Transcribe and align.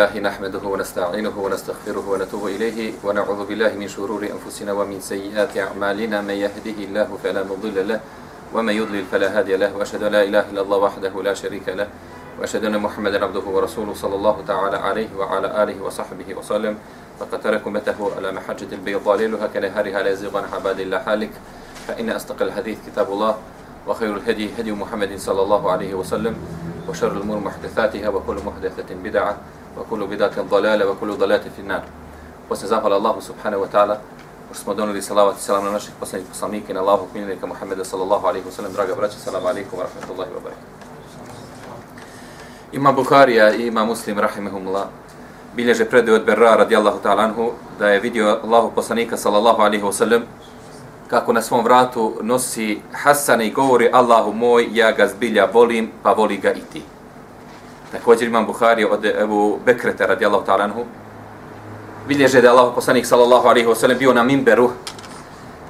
الحمد 0.00 0.16
لله 0.16 0.30
نحمده 0.32 0.64
ونستعينه 0.64 1.36
ونستغفره 1.36 2.04
ونتوب 2.08 2.46
إليه 2.46 3.04
ونعوذ 3.04 3.40
بالله 3.44 3.76
من 3.76 3.88
شرور 3.88 4.32
أنفسنا 4.32 4.72
ومن 4.72 4.96
سيئات 5.00 5.52
أعمالنا. 5.52 6.24
من 6.24 6.40
يهده 6.40 6.78
الله 6.88 7.08
فلا 7.20 7.44
مضل 7.44 7.76
له 7.88 8.00
ومن 8.54 8.72
يضلل 8.72 9.04
فلا 9.12 9.28
هادي 9.38 9.60
له. 9.60 9.76
وأشهد 9.76 10.02
لا 10.08 10.24
إله 10.24 10.56
إلا 10.56 10.60
الله 10.64 10.78
وحده 10.78 11.12
لا 11.22 11.34
شريك 11.36 11.68
له. 11.68 11.88
وأشهد 12.40 12.64
أن 12.64 12.80
محمدا 12.80 13.24
عبده 13.24 13.44
ورسوله 13.44 13.92
صلى 13.92 14.14
الله 14.16 14.36
تعالى 14.48 14.76
عليه 14.76 15.08
وعلى 15.20 15.48
آله 15.62 15.76
وصحبه 15.84 16.28
وسلم. 16.32 16.78
فقد 17.20 17.40
تركمته 17.40 17.98
على 18.16 18.32
محجة 18.32 18.72
البيضاء 18.72 19.16
ليلها 19.16 19.46
كنهارها 19.52 20.02
لا 20.02 20.10
يزيغ 20.16 20.32
عن 20.32 20.48
عباد 20.48 20.80
الله 20.80 20.98
حالك. 20.98 21.32
فإن 21.88 22.10
أصدق 22.10 22.42
الحديث 22.42 22.88
كتاب 22.88 23.12
الله 23.12 23.36
وخير 23.84 24.16
الهدي 24.16 24.48
هدي 24.56 24.72
محمد 24.72 25.12
صلى 25.20 25.42
الله 25.42 25.62
عليه 25.72 25.92
وسلم 25.94 26.34
وشر 26.88 27.12
الأمور 27.12 27.38
محدثاتها 27.38 28.08
وكل 28.08 28.38
محدثة 28.48 28.88
بدعة. 29.04 29.59
wa 29.76 29.84
kullu 29.84 30.06
bidatin 30.06 30.48
dalale, 30.48 30.84
wa 30.84 30.94
kullu 30.94 31.16
dalate 31.16 31.50
finnar. 31.56 31.82
Posle 32.48 32.68
zahvala 32.68 32.96
Allahu 32.96 33.20
subhanahu 33.22 33.62
wa 33.62 33.68
ta'ala, 33.68 34.00
pošto 34.48 34.64
smo 34.64 34.74
donuli 34.74 35.02
salavat 35.02 35.38
i 35.38 35.40
salam 35.40 35.64
na 35.64 35.70
naših 35.70 35.94
poslanih 36.00 36.26
poslanika 36.28 36.72
i 36.72 36.74
na 36.74 36.80
Allahu 36.80 37.06
kminilika 37.12 37.46
Muhammeda 37.46 37.84
sallallahu 37.84 38.26
alaihi 38.26 38.46
wa 38.46 38.52
sallam, 38.52 38.72
draga 38.72 38.94
braća, 38.94 39.18
salamu 39.18 39.46
alaikum 39.46 39.78
wa 39.78 39.84
rahmatullahi 39.86 40.30
wa 40.30 40.40
barakatuh. 40.42 40.80
Ima 42.72 42.92
Bukharija 42.92 43.54
i 43.54 43.66
ima 43.66 43.84
Muslim, 43.84 44.18
rahimahumullah, 44.18 44.86
bilježe 45.56 45.84
predaju 45.84 46.16
od 46.16 46.24
Berra 46.24 46.56
radijallahu 46.56 46.98
ta'ala 47.02 47.22
anhu, 47.22 47.52
da 47.78 47.88
je 47.88 48.00
vidio 48.00 48.38
Allahu 48.44 48.70
poslanika 48.74 49.16
sallallahu 49.16 49.62
alaihi 49.62 49.84
wa 49.84 49.92
sallam, 49.92 50.22
kako 51.10 51.32
na 51.32 51.42
svom 51.42 51.64
vratu 51.64 52.18
nosi 52.22 52.80
Hasane 52.92 53.46
i 53.46 53.50
govori 53.50 53.90
Allahu 53.92 54.32
moj, 54.32 54.68
ja 54.72 54.92
ga 54.92 55.06
zbilja 55.08 55.48
volim, 55.52 55.90
pa 56.02 56.12
voli 56.12 56.36
ga 56.36 56.52
i 56.52 56.62
ti. 56.72 56.82
Također 57.92 58.28
imam 58.28 58.46
Buhari 58.46 58.84
od 58.84 59.04
Ebu 59.04 59.58
Bekreta 59.66 60.06
radijallahu 60.06 60.46
ta'ala 60.46 60.64
anhu, 60.64 60.84
bilježe 62.08 62.40
da 62.40 62.46
je 62.46 62.50
Allahu 62.50 62.74
poslanik 62.74 63.06
sallallahu 63.06 63.48
alaihi 63.48 63.68
wasallam 63.68 63.98
bio 63.98 64.12
na 64.14 64.22
mimberu, 64.22 64.70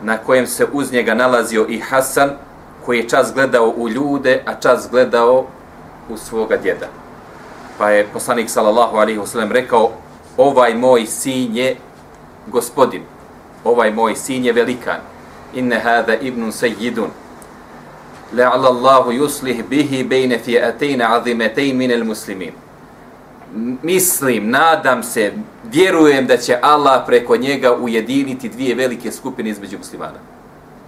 na 0.03 0.19
kojem 0.19 0.47
se 0.47 0.67
uz 0.73 0.93
njega 0.93 1.15
nalazio 1.15 1.67
i 1.69 1.79
Hasan, 1.79 2.31
koji 2.87 2.99
je 2.99 3.09
čas 3.09 3.33
gledao 3.35 3.69
u 3.77 3.89
ljude, 3.89 4.43
a 4.47 4.55
čas 4.55 4.89
gledao 4.91 5.47
u 6.09 6.17
svoga 6.17 6.57
djeda. 6.57 6.87
Pa 7.79 7.91
je 7.91 8.07
poslanik 8.13 8.51
sallallahu 8.51 8.97
alaihi 8.97 9.19
wasallam 9.19 9.53
rekao, 9.53 9.91
ovaj 10.37 10.75
moj 10.75 11.07
sin 11.07 11.57
je 11.57 11.77
gospodin, 12.47 13.03
ovaj 13.65 13.93
moj 13.93 14.17
sin 14.17 14.45
je 14.45 14.53
velikan, 14.53 15.01
inne 15.55 15.79
hada 15.79 16.15
ibnun 16.15 16.53
sejidun. 16.53 17.11
لعل 18.33 18.67
الله 18.67 19.05
yuslih 19.13 19.63
bihi 19.71 20.03
بين 20.03 20.39
فئتين 20.39 21.03
عظيمتين 21.03 21.79
من 21.79 21.91
المسلمين 21.93 22.53
Mislim, 23.83 24.51
nadam 24.51 25.03
se, 25.03 25.33
vjerujem 25.65 26.27
da 26.27 26.37
će 26.37 26.59
Allah 26.63 27.03
preko 27.07 27.37
njega 27.37 27.77
ujediniti 27.77 28.49
dvije 28.49 28.75
velike 28.75 29.13
skupine 29.13 29.51
između 29.51 29.79
muslimana. 29.79 30.19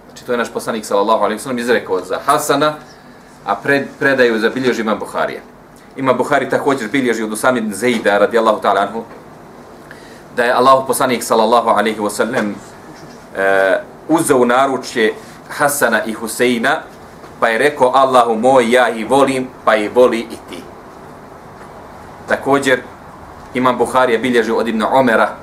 Znači, 0.07 0.25
to 0.25 0.31
je 0.31 0.37
naš 0.37 0.53
poslanik, 0.53 0.85
sallallahu 0.85 1.23
alaihi 1.23 1.39
sallam, 1.39 1.59
izrekao 1.59 1.99
za 1.99 2.19
Hasana, 2.25 2.73
a 3.45 3.55
pred, 3.55 3.83
predaju 3.99 4.39
za 4.39 4.49
bilježi 4.49 4.81
imam 4.81 4.99
Buharija. 4.99 5.41
Ima 5.97 6.13
Buhari 6.13 6.49
također 6.49 6.89
bilježi 6.89 7.23
od 7.23 7.31
Usami 7.31 7.59
ibn 7.59 7.73
Zejda, 7.73 8.17
radijallahu 8.17 8.61
ta'ala 8.61 8.87
anhu, 8.87 9.03
da 10.35 10.43
je 10.43 10.53
Allah 10.53 10.83
poslanik, 10.87 11.23
sallallahu 11.23 11.69
alaihi 11.69 11.99
wasallam, 11.99 12.51
uh, 12.51 14.19
uzeo 14.19 14.45
naručje 14.45 15.13
Hasana 15.49 16.03
i 16.05 16.13
Huseina, 16.13 16.81
pa 17.43 17.49
je 17.49 17.57
rekao 17.57 17.91
Allahu 17.91 18.35
moj, 18.35 18.71
ja 18.71 18.89
ih 18.89 19.09
volim, 19.09 19.47
pa 19.65 19.75
ih 19.75 19.91
voli 19.95 20.19
i 20.19 20.37
ti. 20.49 20.63
Također, 22.27 22.79
Imam 23.53 23.77
Buharija 23.77 24.19
bilježio 24.19 24.55
od 24.55 24.67
Ibn 24.67 24.83
Omera, 24.83 25.35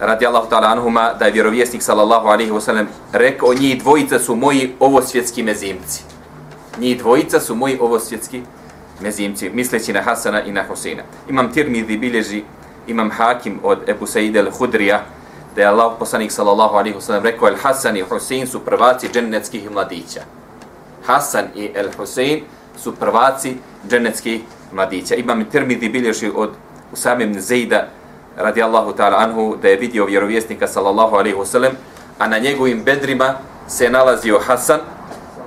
radijallahu 0.00 0.46
ta'ala 0.50 0.70
anhuma, 0.72 1.12
da 1.18 1.24
je 1.24 1.32
vjerovjesnik 1.32 1.82
sallallahu 1.82 2.28
alaihi 2.28 2.50
wasallam 2.50 2.86
rekao, 3.12 3.54
njih 3.54 3.82
dvojica 3.82 4.18
su 4.18 4.36
moji 4.36 4.74
ovosvjetski 4.80 5.42
mezimci. 5.42 6.04
Njih 6.78 6.98
dvojica 6.98 7.40
su 7.40 7.54
moji 7.54 7.78
ovosvjetski 7.80 8.42
mezimci, 9.00 9.50
misleći 9.50 9.92
na 9.92 10.02
Hasana 10.02 10.42
i 10.42 10.52
na 10.52 10.62
Husina. 10.68 11.02
Imam 11.28 11.52
Tirmidhi 11.52 11.96
bilježi, 11.96 12.42
imam 12.86 13.10
Hakim 13.10 13.58
od 13.62 13.88
Ebu 13.88 14.06
Said 14.06 14.34
al-Hudrija, 14.34 14.98
da 15.56 15.62
je 15.62 15.66
Allah 15.66 15.92
poslanik 15.98 16.32
sallallahu 16.32 16.76
alaihi 16.76 16.96
wasallam 16.96 17.22
rekao 17.22 17.48
El 17.48 17.56
Hasan 17.62 17.96
i 17.96 18.00
Husin 18.02 18.46
su 18.46 18.60
prvaci 18.60 19.08
džennetskih 19.08 19.70
mladića. 19.70 20.22
Hasan 21.06 21.44
i 21.56 21.70
El 21.74 21.88
Husein 21.96 22.44
su 22.76 22.94
prvaci 22.94 23.56
dženeckih 23.88 24.40
mladića. 24.72 25.14
Imam 25.14 25.44
Tirmidhi 25.44 25.88
bilježi 25.88 26.30
od 26.34 26.50
Usame 26.92 27.24
ibn 27.24 27.40
Zejda 27.40 27.88
radijallahu 28.36 28.92
ta'ala 28.92 29.16
anhu 29.18 29.56
da 29.62 29.68
je 29.68 29.76
vidio 29.76 30.06
vjerovjesnika 30.06 30.66
sallallahu 30.66 31.16
alaihi 31.16 31.36
wasallam 31.36 31.70
a 32.18 32.28
na 32.28 32.38
njegovim 32.38 32.84
bedrima 32.84 33.34
se 33.68 33.90
nalazio 33.90 34.38
Hasan 34.38 34.80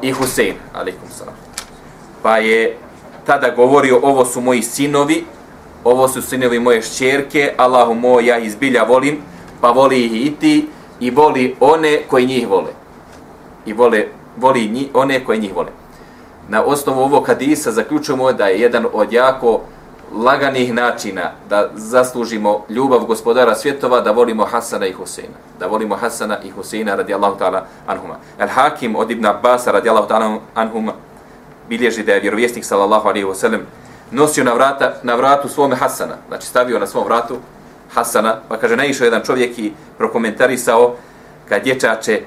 i 0.02 0.12
Husein 0.12 0.56
alaikum 0.74 1.10
salam. 1.18 1.34
Pa 2.24 2.38
je 2.38 2.78
tada 3.26 3.50
govorio 3.56 4.00
ovo 4.04 4.26
su 4.26 4.42
moji 4.42 4.62
sinovi 4.62 5.26
ovo 5.84 6.08
su 6.08 6.22
sinovi 6.22 6.60
moje 6.60 6.82
šćerke 6.82 7.54
Allahu 7.58 7.94
moj 7.94 8.26
ja 8.26 8.38
izbilja 8.38 8.84
volim 8.84 9.22
pa 9.62 9.72
voli 9.72 10.06
ih 10.06 10.26
i 10.26 10.36
ti 10.36 10.68
i 11.00 11.12
voli 11.12 11.56
one 11.60 12.02
koji 12.08 12.26
njih 12.26 12.48
vole. 12.48 12.72
I 13.66 13.74
vole, 13.74 14.08
voli 14.38 14.68
nji, 14.68 14.90
one 14.94 15.26
koje 15.26 15.38
njih 15.38 15.56
vole. 15.56 15.72
Na 16.50 16.64
osnovu 16.64 17.02
ovog 17.02 17.28
hadisa 17.28 17.72
zaključujemo 17.72 18.34
da 18.34 18.48
je 18.48 18.60
jedan 18.60 18.86
od 18.94 19.14
jako 19.14 19.62
laganih 20.14 20.74
načina 20.74 21.32
da 21.50 21.70
zaslužimo 21.76 22.66
ljubav 22.70 23.06
gospodara 23.06 23.56
svjetova 23.56 24.02
da 24.02 24.12
volimo 24.12 24.46
Hasana 24.46 24.86
i 24.88 24.94
Huseina. 24.94 25.36
Da 25.60 25.68
volimo 25.68 25.96
Hasana 25.96 26.38
i 26.44 26.50
Huseina 26.50 26.96
radijallahu 26.96 27.40
ta'ala 27.40 27.62
anhuma. 27.88 28.16
El 28.40 28.48
Hakim 28.48 28.96
od 28.96 29.12
Ibn 29.12 29.26
Abbas 29.26 29.68
radijallahu 29.68 30.08
ta'ala 30.08 30.40
anhuma 30.56 30.94
bilježi 31.70 32.04
da 32.04 32.14
je 32.14 32.20
vjerovjesnik 32.20 32.66
sallallahu 32.66 33.08
alaihi 33.08 33.28
wasallam 33.28 33.60
nosio 34.12 34.44
na, 34.44 34.54
vrata, 34.54 34.94
na 35.04 35.16
vratu 35.16 35.50
svome 35.50 35.76
Hasana. 35.76 36.16
Znači 36.28 36.48
stavio 36.48 36.80
na 36.80 36.88
svom 36.88 37.06
vratu 37.06 37.38
Hasana, 37.94 38.36
pa 38.50 38.58
kaže, 38.58 38.76
naišao 38.76 39.06
jedan 39.06 39.22
čovjek 39.26 39.60
i 39.60 39.74
prokomentarisao 39.98 40.96
kad 41.50 41.64
dječače 41.64 42.22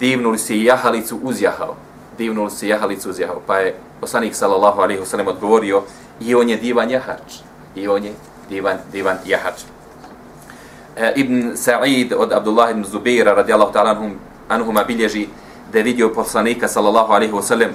divnu 0.00 0.30
li 0.30 0.38
si 0.38 0.64
jahalicu 0.64 1.20
uzjahao. 1.22 1.76
Divnu 2.18 2.44
li 2.44 2.50
si 2.50 2.68
jahalicu 2.68 3.10
uzjahao. 3.10 3.42
Pa 3.46 3.58
je 3.58 3.74
poslanik 4.00 4.34
sallallahu 4.34 4.80
alaihi 4.80 5.00
wasallam 5.00 5.28
odgovorio 5.28 5.82
i 6.20 6.34
on 6.34 6.48
je 6.48 6.56
divan 6.56 6.90
jahač. 6.90 7.42
I 7.74 7.88
on 7.88 8.04
je 8.04 8.12
divan, 8.48 8.78
divan 8.92 9.18
jahač. 9.24 9.62
E, 10.96 11.12
ibn 11.16 11.56
Sa'id 11.56 12.12
od 12.12 12.32
Abdullah 12.32 12.70
ibn 12.70 12.84
Zubeira 12.84 13.34
radijallahu 13.34 13.72
ta'ala 13.72 13.90
anhum, 13.90 14.18
anhuma 14.48 14.84
bilježi 14.84 15.28
da 15.72 15.78
je 15.78 15.84
vidio 15.84 16.08
poslanika 16.14 16.68
sallallahu 16.68 17.12
alaihi 17.12 17.32
wasallam 17.32 17.70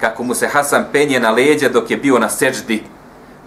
kako 0.00 0.22
mu 0.24 0.34
se 0.34 0.46
Hasan 0.46 0.84
penje 0.92 1.20
na 1.20 1.30
leđa 1.30 1.68
dok 1.68 1.90
je 1.90 1.96
bio 1.96 2.18
na 2.18 2.28
seđdi 2.28 2.82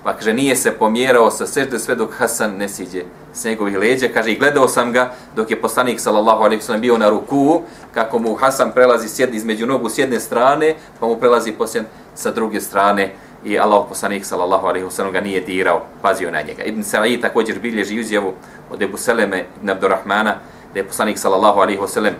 Pa 0.03 0.13
kaže, 0.13 0.33
nije 0.33 0.55
se 0.55 0.71
pomjerao 0.71 1.31
sa 1.31 1.47
sežde 1.47 1.79
sve 1.79 1.95
dok 1.95 2.13
Hasan 2.17 2.57
ne 2.57 2.69
siđe 2.69 3.03
s 3.33 3.45
njegovih 3.45 3.77
leđa. 3.77 4.07
Kaže, 4.13 4.31
i 4.31 4.39
gledao 4.39 4.67
sam 4.67 4.91
ga 4.91 5.13
dok 5.35 5.51
je 5.51 5.61
poslanik, 5.61 5.99
sallallahu 5.99 6.43
alaihi 6.43 6.61
sallam, 6.61 6.81
bio 6.81 6.97
na 6.97 7.09
ruku, 7.09 7.61
kako 7.93 8.19
mu 8.19 8.35
Hasan 8.35 8.71
prelazi 8.71 9.09
sjed, 9.09 9.35
između 9.35 9.67
nogu 9.67 9.89
s 9.89 9.97
jedne 9.97 10.19
strane, 10.19 10.75
pa 10.99 11.05
mu 11.05 11.15
prelazi 11.15 11.51
posljen 11.51 11.85
sa 12.15 12.31
druge 12.31 12.61
strane. 12.61 13.13
I 13.45 13.59
Allah 13.59 13.85
poslanik, 13.89 14.25
sallallahu 14.25 14.67
alaihi 14.67 14.85
sallam, 14.89 15.11
ga 15.11 15.21
nije 15.21 15.41
dirao, 15.41 15.85
pazio 16.01 16.31
na 16.31 16.41
njega. 16.41 16.63
Ibn 16.63 16.81
Sa'id 16.83 17.21
također 17.21 17.59
bilježi 17.59 17.99
uzjevu 17.99 18.33
od 18.71 18.81
Ebu 18.81 18.97
Seleme 18.97 19.45
ibn 19.57 19.69
Abdurrahmana, 19.69 20.35
da 20.73 20.79
je 20.79 20.87
poslanik, 20.87 21.17
sallallahu 21.17 21.59
alaihi 21.59 21.87
sallam, 21.87 22.13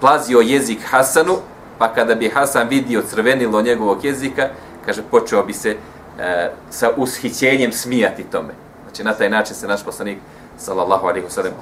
plazio 0.00 0.40
jezik 0.40 0.78
Hasanu, 0.90 1.36
pa 1.78 1.88
kada 1.94 2.14
bi 2.14 2.28
Hasan 2.28 2.68
vidio 2.68 3.02
crvenilo 3.02 3.62
njegovog 3.62 4.04
jezika, 4.04 4.48
kaže, 4.86 5.02
počeo 5.10 5.42
bi 5.42 5.52
se 5.52 5.76
e, 6.18 6.50
sa 6.70 6.90
ushićenjem 6.96 7.72
smijati 7.72 8.24
tome. 8.24 8.54
Znači, 8.82 9.04
na 9.04 9.12
taj 9.12 9.30
način 9.30 9.56
se 9.56 9.68
naš 9.68 9.84
poslanik, 9.84 10.18
sallallahu 10.58 11.06
alaihi 11.06 11.26
wasallam, 11.26 11.52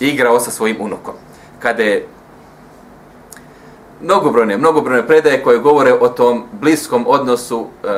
igrao 0.00 0.40
sa 0.40 0.50
svojim 0.50 0.76
unukom. 0.80 1.14
Kada 1.58 1.82
je 1.82 2.06
mnogobrojne, 4.02 4.56
mnogobrojne 4.56 5.06
predaje 5.06 5.42
koje 5.42 5.58
govore 5.58 5.92
o 5.92 6.08
tom 6.08 6.44
bliskom 6.52 7.04
odnosu 7.08 7.66
e, 7.84 7.88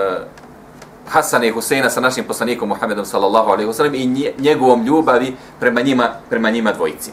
Hasana 1.09 1.47
i 1.47 1.51
Huseina 1.51 1.91
sa 1.91 2.01
našim 2.01 2.25
poslanikom 2.25 2.69
Muhammedom 2.69 3.05
sallallahu 3.05 3.51
alaihi 3.51 3.71
wasallam 3.71 3.95
i 3.95 4.33
njegovom 4.39 4.85
ljubavi 4.85 5.37
prema 5.61 5.81
njima, 5.81 6.11
prema 6.31 6.51
njima 6.51 6.73
dvojici. 6.73 7.11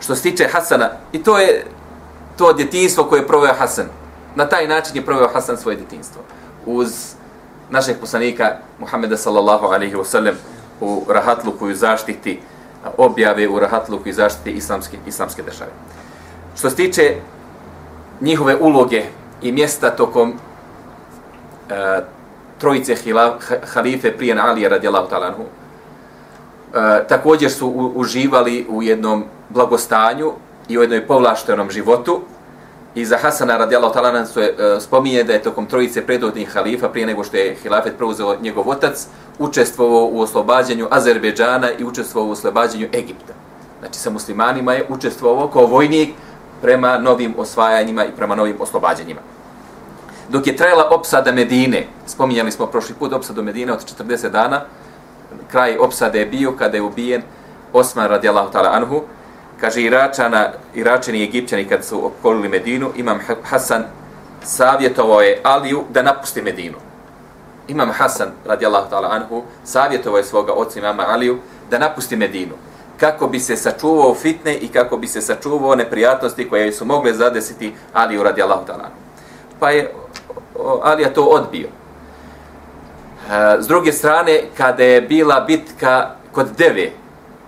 Što 0.00 0.14
se 0.14 0.22
tiče 0.22 0.48
Hasana, 0.52 0.90
i 1.12 1.22
to 1.22 1.38
je 1.38 1.66
to 2.36 2.52
djetinstvo 2.52 3.04
koje 3.04 3.20
je 3.20 3.26
proveo 3.26 3.54
Hasan. 3.58 3.86
Na 4.34 4.48
taj 4.48 4.68
način 4.68 4.96
je 4.96 5.04
proveo 5.04 5.28
Hasan 5.28 5.56
svoje 5.56 5.76
djetinstvo. 5.76 6.22
Uz 6.66 7.14
našeg 7.70 7.96
poslanika 8.00 8.56
Muhammeda 8.78 9.16
sallallahu 9.16 9.66
alaihi 9.66 9.94
wa 9.94 10.04
sallam 10.04 10.34
u 10.80 11.02
rahatluku 11.08 11.70
i 11.70 11.74
zaštiti 11.74 12.40
objave 12.96 13.48
u 13.48 13.60
rahatluku 13.60 14.08
i 14.08 14.12
zaštiti 14.12 14.50
islamske, 14.50 14.98
islamske 15.06 15.42
države. 15.42 15.70
Što 16.56 16.70
se 16.70 16.76
tiče 16.76 17.16
njihove 18.20 18.56
uloge 18.56 19.04
i 19.42 19.52
mjesta 19.52 19.90
tokom 19.90 20.34
e, 21.70 22.00
trojice 22.58 22.94
hilaf, 22.94 23.32
halife 23.74 24.16
prije 24.16 24.38
Alija 24.40 24.68
radijallahu 24.68 25.08
talanhu, 25.08 25.42
e, 25.42 27.06
također 27.08 27.50
su 27.50 27.68
u, 27.68 27.92
uživali 27.94 28.66
u 28.68 28.82
jednom 28.82 29.24
blagostanju 29.48 30.32
i 30.68 30.78
u 30.78 30.82
jednoj 30.82 31.06
povlaštenom 31.06 31.70
životu. 31.70 32.20
I 32.94 33.04
za 33.04 33.16
Hasana 33.16 33.56
radijallahu 33.56 33.94
ta'ala 33.94 34.12
nam 34.12 34.26
se 34.26 34.40
e, 34.40 34.80
spominje 34.80 35.24
da 35.24 35.32
je 35.32 35.42
tokom 35.42 35.66
trojice 35.66 36.06
predodnih 36.06 36.52
halifa, 36.52 36.88
prije 36.88 37.06
nego 37.06 37.24
što 37.24 37.36
je 37.36 37.56
hilafet 37.62 37.96
preuzeo 37.96 38.36
njegov 38.40 38.68
otac, 38.68 39.06
učestvovao 39.38 40.08
u 40.12 40.20
oslobađanju 40.20 40.88
Azerbejdžana 40.90 41.70
i 41.78 41.84
učestvovao 41.84 42.28
u 42.28 42.32
oslobađanju 42.32 42.88
Egipta. 42.94 43.32
Znači 43.80 43.98
sa 43.98 44.10
muslimanima 44.10 44.72
je 44.72 44.86
učestvovao 44.88 45.48
kao 45.48 45.66
vojnik 45.66 46.14
prema 46.62 46.98
novim 46.98 47.34
osvajanjima 47.38 48.04
i 48.04 48.12
prema 48.16 48.34
novim 48.34 48.56
oslobađanjima. 48.60 49.20
Dok 50.28 50.46
je 50.46 50.56
trajala 50.56 50.88
opsada 50.90 51.32
Medine, 51.32 51.86
spominjali 52.06 52.52
smo 52.52 52.66
prošli 52.66 52.94
put 52.94 53.12
opsadu 53.12 53.42
Medine 53.42 53.72
od 53.72 53.84
40 53.98 54.28
dana, 54.30 54.60
kraj 55.50 55.76
opsade 55.78 56.18
je 56.18 56.26
bio 56.26 56.52
kada 56.52 56.76
je 56.76 56.82
ubijen 56.82 57.22
Osman 57.72 58.08
radijallahu 58.08 58.52
ta'ala 58.52 58.70
anhu, 58.72 59.02
kaže 59.64 59.80
Iračana, 59.82 60.52
Iračani 60.74 61.18
i 61.18 61.24
Egipćani 61.24 61.64
kad 61.64 61.84
su 61.84 62.06
okolili 62.06 62.48
Medinu, 62.48 62.90
Imam 62.96 63.18
Hasan 63.44 63.84
savjetovao 64.42 65.20
je 65.20 65.40
Aliju 65.42 65.84
da 65.90 66.02
napusti 66.02 66.42
Medinu. 66.42 66.76
Imam 67.68 67.90
Hasan 67.90 68.28
radijallahu 68.44 68.90
ta'ala 68.90 69.08
anhu 69.10 69.42
savjetovao 69.64 70.18
je 70.18 70.24
svoga 70.24 70.52
oca 70.52 70.78
imama 70.78 71.04
Aliju 71.08 71.38
da 71.70 71.78
napusti 71.78 72.16
Medinu 72.16 72.52
kako 73.00 73.26
bi 73.26 73.40
se 73.40 73.56
sačuvao 73.56 74.14
fitne 74.14 74.54
i 74.54 74.68
kako 74.68 74.96
bi 74.96 75.06
se 75.06 75.20
sačuvao 75.20 75.74
neprijatnosti 75.74 76.48
koje 76.48 76.72
su 76.72 76.84
mogle 76.84 77.12
zadesiti 77.12 77.72
Aliju 77.92 78.22
radijallahu 78.22 78.66
ta'ala 78.66 78.88
Pa 79.60 79.70
je 79.70 79.94
Alija 80.82 81.12
to 81.12 81.22
odbio. 81.22 81.68
E, 81.68 81.72
s 83.60 83.66
druge 83.66 83.92
strane, 83.92 84.40
kada 84.56 84.84
je 84.84 85.00
bila 85.00 85.40
bitka 85.40 86.10
kod 86.32 86.46
Deve, 86.58 86.90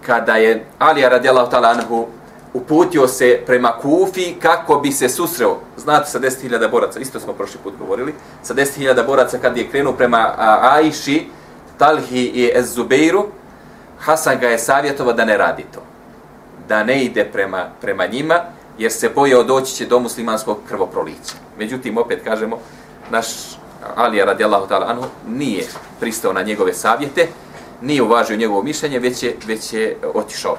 kada 0.06 0.36
je 0.36 0.66
Alija 0.78 1.08
radijallahu 1.08 1.50
ta'ala 1.50 1.70
anhu 1.70 2.06
uputio 2.54 3.08
se 3.08 3.42
prema 3.46 3.72
Kufi 3.82 4.34
kako 4.42 4.78
bi 4.80 4.92
se 4.92 5.08
susreo, 5.08 5.58
znate, 5.76 6.10
sa 6.10 6.20
10.000 6.20 6.70
boraca, 6.70 7.00
isto 7.00 7.20
smo 7.20 7.32
prošli 7.32 7.60
put 7.62 7.74
govorili, 7.78 8.14
sa 8.42 8.54
10.000 8.54 9.06
boraca 9.06 9.38
kad 9.38 9.56
je 9.56 9.68
krenuo 9.68 9.92
prema 9.92 10.34
Aishi, 10.62 11.26
Talhi 11.78 12.22
i 12.24 12.52
Ezubeiru, 12.54 13.26
Hasan 13.98 14.38
ga 14.38 14.48
je 14.48 14.58
savjetovao 14.58 15.12
da 15.12 15.24
ne 15.24 15.36
radi 15.36 15.64
to. 15.74 15.80
Da 16.68 16.84
ne 16.84 17.04
ide 17.04 17.24
prema, 17.24 17.64
prema 17.80 18.06
njima, 18.06 18.40
jer 18.78 18.92
se 18.92 19.08
bojao 19.08 19.42
doći 19.42 19.74
će 19.74 19.86
do 19.86 19.98
muslimanskog 19.98 20.58
krvoprolića. 20.68 21.34
Međutim, 21.58 21.98
opet 21.98 22.24
kažemo, 22.24 22.58
naš 23.10 23.26
Alija 23.96 24.24
radijallahu 24.24 24.66
ta'ala 24.66 24.90
anhu 24.90 25.04
nije 25.28 25.64
pristao 26.00 26.32
na 26.32 26.42
njegove 26.42 26.72
savjete, 26.72 27.28
nije 27.82 28.02
uvažio 28.02 28.36
njegovo 28.36 28.62
mišljenje, 28.62 28.98
već 28.98 29.22
je, 29.22 29.36
već 29.46 29.72
je 29.72 29.90
e, 29.90 30.06
otišao. 30.14 30.56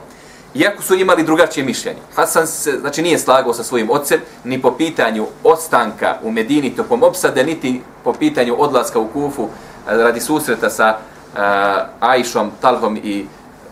Iako 0.56 0.84
su 0.84 0.96
imali 0.96 1.24
drugačije 1.24 1.66
mišljenje. 1.66 2.00
Hasan 2.16 2.48
se, 2.48 2.78
znači, 2.80 3.02
nije 3.02 3.20
slagao 3.20 3.54
sa 3.54 3.64
svojim 3.64 3.90
ocem 3.90 4.20
ni 4.44 4.62
po 4.62 4.72
pitanju 4.72 5.26
ostanka 5.44 6.16
u 6.24 6.32
Medini 6.32 6.76
tokom 6.76 7.04
opsade, 7.04 7.44
niti 7.44 7.82
po 8.04 8.14
pitanju 8.14 8.56
odlaska 8.58 9.00
u 9.00 9.08
Kufu 9.08 9.44
e, 9.44 9.98
radi 9.98 10.20
susreta 10.20 10.70
sa 10.70 10.88
e, 10.88 11.18
uh, 11.38 12.10
Ajšom, 12.10 12.52
Talhom 12.62 12.98
i 13.04 13.26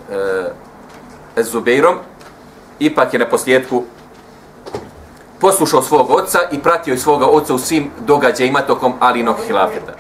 uh, 0.09 1.44
Zubeirom. 1.44 1.95
Ipak 2.80 3.13
je 3.13 3.19
na 3.19 3.30
posljedku 3.30 3.83
poslušao 5.39 5.81
svog 5.81 6.12
oca 6.12 6.39
i 6.51 6.59
pratio 6.59 6.94
i 6.94 6.97
svoga 6.97 7.25
oca 7.25 7.53
u 7.53 7.57
svim 7.57 7.92
događajima 8.00 8.62
tokom 8.62 8.94
Alinog 9.00 9.36
hilafeta. 9.47 9.94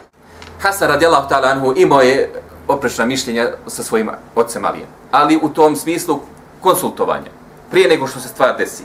Hasan 0.59 0.87
radijallahu 0.87 1.29
ta'ala 1.29 1.51
anhu 1.51 1.73
imao 1.77 2.01
je 2.01 2.31
oprečna 2.67 3.05
mišljenja 3.05 3.47
sa 3.67 3.83
svojim 3.83 4.09
ocem 4.35 4.65
Alijem. 4.65 4.87
Ali 5.11 5.39
u 5.41 5.49
tom 5.49 5.75
smislu 5.75 6.19
konsultovanja, 6.61 7.31
prije 7.71 7.89
nego 7.89 8.07
što 8.07 8.19
se 8.19 8.27
stvar 8.27 8.57
desi, 8.57 8.83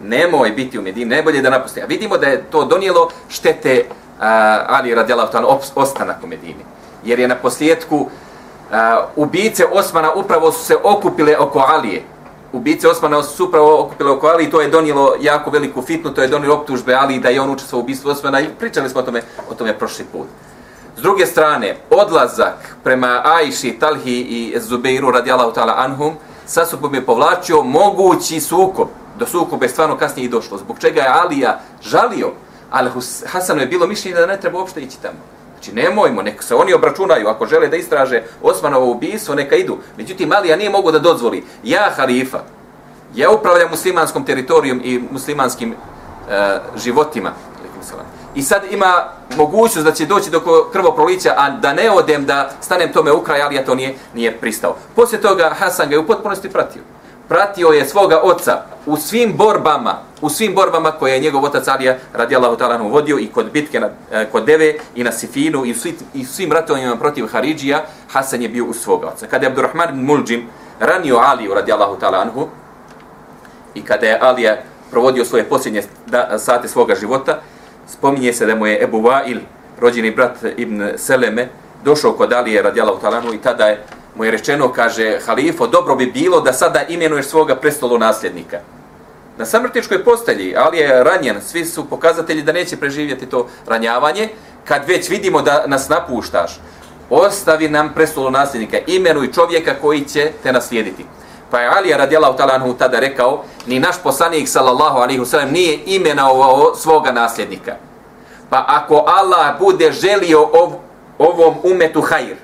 nemoj 0.00 0.50
biti 0.50 0.78
u 0.78 0.82
Medini, 0.82 1.10
najbolje 1.10 1.42
da 1.42 1.50
napusti. 1.50 1.82
A 1.82 1.86
vidimo 1.86 2.18
da 2.18 2.26
je 2.26 2.44
to 2.50 2.64
donijelo 2.64 3.10
štete 3.28 3.84
uh, 3.88 4.24
Ali 4.66 4.94
radijallahu 4.94 5.58
ostanak 5.74 6.16
u 6.24 6.26
Medini. 6.26 6.64
Jer 7.04 7.18
je 7.18 7.28
na 7.28 7.34
posljedku 7.34 7.96
uh, 7.96 8.08
ubice 9.16 9.66
Osmana 9.72 10.12
upravo 10.12 10.52
su 10.52 10.64
se 10.64 10.76
okupile 10.82 11.38
oko 11.38 11.58
Alije, 11.58 12.02
ubice 12.52 12.88
Osmana 12.88 13.22
su 13.22 13.44
upravo 13.44 13.84
okupile 13.84 14.10
oko 14.10 14.26
Ali 14.26 14.44
i 14.44 14.50
to 14.50 14.60
je 14.60 14.68
donijelo 14.68 15.14
jako 15.20 15.50
veliku 15.50 15.82
fitnu, 15.82 16.14
to 16.14 16.22
je 16.22 16.28
donijelo 16.28 16.54
optužbe 16.54 16.94
Ali 16.94 17.18
da 17.18 17.28
je 17.28 17.40
on 17.40 17.50
učestvovao 17.50 17.82
u 17.82 17.84
ubistvu 17.84 18.10
Osmana 18.10 18.40
i 18.40 18.48
pričali 18.58 18.88
smo 18.88 19.00
o 19.00 19.04
tome, 19.04 19.22
o 19.50 19.54
tome 19.54 19.78
prošli 19.78 20.04
put. 20.12 20.26
S 20.96 21.02
druge 21.02 21.26
strane, 21.26 21.76
odlazak 21.90 22.76
prema 22.84 23.22
Ajši, 23.24 23.76
Talhi 23.80 24.20
i 24.20 24.60
Zubeiru 24.60 25.10
radijalahu 25.10 25.52
ta'ala 25.52 25.74
anhum, 25.76 26.14
sa 26.46 26.66
sobom 26.66 26.94
je 26.94 27.06
povlačio 27.06 27.62
mogući 27.62 28.40
sukob. 28.40 28.88
Do 29.18 29.26
sukoba 29.26 29.64
je 29.64 29.68
stvarno 29.68 29.96
kasnije 29.96 30.26
i 30.26 30.28
došlo. 30.28 30.58
Zbog 30.58 30.78
čega 30.78 31.00
je 31.00 31.08
Alija 31.08 31.60
žalio, 31.82 32.32
ali 32.70 32.90
Hasanu 33.26 33.60
je 33.60 33.66
bilo 33.66 33.86
mišljenje 33.86 34.20
da 34.20 34.26
ne 34.26 34.40
treba 34.40 34.58
uopšte 34.58 34.80
ići 34.80 35.02
tamo. 35.02 35.18
Znači, 35.52 35.72
nemojmo, 35.72 36.22
neka 36.22 36.42
se 36.42 36.54
oni 36.54 36.72
obračunaju, 36.72 37.28
ako 37.28 37.46
žele 37.46 37.68
da 37.68 37.76
istraže 37.76 38.22
Osmanovo 38.42 38.90
ubijstvo, 38.90 39.34
neka 39.34 39.56
idu. 39.56 39.78
Međutim, 39.96 40.32
Alija 40.32 40.56
nije 40.56 40.70
mogao 40.70 40.92
da 40.92 40.98
dozvoli. 40.98 41.44
Ja, 41.64 41.90
halifa, 41.96 42.38
ja 43.14 43.30
upravljam 43.30 43.70
muslimanskom 43.70 44.24
teritorijom 44.24 44.80
i 44.84 45.02
muslimanskim 45.10 45.70
uh, 45.72 46.36
životima. 46.82 47.32
I 48.36 48.42
sad 48.42 48.62
ima 48.70 49.04
mogućnost 49.36 49.86
da 49.86 49.92
će 49.92 50.06
doći 50.06 50.30
do 50.30 50.68
krvoprolića, 50.72 51.34
a 51.36 51.50
da 51.50 51.72
ne 51.72 51.90
odem, 51.90 52.26
da 52.26 52.50
stanem 52.60 52.92
tome 52.92 53.12
u 53.12 53.22
kraj, 53.22 53.42
Alija 53.42 53.64
to 53.64 53.74
nije, 53.74 53.94
nije 54.14 54.38
pristao. 54.38 54.76
Poslije 54.96 55.20
toga, 55.20 55.50
Hasan 55.58 55.88
ga 55.88 55.94
je 55.94 55.98
u 55.98 56.06
potpunosti 56.06 56.48
pratio 56.48 56.82
pratio 57.28 57.68
je 57.68 57.84
svoga 57.84 58.20
oca 58.22 58.62
u 58.86 58.96
svim 58.96 59.36
borbama, 59.36 59.98
u 60.20 60.30
svim 60.30 60.54
borbama 60.54 60.90
koje 60.90 61.12
je 61.12 61.20
njegov 61.20 61.44
otac 61.44 61.68
Alija 61.68 61.96
radijallahu 62.12 62.56
ta'ala 62.56 62.90
vodio 62.90 63.18
i 63.18 63.26
kod 63.26 63.52
bitke 63.52 63.80
na, 63.80 63.88
e, 64.12 64.26
kod 64.32 64.44
Deve 64.44 64.74
i 64.94 65.04
na 65.04 65.12
Sifinu 65.12 65.64
i, 65.64 65.74
svi, 65.74 65.94
i 66.14 66.24
svim 66.24 66.52
ratovima 66.52 66.96
protiv 66.96 67.26
Haridžija, 67.26 67.84
Hasan 68.12 68.42
je 68.42 68.48
bio 68.48 68.64
u 68.64 68.74
svoga 68.74 69.06
oca. 69.06 69.26
Kada 69.26 69.46
je 69.46 69.50
Abdurrahman 69.50 70.06
bin 70.26 70.46
ranio 70.80 71.16
Aliju 71.16 71.54
radijallahu 71.54 71.96
ta'ala 72.00 72.22
anhu 72.22 72.48
i 73.74 73.82
kada 73.82 74.06
je 74.06 74.18
Alija 74.22 74.56
provodio 74.90 75.24
svoje 75.24 75.44
posljednje 75.44 75.82
da, 76.06 76.38
sate 76.38 76.68
svoga 76.68 76.94
života, 76.94 77.40
spominje 77.88 78.32
se 78.32 78.46
da 78.46 78.54
mu 78.54 78.66
je 78.66 78.82
Ebu 78.82 79.00
Vail, 79.00 79.38
rođeni 79.80 80.10
brat 80.10 80.36
Ibn 80.56 80.88
Seleme, 80.96 81.48
došao 81.84 82.12
kod 82.12 82.32
Alije 82.32 82.62
radijallahu 82.62 83.00
ta'ala 83.02 83.34
i 83.34 83.38
tada 83.38 83.66
je 83.66 83.82
mu 84.16 84.24
je 84.24 84.30
rečeno, 84.30 84.72
kaže 84.72 85.18
halifo, 85.26 85.66
dobro 85.66 85.96
bi 85.96 86.06
bilo 86.06 86.40
da 86.40 86.52
sada 86.52 86.82
imenuješ 86.88 87.26
svoga 87.26 87.56
prestolu 87.56 87.98
nasljednika. 87.98 88.60
Na 89.38 89.44
samrtičkoj 89.44 90.04
postelji, 90.04 90.54
ali 90.56 90.78
je 90.78 91.04
ranjen, 91.04 91.36
svi 91.42 91.64
su 91.64 91.88
pokazatelji 91.88 92.42
da 92.42 92.52
neće 92.52 92.76
preživjeti 92.76 93.26
to 93.26 93.48
ranjavanje, 93.66 94.28
kad 94.64 94.88
već 94.88 95.10
vidimo 95.10 95.42
da 95.42 95.64
nas 95.66 95.88
napuštaš, 95.88 96.60
ostavi 97.10 97.68
nam 97.68 97.92
prestolu 97.94 98.30
nasljednika, 98.30 98.76
imenuj 98.86 99.32
čovjeka 99.32 99.74
koji 99.80 100.04
će 100.04 100.32
te 100.42 100.52
naslijediti. 100.52 101.04
Pa 101.50 101.60
je 101.60 101.96
radijallahu 101.96 102.38
ta'ala 102.38 102.54
anhu 102.54 102.74
tada 102.74 103.00
rekao, 103.00 103.44
ni 103.66 103.80
naš 103.80 103.96
poslanik 104.02 104.48
sallallahu 104.48 104.98
alaihi 104.98 105.20
wasallam 105.20 105.52
nije 105.52 105.78
imenovao 105.86 106.74
svoga 106.74 107.12
nasljednika. 107.12 107.76
Pa 108.50 108.64
ako 108.68 109.04
Allah 109.06 109.58
bude 109.58 109.92
želio 109.92 110.42
ov, 110.42 110.72
ovom 111.18 111.54
umetu 111.62 112.00
hajr, 112.00 112.36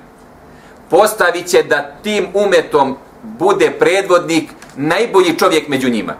postavit 0.89 1.47
će 1.47 1.63
da 1.63 1.91
tim 2.03 2.27
umetom 2.33 2.97
bude 3.23 3.71
predvodnik 3.71 4.49
najbolji 4.75 5.37
čovjek 5.37 5.67
među 5.67 5.89
njima. 5.89 6.13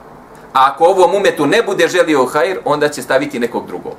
A 0.53 0.71
ako 0.73 0.85
ovom 0.85 1.15
umetu 1.15 1.45
ne 1.45 1.63
bude 1.63 1.87
želio 1.87 2.25
hajr, 2.25 2.59
onda 2.65 2.89
će 2.89 3.01
staviti 3.01 3.39
nekog 3.39 3.67
drugog. 3.67 3.95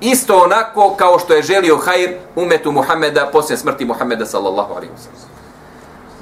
Isto 0.00 0.38
onako 0.38 0.94
kao 0.96 1.18
što 1.18 1.34
je 1.34 1.42
želio 1.42 1.76
hajr 1.76 2.10
umetu 2.36 2.72
Muhameda 2.72 3.28
poslije 3.32 3.56
smrti 3.56 3.84
Muhameda 3.84 4.26
sallallahu 4.26 4.74
alaihi 4.74 4.92
wasallam. 4.92 5.37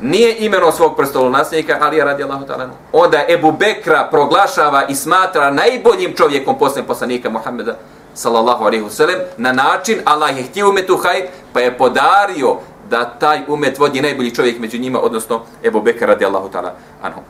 Nije 0.00 0.36
imeno 0.38 0.72
svog 0.72 0.96
prstolu 0.96 1.30
nasljednika, 1.30 1.78
ali 1.80 1.96
je 1.96 2.04
radi 2.04 2.22
Allahu 2.22 2.46
ta'ala. 2.46 2.68
Onda 2.92 3.24
Ebu 3.28 3.52
Bekra 3.52 4.08
proglašava 4.10 4.84
i 4.88 4.94
smatra 4.94 5.50
najboljim 5.50 6.14
čovjekom 6.16 6.58
poslije 6.58 6.86
poslanika 6.86 7.30
Muhameda 7.30 7.76
sallallahu 8.14 8.64
alaihi 8.64 8.84
wasallam 8.84 9.18
na 9.36 9.52
način 9.52 9.98
Allah 10.04 10.36
je 10.36 10.42
htio 10.42 10.68
umetu 10.68 10.96
hajr 10.96 11.22
pa 11.52 11.60
je 11.60 11.78
podario 11.78 12.56
da 12.90 13.04
taj 13.04 13.40
umet 13.48 13.78
vodi 13.78 14.00
najbolji 14.00 14.34
čovjek 14.34 14.58
među 14.58 14.78
njima, 14.78 15.00
odnosno 15.00 15.40
Ebu 15.64 15.80
Bekar 15.80 16.08
radijallahu 16.08 16.48
ta'ala 16.48 16.70
anhu. 17.02 17.20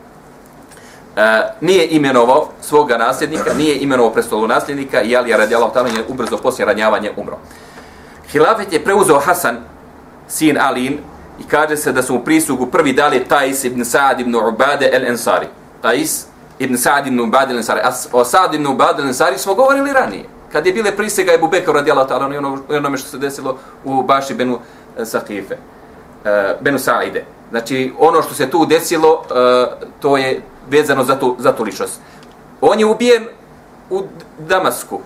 E, 1.17 1.43
nije 1.61 1.89
imenovao 1.91 2.49
svoga 2.63 2.99
nasljednika, 2.99 3.55
nije 3.55 3.79
imenovao 3.79 4.13
prestolu 4.13 4.47
nasljednika 4.47 5.03
i 5.03 5.17
Alija 5.17 5.37
radijallahu 5.37 5.75
ta'ala 5.75 5.97
je 5.97 6.05
ubrzo 6.09 6.37
poslije 6.37 6.67
ranjavanja 6.67 7.11
umro. 7.17 7.39
Hilafet 8.29 8.73
je 8.73 8.85
preuzeo 8.85 9.19
Hasan, 9.19 9.57
sin 10.29 10.59
Alin, 10.61 10.99
i 11.41 11.45
kaže 11.49 11.77
se 11.77 11.93
da 11.93 12.03
su 12.03 12.15
mu 12.15 12.25
prisugu 12.25 12.67
prvi 12.67 12.93
dali 12.93 13.25
Tais 13.25 13.65
ibn 13.65 13.85
Sa'ad 13.85 14.21
ibn 14.21 14.35
Ubade 14.35 14.91
el 14.93 15.05
Ensari. 15.05 15.47
Tais 15.83 16.27
ibn 16.59 16.77
Sa'ad 16.77 17.07
ibn 17.07 17.21
Ubade 17.21 17.53
el 17.53 17.59
Ensari. 17.59 17.81
A 17.81 17.93
o 18.13 18.25
Sa'ad 18.25 18.55
ibn 18.55 18.67
Ubade 18.67 19.03
el 19.03 19.09
Ensari 19.09 19.39
smo 19.39 19.55
govorili 19.55 19.93
ranije. 19.93 20.25
Kad 20.53 20.67
je 20.67 20.73
bile 20.73 20.97
prisega 20.97 21.33
Ebu 21.33 21.49
Bekar 21.49 21.75
radijala 21.75 22.09
ta'ala 22.09 22.39
ono, 22.39 22.59
ono 22.69 22.97
što 22.97 23.09
se 23.09 23.19
desilo 23.19 23.59
u 23.85 24.03
Baši 24.03 24.35
Benu 24.35 24.59
e, 24.99 25.05
Sakife, 25.05 25.57
e, 26.25 26.57
Benu 26.61 26.79
Saide. 26.79 27.25
Znači, 27.51 27.93
ono 27.99 28.23
što 28.23 28.35
se 28.35 28.51
tu 28.51 28.67
desilo, 28.67 29.23
e, 29.31 29.67
to 30.01 30.17
je 30.17 30.43
vezano 30.71 31.05
za 31.05 31.19
tu, 31.19 31.37
za 31.39 31.53
tu 31.53 31.63
ličnost. 31.63 32.01
On 32.61 32.81
je 32.81 32.87
ubijen 32.87 33.25
u 33.91 34.03
Damasku. 34.39 35.01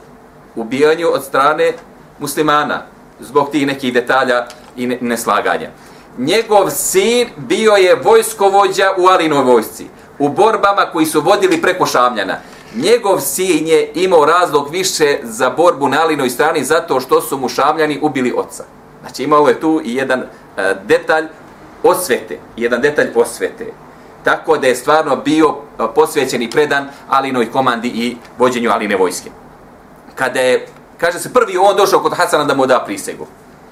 Ubijanju 0.57 1.09
od 1.13 1.25
strane 1.25 1.73
muslimana. 2.19 2.83
Zbog 3.21 3.51
tih 3.51 3.67
nekih 3.67 3.95
detalja 3.95 4.47
i 4.77 4.87
neslaganja. 4.87 5.71
Njegov 6.19 6.71
sin 6.71 7.29
bio 7.37 7.73
je 7.73 7.95
vojskovođa 7.95 8.91
u 8.99 9.07
Alinoj 9.07 9.43
vojsci. 9.43 9.87
U 10.19 10.29
borbama 10.29 10.87
koji 10.93 11.07
su 11.07 11.21
vodili 11.21 11.63
preko 11.63 11.87
Šamljana. 11.87 12.37
Njegov 12.75 13.21
sin 13.21 13.67
je 13.67 13.93
imao 13.95 14.25
razlog 14.25 14.71
više 14.71 15.19
za 15.23 15.51
borbu 15.51 15.89
na 15.89 16.01
Alinoj 16.03 16.31
strani 16.31 16.65
zato 16.65 17.01
što 17.01 17.21
su 17.21 17.39
mu 17.39 17.49
Šamljani 17.49 17.99
ubili 18.03 18.35
oca. 18.37 18.65
Znači 19.01 19.23
imao 19.23 19.49
je 19.49 19.61
tu 19.61 19.81
i 19.85 19.95
jedan 19.95 20.21
e, 20.21 20.27
detalj 20.85 21.25
osvete, 21.83 22.39
jedan 22.57 22.81
detalj 22.81 23.09
osvete. 23.15 23.73
Tako 24.25 24.59
da 24.59 24.67
je 24.67 24.77
stvarno 24.77 25.17
bio 25.17 25.49
e, 25.49 25.83
posvećen 25.95 26.43
i 26.43 26.51
predan 26.51 26.89
Alinoj 27.09 27.51
komandi 27.51 27.89
i 27.89 28.17
vođenju 28.39 28.71
Aline 28.71 28.97
vojske. 28.97 29.31
Kada 30.15 30.41
je, 30.41 30.67
kaže 30.99 31.19
se, 31.19 31.33
prvi 31.33 31.57
on 31.57 31.77
došao 31.77 32.01
kod 32.01 32.15
Hasana 32.17 32.45
da 32.45 32.55
mu 32.55 32.67
da 32.67 32.83
prisegu. 32.87 33.27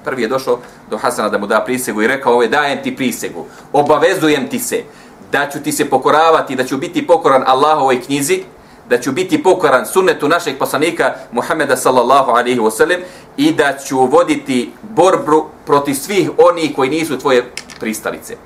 Prvi 0.09 0.21
je 0.21 0.27
došao 0.27 0.59
do 0.89 0.97
Hasana 0.97 1.29
da 1.29 1.37
mu 1.37 1.47
da 1.47 1.61
prisegu 1.61 2.01
i 2.01 2.07
rekao, 2.07 2.33
ove, 2.33 2.47
dajem 2.47 2.83
ti 2.83 2.95
prisegu, 2.95 3.45
obavezujem 3.73 4.47
ti 4.49 4.59
se 4.59 4.83
da 5.31 5.49
ću 5.49 5.59
ti 5.63 5.71
se 5.71 5.89
pokoravati, 5.89 6.55
da 6.55 6.63
ću 6.63 6.77
biti 6.77 7.07
pokoran 7.07 7.43
Allahovoj 7.45 8.01
knjizi, 8.01 8.43
da 8.89 8.99
ću 8.99 9.11
biti 9.11 9.43
pokoran 9.43 9.85
sunnetu 9.85 10.27
našeg 10.27 10.57
poslanika 10.57 11.13
Muhameda 11.31 11.77
sallallahu 11.77 12.31
alaihi 12.31 12.59
wasallam 12.59 12.99
i 13.37 13.51
da 13.51 13.77
ću 13.77 14.05
voditi 14.05 14.71
borbu 14.81 15.45
protiv 15.65 15.93
svih 15.93 16.29
onih 16.37 16.75
koji 16.75 16.89
nisu 16.89 17.19
tvoje 17.19 17.51
pristalice. 17.79 18.37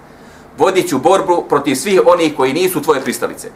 Vodit 0.58 0.90
ću 0.90 1.00
borbu 1.00 1.46
protiv 1.50 1.76
svih 1.76 2.02
onih 2.06 2.36
koji 2.38 2.54
nisu 2.54 2.82
tvoje 2.82 3.02
pristalice. 3.02 3.50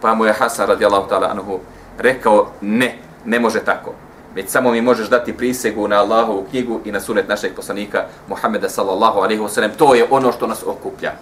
Pa 0.00 0.14
mu 0.14 0.24
je 0.24 0.32
Hasan 0.32 0.68
radijallahu 0.68 1.08
ta'ala 1.10 1.30
anhu 1.30 1.58
rekao 1.98 2.46
ne, 2.60 2.98
ne 3.24 3.40
može 3.40 3.60
tako. 3.64 3.94
Već 4.34 4.48
samo 4.48 4.70
mi 4.70 4.82
možeš 4.82 5.08
dati 5.08 5.36
prisegu 5.36 5.88
na 5.88 5.96
Allahovu 5.96 6.46
knjigu 6.50 6.80
i 6.84 6.92
na 6.92 7.00
sunet 7.00 7.28
našeg 7.28 7.54
poslanika 7.54 8.04
Muhammeda 8.28 8.68
sallallahu 8.68 9.18
alaihi 9.18 9.42
wasallam. 9.42 9.70
To 9.76 9.94
je 9.94 10.06
ono 10.10 10.32
što 10.32 10.46
nas 10.46 10.62
okuplja. 10.66 11.12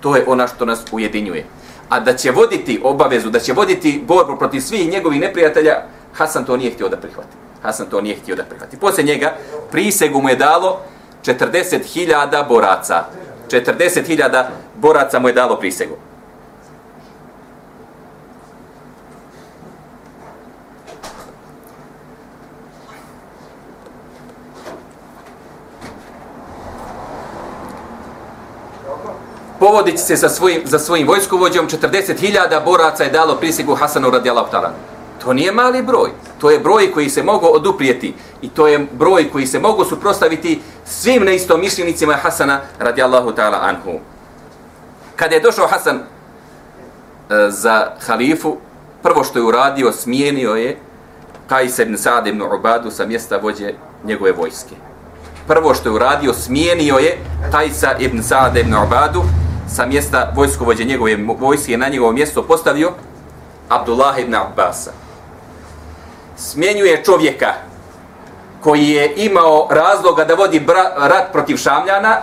To 0.00 0.16
je 0.16 0.24
ono 0.26 0.48
što 0.48 0.64
nas 0.64 0.84
ujedinjuje. 0.92 1.46
A 1.88 2.00
da 2.00 2.16
će 2.16 2.30
voditi 2.30 2.80
obavezu, 2.84 3.30
da 3.30 3.38
će 3.38 3.52
voditi 3.52 4.04
borbu 4.06 4.36
protiv 4.38 4.60
svih 4.60 4.90
njegovih 4.90 5.20
neprijatelja, 5.20 5.82
Hasan 6.12 6.44
to 6.44 6.56
nije 6.56 6.70
htio 6.70 6.88
da 6.88 6.96
prihvati. 6.96 7.36
Hasan 7.62 7.86
to 7.90 8.00
nije 8.00 8.16
htio 8.16 8.36
da 8.36 8.44
prihvati. 8.44 8.76
Poslije 8.76 9.06
njega 9.06 9.34
prisegu 9.70 10.22
mu 10.22 10.28
je 10.28 10.36
dalo 10.36 10.80
40.000 11.24 12.48
boraca. 12.48 13.04
40.000 13.50 14.44
boraca 14.76 15.18
mu 15.18 15.28
je 15.28 15.34
dalo 15.34 15.56
prisegu. 15.56 15.94
Povodići 29.62 29.98
se 29.98 30.16
sa 30.16 30.28
svojim, 30.28 30.62
za 30.64 30.78
svojim 30.78 31.06
vojskovođom, 31.06 31.68
40.000 31.68 32.64
boraca 32.64 33.04
je 33.04 33.10
dalo 33.10 33.36
prisegu 33.36 33.74
Hasanu 33.74 34.10
radijalahu 34.10 34.50
ta'ala. 34.52 34.70
To 35.24 35.32
nije 35.32 35.52
mali 35.52 35.82
broj. 35.82 36.10
To 36.40 36.50
je 36.50 36.58
broj 36.58 36.92
koji 36.92 37.10
se 37.10 37.22
mogu 37.22 37.46
oduprijeti. 37.46 38.14
I 38.42 38.48
to 38.48 38.66
je 38.66 38.86
broj 38.92 39.30
koji 39.30 39.46
se 39.46 39.58
mogu 39.58 39.84
suprostaviti 39.84 40.60
svim 40.84 41.22
neistomišljenicima 41.22 42.12
Hasana 42.12 42.60
radijallahu 42.78 43.30
ta'ala 43.30 43.58
anhu. 43.62 44.00
Kada 45.16 45.34
je 45.34 45.40
došao 45.40 45.66
Hasan 45.66 45.96
e, 45.96 46.02
za 47.48 47.92
halifu, 48.06 48.56
prvo 49.02 49.24
što 49.24 49.38
je 49.38 49.44
uradio, 49.44 49.92
smijenio 49.92 50.54
je 50.54 50.78
Kajs 51.46 51.78
ibn 51.78 51.98
Sa'd 51.98 52.26
ibn 52.26 52.42
Ubadu 52.42 52.90
sa 52.90 53.06
mjesta 53.06 53.36
vođe 53.36 53.72
njegove 54.04 54.32
vojske. 54.32 54.74
Prvo 55.46 55.74
što 55.74 55.88
je 55.88 55.94
uradio, 55.94 56.34
smijenio 56.34 56.94
je 56.94 57.18
Kajsa 57.52 57.94
ibn 57.98 58.22
Sa'd 58.22 58.56
ibn 58.56 58.74
Ubadu 58.74 59.22
sa 59.68 59.86
mjesta 59.86 60.32
vojskovođe 60.36 60.84
njegove 60.84 61.16
vojske 61.38 61.76
na 61.76 61.88
njegovo 61.88 62.12
mjesto 62.12 62.42
postavio 62.42 62.92
Abdullah 63.68 64.18
ibn 64.18 64.34
Abbasa 64.34 64.92
smjenjuje 66.36 67.04
čovjeka 67.04 67.54
koji 68.60 68.88
je 68.88 69.12
imao 69.16 69.68
razloga 69.70 70.24
da 70.24 70.34
vodi 70.34 70.66
rat 70.96 71.32
protiv 71.32 71.56
Šamljana, 71.56 72.16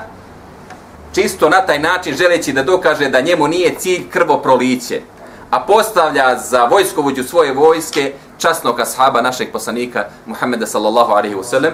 čisto 1.13 1.49
na 1.49 1.61
taj 1.61 1.79
način 1.79 2.15
želeći 2.15 2.53
da 2.53 2.63
dokaže 2.63 3.09
da 3.09 3.21
njemu 3.21 3.47
nije 3.47 3.75
cilj 3.77 4.09
krvoproliće, 4.09 5.01
a 5.49 5.59
postavlja 5.59 6.37
za 6.37 6.65
vojskovođu 6.65 7.23
svoje 7.23 7.53
vojske 7.53 8.13
časnog 8.37 8.79
ashaba 8.79 9.21
našeg 9.21 9.51
poslanika 9.51 10.05
Muhammeda 10.25 10.65
sallallahu 10.65 11.11
alaihi 11.11 11.35
wa 11.35 11.43
sallam 11.43 11.73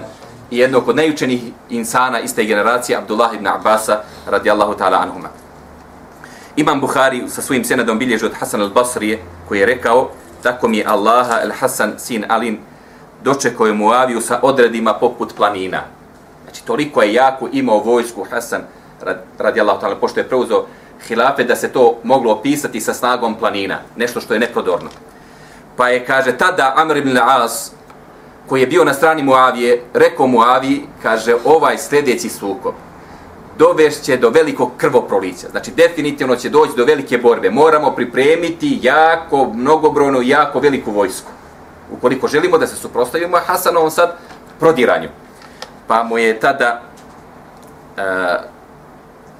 i 0.51 0.57
jednog 0.57 0.87
od 0.87 0.95
najučenih 0.95 1.41
insana 1.69 2.19
iste 2.19 2.43
generacije 2.43 2.97
Abdullah 2.97 3.33
ibn 3.33 3.47
Abbas 3.47 3.89
radijallahu 4.25 4.73
ta'ala 4.73 5.01
anhuma. 5.01 5.44
Imam 6.55 6.81
Buhari 6.81 7.23
sa 7.27 7.41
svojim 7.41 7.63
senadom 7.63 7.99
bilježi 7.99 8.25
od 8.25 8.33
Hasan 8.39 8.61
al-Basrije 8.61 9.17
koji 9.47 9.59
je 9.59 9.65
rekao 9.65 10.09
tako 10.43 10.67
mi 10.67 10.77
je 10.77 10.85
Allaha 10.85 11.39
al-Hasan 11.43 11.97
sin 11.97 12.25
Alin 12.29 12.57
dočekao 13.23 13.67
je 13.67 13.73
Muaviju 13.73 14.21
sa 14.21 14.39
odredima 14.41 14.93
poput 14.93 15.33
planina. 15.35 15.81
Znači, 16.43 16.65
toliko 16.65 17.01
je 17.01 17.13
jako 17.13 17.49
imao 17.51 17.79
vojsku 17.79 18.25
Hasan 18.31 18.61
radi 19.39 19.61
Allah, 19.61 19.97
pošto 20.01 20.19
je 20.19 20.27
preuzeo 20.27 20.65
hilafe 21.07 21.43
da 21.43 21.55
se 21.55 21.71
to 21.71 21.97
moglo 22.03 22.31
opisati 22.31 22.81
sa 22.81 22.93
snagom 22.93 23.35
planina, 23.35 23.79
nešto 23.95 24.21
što 24.21 24.33
je 24.33 24.39
neprodorno. 24.39 24.89
Pa 25.75 25.89
je, 25.89 26.05
kaže, 26.05 26.37
tada 26.37 26.73
Amr 26.77 26.97
ibn 26.97 27.17
As, 27.17 27.71
koji 28.47 28.61
je 28.61 28.67
bio 28.67 28.83
na 28.83 28.93
strani 28.93 29.23
Muavije, 29.23 29.83
rekao 29.93 30.27
Muaviji, 30.27 30.83
kaže, 31.03 31.35
ovaj 31.45 31.77
sljedeći 31.77 32.29
sukob, 32.29 32.73
dovešće 33.57 34.17
do 34.17 34.29
velikog 34.29 34.71
krvoprolića. 34.77 35.47
Znači, 35.51 35.71
definitivno 35.71 36.35
će 36.35 36.49
doći 36.49 36.73
do 36.77 36.85
velike 36.85 37.17
borbe. 37.17 37.49
Moramo 37.49 37.91
pripremiti 37.91 38.79
jako, 38.81 39.51
mnogobrojnu, 39.53 40.21
jako 40.21 40.59
veliku 40.59 40.91
vojsku. 40.91 41.31
Ukoliko 41.91 42.27
želimo 42.27 42.57
da 42.57 42.67
se 42.67 42.75
suprostavimo 42.75 43.37
Hasanovom 43.45 43.91
sad 43.91 44.17
prodiranju. 44.59 45.09
Pa 45.87 46.03
mu 46.03 46.17
je 46.17 46.39
tada 46.39 46.81
e, 47.97 48.01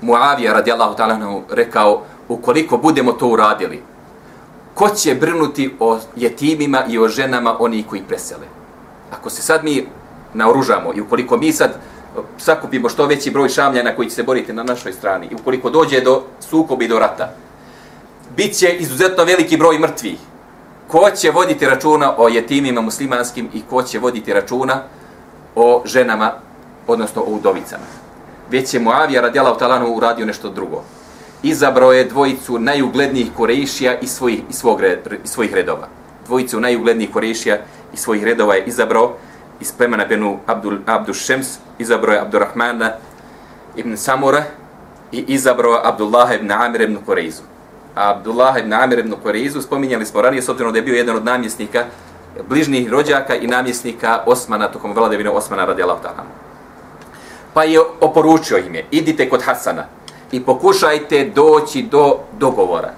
Muavija 0.01 0.53
radijallahu 0.53 0.95
ta'ala 0.95 1.41
rekao, 1.51 2.01
ukoliko 2.27 2.77
budemo 2.77 3.13
to 3.13 3.27
uradili, 3.27 3.81
ko 4.73 4.89
će 4.89 5.15
brinuti 5.15 5.75
o 5.79 5.99
jetimima 6.15 6.83
i 6.87 6.99
o 6.99 7.07
ženama 7.07 7.55
oni 7.59 7.83
koji 7.83 8.01
presele? 8.01 8.47
Ako 9.11 9.29
se 9.29 9.41
sad 9.41 9.63
mi 9.63 9.87
naoružamo 10.33 10.93
i 10.95 11.01
ukoliko 11.01 11.37
mi 11.37 11.51
sad 11.51 11.79
sakupimo 12.37 12.89
što 12.89 13.05
veći 13.05 13.31
broj 13.31 13.49
šamljana 13.49 13.95
koji 13.95 14.09
će 14.09 14.15
se 14.15 14.23
boriti 14.23 14.53
na 14.53 14.63
našoj 14.63 14.93
strani 14.93 15.27
i 15.31 15.35
ukoliko 15.35 15.69
dođe 15.69 16.01
do 16.01 16.23
sukobi 16.39 16.87
do 16.87 16.99
rata, 16.99 17.33
bit 18.37 18.57
će 18.57 18.73
izuzetno 18.73 19.23
veliki 19.23 19.57
broj 19.57 19.79
mrtvih. 19.79 20.19
Ko 20.87 21.09
će 21.15 21.31
voditi 21.31 21.65
računa 21.65 22.13
o 22.17 22.27
jetimima 22.27 22.81
muslimanskim 22.81 23.49
i 23.53 23.61
ko 23.69 23.83
će 23.83 23.99
voditi 23.99 24.33
računa 24.33 24.83
o 25.55 25.81
ženama, 25.85 26.31
odnosno 26.87 27.21
o 27.21 27.29
udovicama. 27.29 27.85
Već 28.51 28.73
je 28.73 28.79
Muavija 28.79 29.21
radijala 29.21 29.53
u 29.53 29.57
Talanu 29.57 29.93
uradio 29.93 30.25
nešto 30.25 30.49
drugo. 30.49 30.83
Izabrao 31.43 31.93
je 31.93 32.05
dvojicu 32.05 32.59
najuglednijih 32.59 33.27
korejšija 33.37 33.99
i 33.99 34.07
svojih, 34.07 34.39
i 34.49 34.53
svog, 34.53 34.81
iz 35.23 35.29
svojih 35.29 35.53
redova. 35.53 35.87
Dvojicu 36.25 36.59
najuglednijih 36.59 37.11
korejšija 37.11 37.57
i 37.93 37.97
svojih 37.97 38.23
redova 38.23 38.55
je 38.55 38.63
izabrao 38.65 39.13
iz 39.59 39.71
plemena 39.71 40.05
Benu 40.05 40.39
Abdul, 40.45 40.77
Abdul 40.85 41.15
Šems, 41.15 41.57
izabrao 41.79 42.13
je 42.13 42.21
Abdurrahmana 42.21 42.91
ibn 43.75 43.97
Samura 43.97 44.43
i 45.11 45.23
izabrao 45.27 45.81
Abdullah 45.83 46.35
ibn 46.35 46.51
Amir 46.51 46.81
ibn 46.81 46.97
Kureizu. 47.05 47.43
Abdullah 47.95 48.59
ibn 48.59 48.73
Amir 48.73 48.99
ibn 48.99 49.15
Kureizu 49.23 49.61
spominjali 49.61 50.05
smo 50.05 50.21
ranije, 50.21 50.41
s 50.41 50.49
obzirom 50.49 50.73
da 50.73 50.79
je 50.79 50.83
bio 50.83 50.95
jedan 50.95 51.15
od 51.15 51.25
namjesnika, 51.25 51.83
bližnjih 52.49 52.91
rođaka 52.91 53.35
i 53.35 53.47
namjesnika 53.47 54.23
Osmana, 54.25 54.71
tokom 54.71 54.93
vladevine 54.93 55.29
Osmana 55.29 55.65
radi 55.65 55.83
Allah 55.83 55.97
Pa 57.53 57.63
je 57.63 57.79
oporučio 58.01 58.57
im 58.57 58.75
je, 58.75 58.85
idite 58.91 59.29
kod 59.29 59.41
Hasana 59.43 59.85
i 60.31 60.43
pokušajte 60.43 61.31
doći 61.35 61.81
do 61.81 62.17
dogovora. 62.39 62.91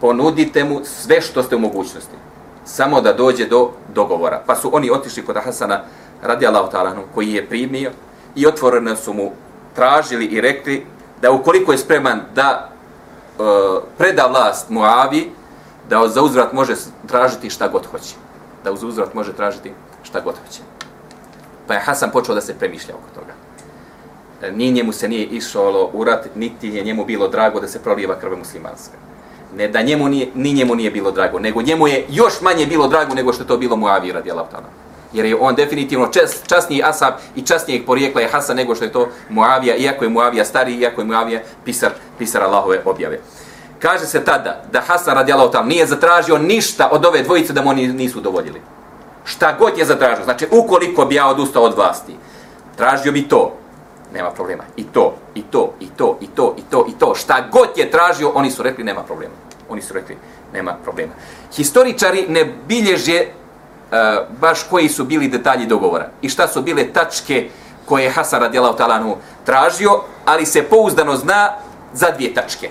Ponudite 0.00 0.64
mu 0.64 0.80
sve 0.84 1.20
što 1.20 1.42
ste 1.42 1.56
u 1.56 1.58
mogućnosti 1.58 2.16
samo 2.64 3.00
da 3.00 3.12
dođe 3.12 3.46
do 3.46 3.70
dogovora. 3.94 4.42
Pa 4.46 4.56
su 4.56 4.70
oni 4.72 4.90
otišli 4.90 5.24
kod 5.24 5.36
Hasana 5.44 5.80
radi 6.22 6.46
Allahu 6.46 6.70
ta'ala 6.72 6.94
koji 7.14 7.32
je 7.32 7.48
primio 7.48 7.90
i 8.34 8.46
otvoreno 8.46 8.96
su 8.96 9.12
mu 9.12 9.32
tražili 9.74 10.24
i 10.24 10.40
rekli 10.40 10.86
da 11.22 11.30
ukoliko 11.30 11.72
je 11.72 11.78
spreman 11.78 12.20
da 12.34 12.68
e, 12.68 13.42
preda 13.98 14.26
vlast 14.26 14.70
Muavi, 14.70 15.30
da 15.88 16.08
za 16.08 16.22
uzvrat 16.22 16.52
može 16.52 16.74
tražiti 17.06 17.50
šta 17.50 17.68
god 17.68 17.86
hoće. 17.86 18.14
Da 18.64 18.76
za 18.76 18.86
uzvrat 18.86 19.14
može 19.14 19.32
tražiti 19.32 19.72
šta 20.02 20.20
god 20.20 20.34
hoće. 20.34 20.60
Pa 21.66 21.74
je 21.74 21.80
Hasan 21.80 22.10
počeo 22.10 22.34
da 22.34 22.40
se 22.40 22.58
premišlja 22.58 22.94
oko 22.94 23.20
toga. 23.20 23.32
E, 24.42 24.52
ni 24.52 24.70
njemu 24.70 24.92
se 24.92 25.08
nije 25.08 25.26
išlo 25.26 25.90
u 25.92 26.04
rat, 26.04 26.28
niti 26.34 26.68
je 26.68 26.84
njemu 26.84 27.04
bilo 27.04 27.28
drago 27.28 27.60
da 27.60 27.68
se 27.68 27.82
prolijeva 27.82 28.14
krv 28.20 28.36
muslimanska. 28.36 28.96
Ne 29.56 29.68
da 29.68 29.82
njemu 29.82 30.08
nije, 30.08 30.28
ni 30.34 30.52
njemu 30.52 30.74
nije 30.74 30.90
bilo 30.90 31.10
drago, 31.10 31.38
nego 31.38 31.62
njemu 31.62 31.88
je 31.88 32.06
još 32.08 32.40
manje 32.40 32.66
bilo 32.66 32.88
drago 32.88 33.14
nego 33.14 33.32
što 33.32 33.44
to 33.44 33.56
bilo 33.56 33.76
Muavi 33.76 34.12
radi 34.12 34.30
Allahutana. 34.30 34.66
Jer 35.12 35.26
je 35.26 35.36
on 35.40 35.54
definitivno 35.54 36.06
čas, 36.06 36.42
časniji 36.46 36.82
asab 36.84 37.14
i 37.36 37.42
časnijeg 37.42 37.86
porijekla 37.86 38.20
je 38.20 38.28
Hasan 38.28 38.56
nego 38.56 38.74
što 38.74 38.84
je 38.84 38.92
to 38.92 39.08
Muavija, 39.28 39.76
iako 39.76 40.04
je 40.04 40.10
Muavija 40.10 40.44
stari, 40.44 40.74
iako 40.74 41.00
je 41.00 41.04
Muavija 41.04 41.40
pisar, 41.64 41.90
pisar 42.18 42.42
Allahove 42.42 42.80
objave. 42.84 43.20
Kaže 43.78 44.06
se 44.06 44.24
tada 44.24 44.62
da 44.72 44.80
Hasan 44.80 45.14
radi 45.14 45.32
ta'ala 45.32 45.66
nije 45.66 45.86
zatražio 45.86 46.38
ništa 46.38 46.88
od 46.92 47.06
ove 47.06 47.22
dvojice 47.22 47.52
da 47.52 47.62
mu 47.62 47.70
oni 47.70 47.88
nisu 47.88 48.20
dovoljili. 48.20 48.62
Šta 49.24 49.56
god 49.58 49.78
je 49.78 49.84
zatražio, 49.84 50.24
znači 50.24 50.46
ukoliko 50.50 51.04
bi 51.04 51.14
ja 51.14 51.28
odustao 51.28 51.62
od 51.62 51.76
vlasti, 51.76 52.16
tražio 52.76 53.12
bi 53.12 53.28
to, 53.28 53.52
nema 54.14 54.30
problema. 54.30 54.64
I 54.76 54.84
to, 54.84 55.14
i 55.34 55.42
to, 55.42 55.72
i 55.80 55.86
to, 55.96 56.18
i 56.20 56.26
to, 56.26 56.54
i 56.58 56.62
to, 56.70 56.86
i 56.88 56.92
to. 56.98 57.14
Šta 57.14 57.48
god 57.52 57.68
je 57.76 57.90
tražio, 57.90 58.32
oni 58.34 58.50
su 58.50 58.62
rekli, 58.62 58.84
nema 58.84 59.02
problema. 59.02 59.34
Oni 59.74 59.82
su 59.82 59.94
rekli, 59.94 60.16
nema 60.52 60.76
problema. 60.82 61.12
Historičari 61.56 62.26
ne 62.28 62.44
bilježe 62.68 63.26
uh, 63.26 63.98
baš 64.40 64.62
koji 64.70 64.88
su 64.88 65.04
bili 65.04 65.28
detalji 65.28 65.66
dogovora. 65.66 66.08
I 66.22 66.28
šta 66.28 66.48
su 66.48 66.62
bile 66.62 66.84
tačke 66.92 67.48
koje 67.86 68.04
je 68.04 68.10
Hasan 68.10 68.40
radijalahu 68.40 68.76
talanu 68.76 69.16
tražio, 69.44 70.00
ali 70.24 70.46
se 70.46 70.62
pouzdano 70.62 71.16
zna 71.16 71.50
za 71.92 72.10
dvije 72.10 72.34
tačke. 72.34 72.70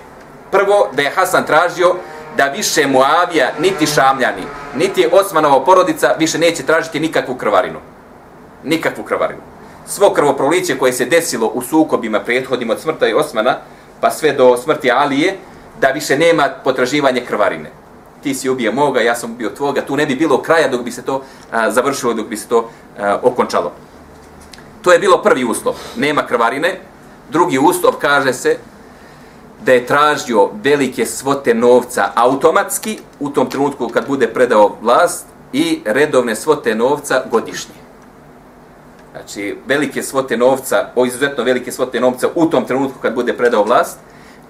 Prvo, 0.52 0.90
da 0.94 1.02
je 1.02 1.12
Hasan 1.16 1.46
tražio 1.46 1.96
da 2.38 2.46
više 2.46 2.88
Muavija, 2.88 3.52
niti 3.60 3.86
Šamljani, 3.86 4.48
niti 4.76 5.08
Osmanova 5.12 5.66
porodica 5.66 6.16
više 6.20 6.38
neće 6.38 6.64
tražiti 6.64 7.00
nikakvu 7.00 7.36
krvarinu. 7.36 7.80
Nikakvu 8.64 9.04
krvarinu 9.04 9.42
svo 9.88 10.14
krvoproliće 10.14 10.78
koje 10.78 10.94
se 10.94 11.06
desilo 11.06 11.48
u 11.48 11.62
sukobima 11.62 12.20
prethodim 12.20 12.70
od 12.70 12.80
smrta 12.80 13.08
i 13.08 13.14
Osmana, 13.14 13.58
pa 14.02 14.12
sve 14.12 14.34
do 14.34 14.58
smrti 14.58 14.92
Alije, 14.92 15.38
da 15.82 15.88
više 15.88 16.18
nema 16.18 16.50
potraživanje 16.64 17.26
krvarine. 17.26 17.72
Ti 18.24 18.34
si 18.34 18.50
ubio 18.50 18.72
moga, 18.72 19.02
ja 19.02 19.16
sam 19.16 19.32
ubio 19.32 19.50
tvoga, 19.50 19.82
tu 19.82 19.96
ne 19.96 20.06
bi 20.06 20.16
bilo 20.16 20.42
kraja 20.42 20.68
dok 20.68 20.82
bi 20.82 20.92
se 20.92 21.02
to 21.02 21.24
a, 21.52 21.72
završilo, 21.72 22.14
dok 22.14 22.28
bi 22.28 22.38
se 22.38 22.48
to 22.48 22.70
a, 23.00 23.20
okončalo. 23.24 23.72
To 24.82 24.92
je 24.92 25.00
bilo 25.00 25.22
prvi 25.22 25.44
uslov, 25.44 25.76
nema 25.96 26.28
krvarine. 26.28 26.80
Drugi 27.30 27.60
uslov 27.60 27.94
kaže 27.94 28.34
se 28.34 28.58
da 29.66 29.74
je 29.74 29.86
tražio 29.86 30.50
velike 30.64 31.06
svote 31.06 31.54
novca 31.54 32.12
automatski 32.16 33.00
u 33.20 33.30
tom 33.30 33.50
trenutku 33.50 33.88
kad 33.88 34.08
bude 34.08 34.28
predao 34.28 34.78
vlast 34.82 35.26
i 35.54 35.82
redovne 35.86 36.36
svote 36.36 36.76
novca 36.76 37.24
godišnje 37.32 37.84
znači 39.14 39.58
velike 39.68 40.04
svote 40.04 40.38
novca, 40.38 40.90
o 40.96 41.06
izuzetno 41.06 41.44
velike 41.44 41.72
svote 41.72 42.00
novca 42.00 42.28
u 42.36 42.46
tom 42.46 42.66
trenutku 42.66 43.00
kad 43.00 43.16
bude 43.16 43.34
predao 43.34 43.64
vlast 43.64 44.00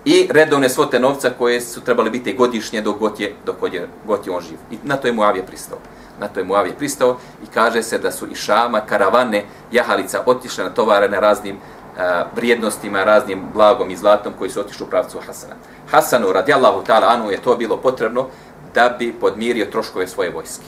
i 0.06 0.28
redovne 0.32 0.70
svote 0.70 1.00
novca 1.00 1.30
koje 1.38 1.62
su 1.62 1.82
trebali 1.82 2.10
biti 2.10 2.34
godišnje 2.34 2.82
dok 2.82 3.00
god 3.00 3.20
je, 3.20 3.36
dok 3.46 3.56
je, 3.74 3.88
god 4.08 4.28
je 4.28 4.34
on 4.34 4.42
živ. 4.42 4.58
I 4.72 4.78
na 4.84 4.96
to 4.96 5.08
je 5.08 5.14
Muavije 5.14 5.46
pristao. 5.46 5.78
Na 6.20 6.28
to 6.28 6.40
je 6.40 6.44
Muavije 6.44 6.76
pristao 6.76 7.18
i 7.44 7.46
kaže 7.54 7.84
se 7.84 7.98
da 7.98 8.12
su 8.12 8.28
i 8.32 8.36
Šama, 8.36 8.82
karavane, 8.82 9.46
jahalica 9.72 10.24
otišle 10.26 10.64
na 10.64 10.70
tovare 10.70 11.10
na 11.10 11.20
raznim 11.20 11.58
a, 11.98 12.26
vrijednostima, 12.36 13.04
raznim 13.04 13.44
blagom 13.54 13.92
i 13.92 13.96
zlatom 13.96 14.34
koji 14.38 14.50
su 14.50 14.60
otišli 14.60 14.86
u 14.86 14.90
pravcu 14.90 15.20
Hasana. 15.26 15.56
Hasanu, 15.92 16.32
radijallahu 16.34 16.84
ta'ala, 16.88 17.08
anu 17.08 17.32
je 17.32 17.42
to 17.42 17.56
bilo 17.56 17.78
potrebno 17.78 18.28
da 18.74 18.96
bi 19.00 19.14
podmirio 19.22 19.66
troškove 19.66 20.08
svoje 20.08 20.30
vojske. 20.30 20.66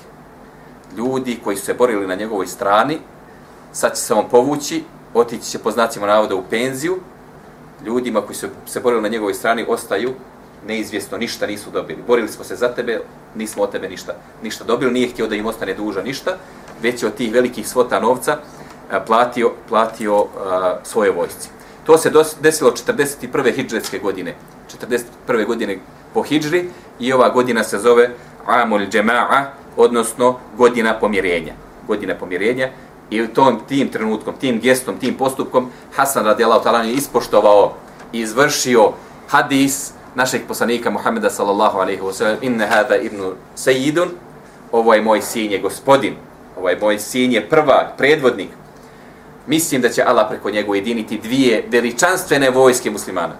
Ljudi 0.98 1.40
koji 1.44 1.58
su 1.58 1.66
se 1.66 1.74
borili 1.74 2.08
na 2.08 2.16
njegovoj 2.16 2.48
strani, 2.48 3.00
sad 3.72 3.96
će 3.96 4.02
se 4.02 4.14
on 4.14 4.26
povući, 4.32 4.84
otići 5.14 5.52
će 5.52 5.60
po 5.60 5.72
znacima 5.72 6.08
navoda 6.08 6.36
u 6.36 6.44
penziju, 6.50 7.00
ljudima 7.86 8.22
koji 8.22 8.36
su 8.36 8.48
se 8.66 8.80
borili 8.80 9.02
na 9.02 9.08
njegovoj 9.08 9.34
strani 9.34 9.66
ostaju 9.68 10.14
neizvjesno, 10.68 11.18
ništa 11.18 11.48
nisu 11.48 11.70
dobili. 11.72 12.04
Borili 12.08 12.28
smo 12.28 12.44
se 12.44 12.56
za 12.56 12.68
tebe, 12.68 13.02
nismo 13.36 13.64
od 13.64 13.72
tebe 13.72 13.90
ništa, 13.90 14.14
ništa 14.44 14.64
dobili, 14.64 14.92
nije 14.92 15.08
htio 15.08 15.28
da 15.28 15.36
im 15.36 15.46
ostane 15.46 15.74
duža 15.74 16.02
ništa, 16.02 16.38
već 16.82 17.04
je 17.04 17.08
od 17.08 17.16
tih 17.16 17.34
velikih 17.34 17.68
svota 17.68 18.00
novca 18.00 18.38
a, 18.92 19.00
platio, 19.00 19.52
platio 19.70 20.26
a, 20.38 20.78
svoje 20.84 21.12
vojsci. 21.12 21.50
To 21.86 21.98
se 21.98 22.10
dos, 22.10 22.36
desilo 22.42 22.72
41. 22.72 23.56
hijđarske 23.56 24.00
godine, 24.00 24.36
41. 25.28 25.46
godine 25.46 25.80
po 26.14 26.24
hidžri 26.24 26.70
i 27.00 27.14
ova 27.14 27.30
godina 27.30 27.64
se 27.64 27.80
zove 27.80 28.10
Amul 28.46 28.80
Džema'a, 28.80 29.46
odnosno 29.78 30.40
godina 30.58 31.00
pomirenja. 31.00 31.54
Godina 31.88 32.16
pomirenja, 32.16 32.70
I 33.10 33.22
u 33.22 33.28
tom 33.28 33.60
tim 33.68 33.90
trenutkom, 33.90 34.34
tim 34.40 34.60
gestom, 34.60 34.98
tim 35.00 35.18
postupkom 35.18 35.70
Hasan 35.96 36.26
radijallahu 36.26 36.64
ta'ala 36.64 36.84
je 36.84 36.94
ispoštovao 36.94 37.74
i 38.14 38.20
izvršio 38.20 38.92
hadis 39.28 39.92
našeg 40.16 40.42
poslanika 40.48 40.90
Muhameda 40.90 41.30
sallallahu 41.30 41.80
alejhi 41.80 42.02
ve 42.02 42.14
sellem 42.14 42.38
inna 42.42 42.66
hada 42.66 42.96
ibnu 42.96 43.34
sayyidun 43.56 44.10
ovo 44.72 44.94
je 44.94 45.02
moj 45.02 45.22
sin 45.22 45.52
je 45.52 45.60
gospodin. 45.60 46.16
Ovo 46.58 46.70
je 46.70 46.80
moj 46.82 47.00
sin 47.00 47.32
je 47.32 47.50
prvak 47.50 47.98
predvodnik. 47.98 48.50
Mislim 49.48 49.82
da 49.82 49.90
će 49.90 50.04
Allah 50.04 50.26
preko 50.30 50.50
njega 50.50 50.72
ujediniti 50.72 51.18
dvije 51.18 51.68
veličanstvene 51.72 52.50
vojske 52.50 52.92
muslimana. 52.92 53.34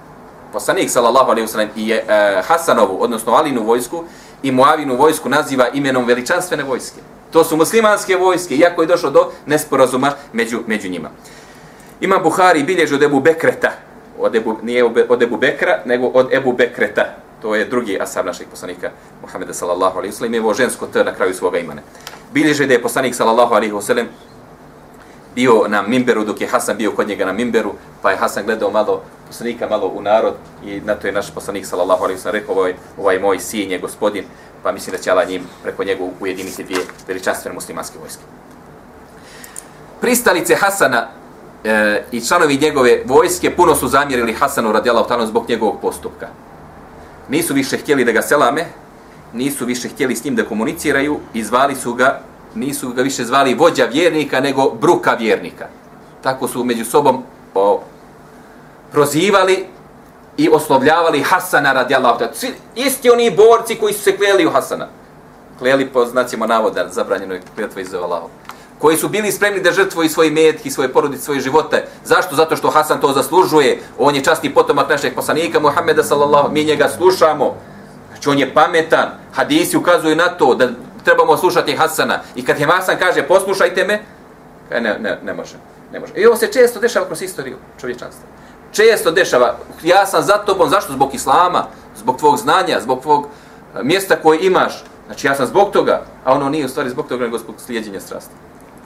Poslanik 0.54 0.90
sallallahu 0.90 1.32
alejhi 1.32 1.46
ve 1.46 1.52
sellem 1.52 1.70
i 1.76 1.88
je, 1.88 2.06
Hasanovu 2.48 2.98
odnosno 3.04 3.34
Alinu 3.34 3.64
vojsku 3.64 4.04
i 4.44 4.52
Muavinu 4.52 4.96
vojsku 4.96 5.30
naziva 5.30 5.68
imenom 5.74 6.06
veličanstvene 6.06 6.64
vojske. 6.64 7.02
To 7.36 7.44
su 7.44 7.58
muslimanske 7.58 8.16
vojske, 8.16 8.56
iako 8.56 8.82
je 8.82 8.88
došlo 8.88 9.10
do 9.10 9.32
nesporazuma 9.46 10.12
među, 10.34 10.60
među 10.68 10.90
njima. 10.90 11.10
Ima 12.02 12.18
Buhari 12.18 12.64
bilježi 12.64 12.96
od 12.96 13.04
Ebu 13.04 13.20
Bekreta, 13.20 13.72
od 14.20 14.36
Ebu, 14.36 14.58
nije 14.64 14.84
od 15.10 15.22
Ebu 15.22 15.38
Bekra, 15.38 15.82
nego 15.86 16.08
od 16.08 16.34
Ebu 16.34 16.54
Bekreta. 16.54 17.06
To 17.42 17.56
je 17.56 17.66
drugi 17.66 17.98
asab 18.02 18.26
našeg 18.26 18.48
poslanika 18.48 18.92
Muhammeda 19.22 19.54
sallallahu 19.54 19.98
alaihi 19.98 20.16
wasallam. 20.16 20.38
Ima 20.38 20.54
žensko 20.54 20.88
T 20.88 21.04
na 21.04 21.14
kraju 21.14 21.34
svoga 21.34 21.60
imana. 21.60 21.82
Bilježi 22.34 22.66
da 22.66 22.74
je 22.74 22.82
poslanik 22.82 23.16
sallallahu 23.16 23.54
alaihi 23.54 23.74
wasallam 23.74 24.06
bio 25.36 25.68
na 25.68 25.82
Mimberu 25.82 26.26
dok 26.26 26.42
je 26.42 26.48
Hasan 26.48 26.78
bio 26.78 26.92
kod 26.92 27.08
njega 27.08 27.26
na 27.26 27.34
Mimberu, 27.34 27.74
pa 28.02 28.12
je 28.12 28.18
Hasan 28.18 28.46
gledao 28.46 28.72
malo 28.72 29.02
poslanika 29.28 29.68
malo 29.70 29.88
u 29.88 30.02
narod 30.02 30.34
i 30.66 30.82
na 30.82 30.96
to 30.96 31.08
je 31.08 31.14
naš 31.14 31.34
poslanik 31.34 31.66
sallallahu 31.66 32.04
alejhi 32.04 32.18
ve 32.18 32.22
sellem 32.22 32.42
rekao 32.42 32.56
ovaj, 32.56 32.74
ovaj 32.98 33.20
moj 33.20 33.40
sin 33.40 33.72
je 33.72 33.80
gospodin 33.80 34.24
pa 34.66 34.72
mislim 34.72 34.96
da 34.96 35.02
će 35.02 35.12
Allah 35.12 35.28
njim 35.30 35.44
preko 35.64 35.84
njega 35.84 36.04
ujediniti 36.20 36.64
dvije 36.64 36.82
veličanstvene 37.08 37.54
muslimanske 37.54 38.00
vojske. 38.00 38.22
Pristalice 40.02 40.56
Hasana 40.56 41.08
e, 41.64 42.04
i 42.12 42.22
članovi 42.22 42.58
njegove 42.58 43.04
vojske 43.06 43.56
puno 43.56 43.76
su 43.76 43.88
zamjerili 43.88 44.34
Hasanu 44.34 44.72
radijallahu 44.72 45.10
ta'ala 45.10 45.26
zbog 45.26 45.50
njegovog 45.50 45.82
postupka. 45.82 46.28
Nisu 47.30 47.54
više 47.54 47.78
htjeli 47.78 48.06
da 48.06 48.12
ga 48.12 48.22
selame, 48.22 48.66
nisu 49.34 49.66
više 49.66 49.90
htjeli 49.90 50.16
s 50.16 50.24
njim 50.24 50.36
da 50.36 50.46
komuniciraju 50.46 51.20
i 51.34 51.44
zvali 51.44 51.76
su 51.76 51.94
ga, 51.94 52.22
nisu 52.56 52.90
ga 52.90 53.02
više 53.02 53.24
zvali 53.24 53.54
vođa 53.54 53.86
vjernika 53.86 54.40
nego 54.40 54.70
bruka 54.70 55.14
vjernika. 55.14 55.68
Tako 56.24 56.48
su 56.48 56.64
među 56.64 56.86
sobom 56.86 57.24
o, 57.54 57.82
prozivali 58.92 59.66
i 60.38 60.50
oslovljavali 60.50 61.24
Hasana 61.24 61.74
radijallahu 61.74 62.20
ta'ala. 62.20 62.34
Svi 62.34 62.54
isti 62.76 63.10
oni 63.10 63.32
borci 63.32 63.76
koji 63.76 63.94
su 63.94 64.02
se 64.02 64.18
kleli 64.18 64.46
u 64.46 64.52
Hasana. 64.52 64.88
Kleli 65.60 65.86
po 65.86 66.06
znacima 66.06 66.48
navoda, 66.48 66.88
zabranjeno 66.90 67.34
je 67.34 67.42
kljetva 67.56 67.82
iz 67.82 67.94
Allahu. 67.94 68.30
Koji 68.80 68.98
su 68.98 69.10
bili 69.10 69.32
spremni 69.32 69.62
da 69.62 69.72
žrtvuju 69.72 70.10
svoje 70.10 70.32
metke, 70.32 70.72
svoje 70.72 70.94
porodice, 70.94 71.24
svoje 71.24 71.40
živote. 71.40 71.88
Zašto? 72.06 72.36
Zato 72.36 72.56
što 72.56 72.70
Hasan 72.70 73.02
to 73.02 73.14
zaslužuje. 73.14 73.82
On 74.00 74.16
je 74.16 74.24
časti 74.24 74.54
potomak 74.54 74.90
našeg 74.90 75.16
poslanika 75.16 75.60
Muhammeda 75.60 76.04
sallallahu 76.04 76.52
Mi 76.52 76.64
njega 76.64 76.90
slušamo. 76.98 77.56
Znači 78.10 78.30
on 78.30 78.40
je 78.40 78.54
pametan. 78.54 79.10
Hadisi 79.34 79.78
ukazuju 79.78 80.16
na 80.16 80.28
to 80.28 80.56
da 80.56 80.70
trebamo 81.06 81.38
slušati 81.38 81.76
Hasana. 81.76 82.20
I 82.36 82.46
kad 82.46 82.60
je 82.60 82.66
Hasan 82.66 82.98
kaže 83.00 83.28
poslušajte 83.28 83.84
me, 83.84 84.00
ne, 84.72 85.00
ne, 85.00 85.20
ne 85.24 85.34
može. 85.34 85.56
Ne 85.94 86.00
može. 86.00 86.14
I 86.16 86.26
ovo 86.26 86.36
se 86.36 86.52
često 86.52 86.80
dešava 86.80 87.06
kroz 87.06 87.22
istoriju 87.22 87.58
čovječanstva 87.82 88.36
često 88.76 89.12
dešava, 89.12 89.56
ja 89.84 90.06
sam 90.06 90.24
za 90.24 90.38
tobom, 90.38 90.70
zašto? 90.70 90.94
Zbog 90.94 91.16
islama, 91.16 91.68
zbog 91.96 92.18
tvog 92.18 92.38
znanja, 92.38 92.82
zbog 92.82 93.02
tvog 93.02 93.28
e, 93.76 93.84
mjesta 93.84 94.16
koje 94.16 94.40
imaš. 94.42 94.84
Znači 95.06 95.28
ja 95.28 95.36
sam 95.36 95.46
zbog 95.46 95.72
toga, 95.72 96.02
a 96.26 96.34
ono 96.34 96.50
nije 96.50 96.66
u 96.66 96.70
stvari 96.70 96.90
zbog 96.90 97.08
toga, 97.08 97.24
nego 97.24 97.38
zbog 97.38 97.56
slijedjenja 97.58 98.00
strasti. 98.00 98.34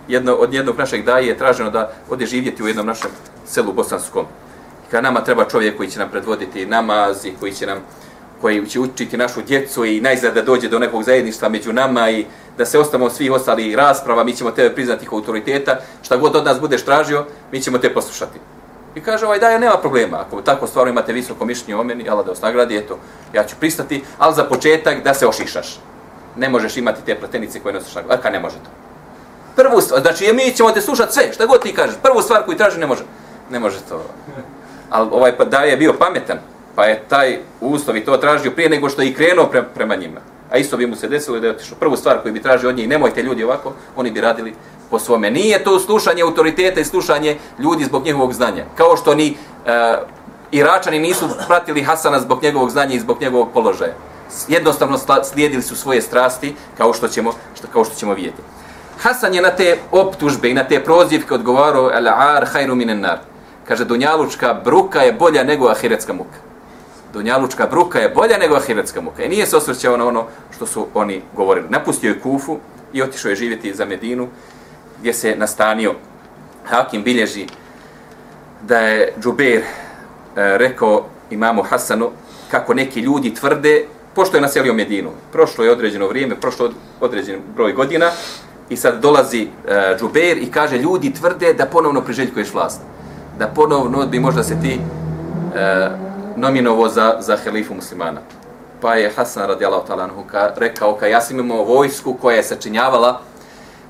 Jedno, 0.07 0.33
od 0.33 0.53
jednog 0.53 0.77
našeg 0.77 1.05
daje 1.05 1.27
je 1.27 1.37
traženo 1.37 1.71
da 1.71 1.91
ode 2.09 2.25
živjeti 2.25 2.63
u 2.63 2.67
jednom 2.67 2.85
našem 2.85 3.11
selu 3.45 3.73
bosanskom. 3.73 4.25
Kad 4.91 5.03
nama 5.03 5.23
treba 5.23 5.45
čovjek 5.45 5.77
koji 5.77 5.89
će 5.89 5.99
nam 5.99 6.09
predvoditi 6.09 6.65
namaz 6.65 7.25
i 7.25 7.33
koji 7.39 7.53
će 7.53 7.65
nam 7.67 7.77
koji 8.41 8.65
će 8.65 8.79
učiti 8.79 9.17
našu 9.17 9.41
djecu 9.41 9.85
i 9.85 10.01
najzad 10.01 10.33
da 10.33 10.41
dođe 10.41 10.69
do 10.69 10.79
nekog 10.79 11.03
zajedništva 11.03 11.49
među 11.49 11.73
nama 11.73 12.09
i 12.09 12.25
da 12.57 12.65
se 12.65 12.79
ostamo 12.79 13.09
svi 13.09 13.29
ostali 13.29 13.75
rasprava, 13.75 14.23
mi 14.23 14.35
ćemo 14.35 14.51
tebe 14.51 14.75
priznati 14.75 15.05
kao 15.05 15.17
autoriteta, 15.17 15.79
šta 16.03 16.17
god 16.17 16.35
od 16.35 16.45
nas 16.45 16.59
budeš 16.59 16.85
tražio, 16.85 17.25
mi 17.51 17.61
ćemo 17.61 17.77
te 17.77 17.93
poslušati. 17.93 18.39
I 18.95 19.01
kaže 19.01 19.25
ovaj, 19.25 19.39
da, 19.39 19.57
nema 19.57 19.77
problema. 19.77 20.17
Ako 20.17 20.41
tako 20.41 20.67
stvarno 20.67 20.91
imate 20.91 21.13
visoko 21.13 21.45
mišljenje 21.45 21.75
o 21.75 21.83
meni, 21.83 22.09
Allah 22.09 22.25
da 22.25 22.31
vas 22.31 22.41
nagradi, 22.41 22.77
eto, 22.77 22.97
ja 23.33 23.43
ću 23.43 23.55
pristati, 23.59 24.03
ali 24.17 24.35
za 24.35 24.43
početak 24.43 25.03
da 25.03 25.13
se 25.13 25.27
ošišaš. 25.27 25.79
Ne 26.35 26.49
možeš 26.49 26.77
imati 26.77 27.05
te 27.05 27.15
pletenice 27.15 27.59
koje 27.59 27.73
nosiš 27.73 27.95
na 27.95 28.01
glavi. 28.01 28.31
Ne 28.31 28.39
može 28.39 28.55
to. 28.55 28.69
Prvu 29.55 29.81
stvar, 29.81 30.01
znači 30.01 30.33
mi 30.33 30.51
ćemo 30.51 30.71
te 30.71 30.81
slušati 30.81 31.13
sve, 31.13 31.33
šta 31.33 31.45
god 31.45 31.61
ti 31.61 31.73
kažeš. 31.73 31.95
Prvu 32.03 32.21
stvar 32.21 32.45
koju 32.45 32.57
traži 32.57 32.79
ne 32.79 32.87
može. 32.87 33.03
Ne 33.49 33.59
može 33.59 33.77
to. 33.89 34.03
Ali 34.89 35.09
ovaj 35.11 35.37
pa 35.37 35.45
da 35.45 35.57
je 35.57 35.77
bio 35.77 35.93
pametan, 35.93 36.37
pa 36.79 36.85
je 36.85 37.03
taj 37.09 37.37
uslov 37.61 37.97
i 37.97 38.05
to 38.05 38.17
tražio 38.17 38.51
prije 38.51 38.69
nego 38.69 38.89
što 38.89 39.01
je 39.01 39.09
i 39.09 39.13
krenuo 39.13 39.45
pre, 39.45 39.63
prema 39.75 39.95
njima. 39.95 40.19
A 40.51 40.57
isto 40.57 40.77
bi 40.77 40.87
mu 40.87 40.95
se 40.95 41.07
desilo 41.07 41.39
da 41.39 41.47
je 41.47 41.53
otišao. 41.53 41.77
Prvu 41.79 41.97
stvar 41.97 42.21
koju 42.21 42.33
bi 42.33 42.41
tražio 42.41 42.69
od 42.69 42.75
njih, 42.75 42.87
nemojte 42.87 43.23
ljudi 43.23 43.43
ovako, 43.43 43.73
oni 43.95 44.11
bi 44.11 44.21
radili 44.21 44.53
po 44.89 44.99
svome. 44.99 45.31
Nije 45.31 45.63
to 45.63 45.79
slušanje 45.79 46.23
autoriteta 46.23 46.79
i 46.79 46.85
slušanje 46.85 47.37
ljudi 47.59 47.83
zbog 47.83 48.05
njegovog 48.05 48.33
znanja. 48.33 48.63
Kao 48.75 48.97
što 48.97 49.15
ni 49.15 49.27
e, 49.27 49.35
Iračani 50.51 50.99
nisu 50.99 51.29
pratili 51.47 51.83
Hasana 51.83 52.19
zbog 52.19 52.43
njegovog 52.43 52.69
znanja 52.69 52.95
i 52.95 52.99
zbog 52.99 53.21
njegovog 53.21 53.51
položaja. 53.53 53.93
Jednostavno 54.47 54.97
slijedili 55.23 55.61
su 55.61 55.75
svoje 55.75 56.01
strasti, 56.01 56.55
kao 56.77 56.93
što 56.93 57.07
ćemo, 57.07 57.33
što, 57.55 57.67
kao 57.73 57.85
što 57.85 57.95
ćemo 57.95 58.13
vidjeti. 58.13 58.41
Hasan 59.01 59.33
je 59.33 59.41
na 59.41 59.49
te 59.49 59.77
optužbe 59.91 60.49
i 60.49 60.53
na 60.53 60.63
te 60.63 60.83
prozivke 60.83 61.33
odgovarao 61.33 61.89
al-ar 61.89 62.45
hajru 62.53 62.75
minan 62.75 62.99
nar. 62.99 63.17
Kaže 63.67 63.85
dunjalučka 63.85 64.53
bruka 64.53 65.01
je 65.01 65.13
bolja 65.13 65.43
nego 65.43 65.67
ahiretska 65.67 66.13
muka. 66.13 66.48
Dunjalučka 67.13 67.67
bruka 67.67 67.99
je 67.99 68.09
bolja 68.09 68.37
nego 68.37 68.55
ahiretska 68.55 69.01
muka. 69.01 69.23
I 69.23 69.29
nije 69.29 69.45
se 69.45 69.57
osvrćao 69.57 69.97
na 69.97 70.07
ono 70.07 70.25
što 70.55 70.65
su 70.65 70.87
oni 70.93 71.21
govorili. 71.35 71.69
Napustio 71.69 72.09
je 72.09 72.19
Kufu 72.19 72.57
i 72.93 73.01
otišao 73.01 73.29
je 73.29 73.35
živjeti 73.35 73.73
za 73.73 73.85
Medinu 73.85 74.27
gdje 74.99 75.13
se 75.13 75.35
nastanio. 75.35 75.93
Hakim 76.65 77.03
bilježi 77.03 77.45
da 78.61 78.79
je 78.79 79.13
Džubeir 79.21 79.61
e, 79.61 79.63
rekao 80.35 81.05
imamu 81.29 81.63
Hasanu 81.63 82.11
kako 82.51 82.73
neki 82.73 82.99
ljudi 82.99 83.33
tvrde 83.33 83.85
pošto 84.15 84.37
je 84.37 84.41
naselio 84.41 84.73
Medinu. 84.73 85.09
Prošlo 85.31 85.63
je 85.63 85.71
određeno 85.71 86.07
vrijeme, 86.07 86.35
prošlo 86.35 86.65
je 86.65 86.71
određen 87.01 87.39
broj 87.55 87.73
godina 87.73 88.11
i 88.69 88.77
sad 88.77 89.01
dolazi 89.01 89.41
e, 89.41 89.95
Džubeir 89.99 90.37
i 90.37 90.51
kaže 90.51 90.77
ljudi 90.77 91.13
tvrde 91.13 91.53
da 91.53 91.65
ponovno 91.65 92.01
priželjkuješ 92.01 92.53
vlast. 92.53 92.81
Da 93.39 93.47
ponovno 93.47 94.07
bi 94.07 94.19
možda 94.19 94.43
se 94.43 94.61
ti 94.61 94.79
e, 95.55 95.89
nominovo 96.35 96.89
za, 96.89 97.15
za 97.19 97.37
helifu 97.37 97.73
muslimana. 97.73 98.21
Pa 98.81 98.95
je 98.95 99.11
Hasan 99.15 99.47
radijallahu 99.47 99.87
ta'ala 99.87 100.09
ka, 100.31 100.51
rekao 100.55 100.95
ka 100.95 101.07
ja 101.07 101.21
sam 101.21 101.39
imao 101.39 101.63
vojsku 101.63 102.13
koja 102.13 102.35
je 102.35 102.43
sačinjavala 102.43 103.21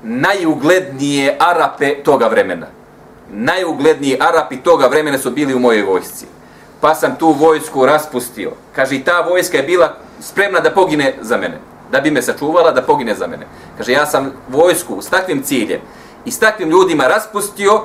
najuglednije 0.02 1.36
Arape 1.38 2.02
toga 2.02 2.26
vremena. 2.26 2.66
Najugledniji 3.32 4.16
Arapi 4.20 4.56
toga 4.56 4.86
vremena 4.86 5.18
su 5.18 5.30
bili 5.30 5.54
u 5.54 5.58
mojoj 5.58 5.82
vojsci. 5.82 6.26
Pa 6.80 6.94
sam 6.94 7.16
tu 7.16 7.32
vojsku 7.32 7.86
raspustio. 7.86 8.52
Kaže, 8.74 8.96
i 8.96 9.04
ta 9.04 9.20
vojska 9.20 9.56
je 9.56 9.62
bila 9.62 9.96
spremna 10.20 10.60
da 10.60 10.70
pogine 10.70 11.14
za 11.20 11.36
mene. 11.36 11.58
Da 11.92 12.00
bi 12.00 12.10
me 12.10 12.22
sačuvala, 12.22 12.72
da 12.72 12.82
pogine 12.82 13.14
za 13.14 13.26
mene. 13.26 13.46
Kaže, 13.76 13.92
ja 13.92 14.06
sam 14.06 14.32
vojsku 14.48 15.02
s 15.02 15.10
takvim 15.10 15.42
ciljem 15.42 15.80
i 16.24 16.30
s 16.30 16.38
takvim 16.38 16.70
ljudima 16.70 17.06
raspustio 17.06 17.82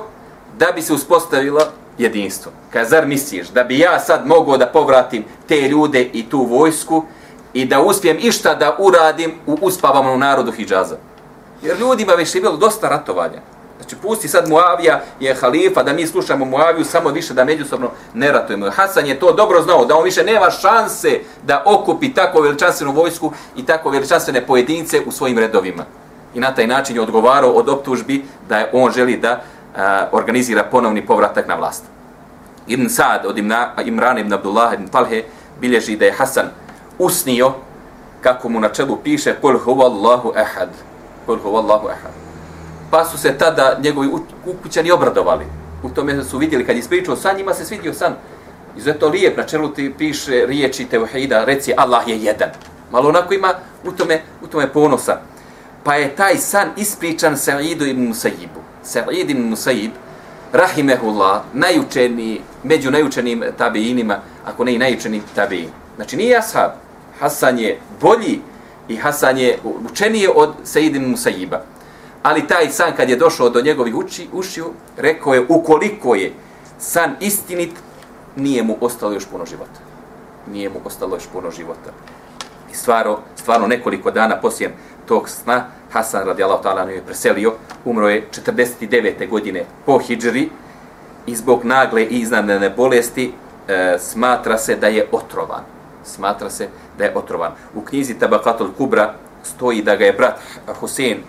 da 0.58 0.72
bi 0.74 0.82
se 0.82 0.92
uspostavila 0.92 1.72
jedinstvo. 1.98 2.52
Kaže, 2.72 2.88
zar 2.88 3.06
misliš 3.06 3.48
da 3.48 3.64
bi 3.64 3.78
ja 3.78 4.00
sad 4.00 4.26
mogao 4.26 4.56
da 4.56 4.66
povratim 4.66 5.24
te 5.48 5.60
ljude 5.60 6.02
i 6.02 6.28
tu 6.28 6.42
vojsku 6.42 7.04
i 7.52 7.64
da 7.64 7.80
uspijem 7.80 8.16
išta 8.20 8.54
da 8.54 8.76
uradim 8.78 9.34
u 9.46 9.58
uspavanom 9.60 10.20
narodu 10.20 10.52
Hidžaza? 10.52 10.96
Jer 11.62 11.78
ljudima 11.80 12.12
već 12.12 12.34
je 12.34 12.40
bilo 12.40 12.56
dosta 12.56 12.88
ratovanja. 12.88 13.40
Znači, 13.80 13.96
pusti 14.02 14.28
sad 14.28 14.48
Muavija 14.48 15.00
je 15.20 15.34
halifa, 15.34 15.82
da 15.82 15.92
mi 15.92 16.06
slušamo 16.06 16.44
Muaviju 16.44 16.84
samo 16.84 17.10
više 17.10 17.34
da 17.34 17.44
međusobno 17.44 17.90
ne 18.14 18.32
ratujemo. 18.32 18.70
Hasan 18.70 19.06
je 19.06 19.18
to 19.18 19.32
dobro 19.32 19.62
znao, 19.62 19.84
da 19.84 19.96
on 19.96 20.04
više 20.04 20.24
nema 20.24 20.50
šanse 20.50 21.20
da 21.42 21.62
okupi 21.66 22.14
tako 22.14 22.40
veličanstvenu 22.40 22.92
vojsku 22.92 23.32
i 23.56 23.66
tako 23.66 23.90
veličanstvene 23.90 24.46
pojedince 24.46 25.00
u 25.06 25.12
svojim 25.12 25.38
redovima. 25.38 25.84
I 26.34 26.40
na 26.40 26.54
taj 26.54 26.66
način 26.66 26.96
je 26.96 27.02
odgovarao 27.02 27.50
od 27.50 27.68
optužbi 27.68 28.24
da 28.48 28.58
je 28.58 28.70
on 28.72 28.92
želi 28.92 29.16
da 29.16 29.42
Eh, 29.76 30.08
organizira 30.12 30.64
ponovni 30.64 31.06
povratak 31.06 31.44
na 31.48 31.54
vlast. 31.54 31.84
Ibn 32.66 32.88
Sad 32.88 33.26
od 33.26 33.38
Imna, 33.38 33.74
Imran 33.84 34.18
ibn 34.18 34.32
Abdullah 34.32 34.74
ibn 34.74 34.88
Talhe 34.88 35.24
bilježi 35.60 35.96
da 35.96 36.04
je 36.04 36.12
Hasan 36.12 36.46
usnio, 36.98 37.52
kako 38.20 38.48
mu 38.48 38.60
na 38.60 38.68
čelu 38.68 38.96
piše, 38.96 39.34
Kul 39.40 39.58
huvallahu 39.58 40.32
ahad. 40.36 40.68
Kul 41.26 41.38
huvallahu 41.42 41.88
ahad. 41.88 42.12
Pa 42.90 43.04
su 43.04 43.18
se 43.18 43.38
tada 43.38 43.76
njegovi 43.82 44.08
ukućani 44.46 44.90
obradovali. 44.90 45.44
U 45.82 45.88
tome 45.88 46.24
su 46.24 46.38
vidjeli, 46.38 46.66
kad 46.66 46.76
je 46.76 46.80
ispričao 46.80 47.16
san, 47.16 47.36
njima 47.36 47.54
se 47.54 47.64
svidio 47.64 47.94
san. 47.94 48.14
I 48.76 49.06
lijep, 49.12 49.36
na 49.36 49.42
čelu 49.42 49.68
ti 49.68 49.94
piše 49.98 50.46
riječi 50.46 50.84
Tevhida, 50.84 51.44
reci 51.44 51.72
Allah 51.76 52.08
je 52.08 52.22
jedan. 52.22 52.48
Malo 52.92 53.08
onako 53.08 53.34
ima 53.34 53.54
u 53.84 53.92
tome, 53.92 54.22
u 54.42 54.46
tome 54.46 54.72
ponosa. 54.72 55.20
Pa 55.84 55.94
je 55.94 56.16
taj 56.16 56.36
san 56.36 56.68
ispričan 56.76 57.36
Sa'idu 57.36 57.84
ibn 57.86 58.08
Musaibu. 58.08 58.65
Sa'id 58.86 59.30
ibn 59.30 59.48
Musaib, 59.50 59.90
rahimehullah, 60.52 61.42
najučeniji, 61.52 62.40
među 62.62 62.90
najučenijim 62.90 63.44
tabiinima, 63.58 64.20
ako 64.44 64.64
ne 64.64 64.74
i 64.74 64.78
najučeniji 64.78 65.22
tabiin. 65.34 65.70
Znači 65.96 66.16
nije 66.16 66.38
ashab, 66.38 66.70
Hasan 67.20 67.58
je 67.58 67.78
bolji 68.00 68.40
i 68.88 68.96
Hasan 68.96 69.38
je 69.38 69.58
učeniji 69.90 70.28
od 70.34 70.54
Sa'id 70.64 70.96
ibn 70.96 71.10
Musaiba. 71.10 71.62
Ali 72.22 72.46
taj 72.46 72.70
san 72.70 72.96
kad 72.96 73.10
je 73.10 73.16
došao 73.16 73.50
do 73.50 73.62
njegovih 73.62 73.94
uči, 73.94 74.28
ušiju, 74.32 74.72
rekao 74.96 75.34
je 75.34 75.46
ukoliko 75.48 76.14
je 76.14 76.32
san 76.78 77.16
istinit, 77.20 77.72
nije 78.36 78.62
mu 78.62 78.76
ostalo 78.80 79.12
još 79.12 79.26
puno 79.26 79.46
života. 79.46 79.80
Nije 80.52 80.68
mu 80.68 80.80
ostalo 80.84 81.16
još 81.16 81.26
puno 81.32 81.50
života. 81.50 81.90
I 82.72 82.74
stvarno, 82.74 83.18
stvarno 83.36 83.66
nekoliko 83.66 84.10
dana 84.10 84.40
poslije 84.40 84.74
tog 85.06 85.28
sna, 85.28 85.64
Hasan 85.92 86.26
radijallahu 86.26 86.62
ta'ala 86.62 86.90
je 86.90 87.02
preselio, 87.02 87.52
umro 87.84 88.08
je 88.08 88.28
49. 88.30 89.28
godine 89.28 89.64
po 89.86 89.98
hijđri 89.98 90.48
i 91.26 91.36
zbog 91.36 91.64
nagle 91.64 92.02
i 92.02 92.20
iznadnene 92.20 92.70
bolesti 92.70 93.32
e, 93.68 93.96
smatra 93.98 94.58
se 94.58 94.76
da 94.76 94.86
je 94.86 95.08
otrovan. 95.12 95.64
Smatra 96.04 96.50
se 96.50 96.68
da 96.98 97.04
je 97.04 97.16
otrovan. 97.16 97.52
U 97.74 97.80
knjizi 97.80 98.14
Tabakatul 98.14 98.68
Kubra 98.78 99.14
stoji 99.42 99.82
da 99.82 99.96
ga 99.96 100.04
je 100.04 100.12
brat 100.12 100.40
Husein 100.80 101.22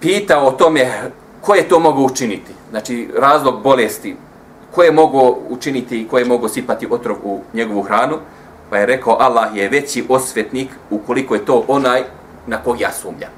pitao 0.00 0.46
o 0.46 0.52
tome 0.52 1.10
ko 1.40 1.54
je 1.54 1.68
to 1.68 1.78
mogao 1.80 2.02
učiniti. 2.02 2.52
Znači, 2.70 3.08
razlog 3.18 3.62
bolesti, 3.62 4.16
ko 4.74 4.82
je 4.82 4.92
mogao 4.92 5.36
učiniti 5.48 6.00
i 6.00 6.08
ko 6.08 6.18
je 6.18 6.24
mogao 6.24 6.48
sipati 6.48 6.86
otrov 6.90 7.16
u 7.24 7.40
njegovu 7.54 7.82
hranu, 7.82 8.18
pa 8.70 8.78
je 8.78 8.86
rekao 8.86 9.16
Allah 9.20 9.56
je 9.56 9.68
veći 9.68 10.04
osvetnik 10.08 10.68
ukoliko 10.90 11.34
je 11.34 11.44
to 11.44 11.64
onaj 11.68 12.02
na 12.46 12.62
kog 12.62 12.80
ja 12.80 12.92
sumnjam. 12.92 13.30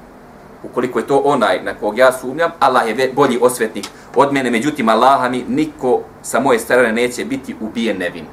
Ukoliko 0.63 0.99
je 0.99 1.07
to 1.07 1.17
onaj 1.17 1.63
na 1.63 1.73
kog 1.73 1.97
ja 1.97 2.11
sumnjam, 2.11 2.51
Allah 2.59 2.87
je 2.87 3.11
bolji 3.15 3.39
osvetnik 3.41 3.85
od 4.15 4.33
mene, 4.33 4.51
međutim 4.51 4.89
Allah 4.89 5.31
mi 5.31 5.45
niko 5.47 6.01
sa 6.21 6.39
moje 6.39 6.59
strane 6.59 6.91
neće 6.91 7.25
biti 7.25 7.55
ubijen 7.59 7.97
nevin. 7.97 8.25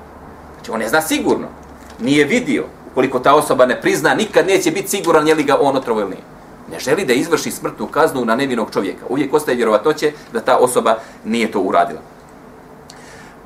Znači 0.55 0.71
on 0.71 0.79
ne 0.79 0.89
zna 0.89 1.01
sigurno, 1.01 1.47
nije 2.01 2.25
vidio, 2.25 2.65
ukoliko 2.91 3.19
ta 3.19 3.35
osoba 3.35 3.67
ne 3.67 3.81
prizna, 3.81 4.15
nikad 4.15 4.47
neće 4.47 4.71
biti 4.71 4.89
siguran 4.89 5.29
je 5.29 5.35
li 5.35 5.43
ga 5.43 5.57
on 5.61 5.77
otrovo 5.77 6.01
ili 6.01 6.11
nije. 6.11 6.23
Ne 6.71 6.79
želi 6.79 7.05
da 7.05 7.13
izvrši 7.13 7.51
smrtnu 7.51 7.87
kaznu 7.87 8.25
na 8.25 8.37
nevinog 8.37 8.71
čovjeka. 8.73 9.07
Uvijek 9.09 9.35
ostaje 9.35 9.57
vjerovatnoće 9.57 10.13
da 10.33 10.41
ta 10.41 10.57
osoba 10.57 10.99
nije 11.25 11.51
to 11.53 11.61
uradila. 11.61 12.01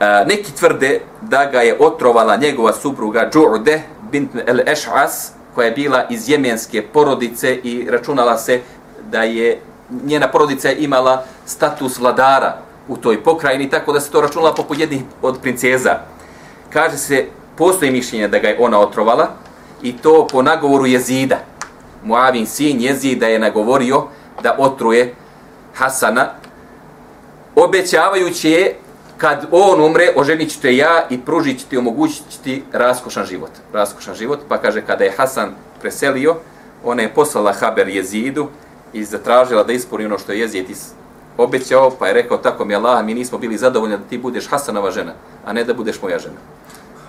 E, 0.00 0.24
neki 0.26 0.52
tvrde 0.52 1.00
da 1.20 1.44
ga 1.44 1.60
je 1.60 1.76
otrovala 1.80 2.36
njegova 2.36 2.72
supruga 2.72 3.30
Džurde 3.32 3.82
bint 4.12 4.34
el-Eš'as, 4.34 5.30
koja 5.54 5.66
je 5.66 5.72
bila 5.72 6.04
iz 6.10 6.28
jemenske 6.28 6.82
porodice 6.82 7.54
i 7.54 7.86
računala 7.90 8.38
se 8.38 8.60
da 9.10 9.22
je 9.22 9.60
njena 10.04 10.28
porodica 10.28 10.72
imala 10.72 11.24
status 11.46 11.98
vladara 11.98 12.58
u 12.88 12.96
toj 12.96 13.22
pokrajini, 13.22 13.70
tako 13.70 13.92
da 13.92 14.00
se 14.00 14.10
to 14.10 14.20
računala 14.20 14.54
poput 14.54 14.78
jednih 14.78 15.02
od 15.22 15.38
princeza. 15.42 15.98
Kaže 16.72 16.96
se, 16.96 17.26
postoji 17.56 17.90
mišljenje 17.90 18.28
da 18.28 18.38
ga 18.38 18.48
je 18.48 18.56
ona 18.60 18.78
otrovala 18.78 19.28
i 19.82 19.96
to 19.96 20.26
po 20.32 20.42
nagovoru 20.42 20.86
jezida. 20.86 21.38
Muavin 22.04 22.46
sin 22.46 22.80
jezida 22.80 23.26
je 23.26 23.38
nagovorio 23.38 24.04
da 24.42 24.56
otruje 24.58 25.14
Hasana, 25.74 26.28
obećavajući 27.56 28.50
je 28.50 28.76
kad 29.20 29.46
on 29.50 29.80
umre, 29.84 30.12
oženit 30.16 30.50
ćete 30.50 30.76
ja 30.76 31.06
i 31.10 31.20
pružit 31.20 31.60
ćete 31.60 31.76
i 31.76 31.78
omogućit 31.78 32.24
ćete 32.30 32.60
raskošan 32.72 33.26
život. 33.26 33.50
Raskošan 33.72 34.14
život, 34.14 34.40
pa 34.48 34.58
kaže, 34.58 34.82
kada 34.86 35.04
je 35.04 35.12
Hasan 35.16 35.50
preselio, 35.80 36.36
ona 36.84 37.02
je 37.02 37.14
poslala 37.14 37.52
Haber 37.52 37.88
jezidu 37.88 38.48
i 38.92 39.04
zatražila 39.04 39.64
da 39.64 39.72
ispuni 39.72 40.04
ono 40.04 40.18
što 40.18 40.32
je 40.32 40.40
jezid 40.40 40.66
obećao, 41.38 41.90
pa 41.98 42.06
je 42.06 42.14
rekao, 42.14 42.38
tako 42.38 42.64
mi 42.64 42.74
Allah, 42.74 43.04
mi 43.04 43.14
nismo 43.14 43.38
bili 43.38 43.58
zadovoljni 43.58 43.96
da 43.96 44.04
ti 44.08 44.18
budeš 44.18 44.48
Hasanova 44.48 44.90
žena, 44.90 45.12
a 45.46 45.52
ne 45.52 45.64
da 45.64 45.74
budeš 45.74 46.02
moja 46.02 46.18
žena. 46.18 46.40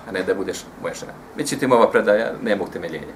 A 0.08 0.12
ne 0.12 0.22
da 0.22 0.34
budeš 0.34 0.64
moja 0.82 0.94
žena. 0.94 1.12
Međutim, 1.36 1.72
ova 1.72 1.90
predaja 1.90 2.32
nema 2.42 2.64
utemeljenja. 2.64 3.14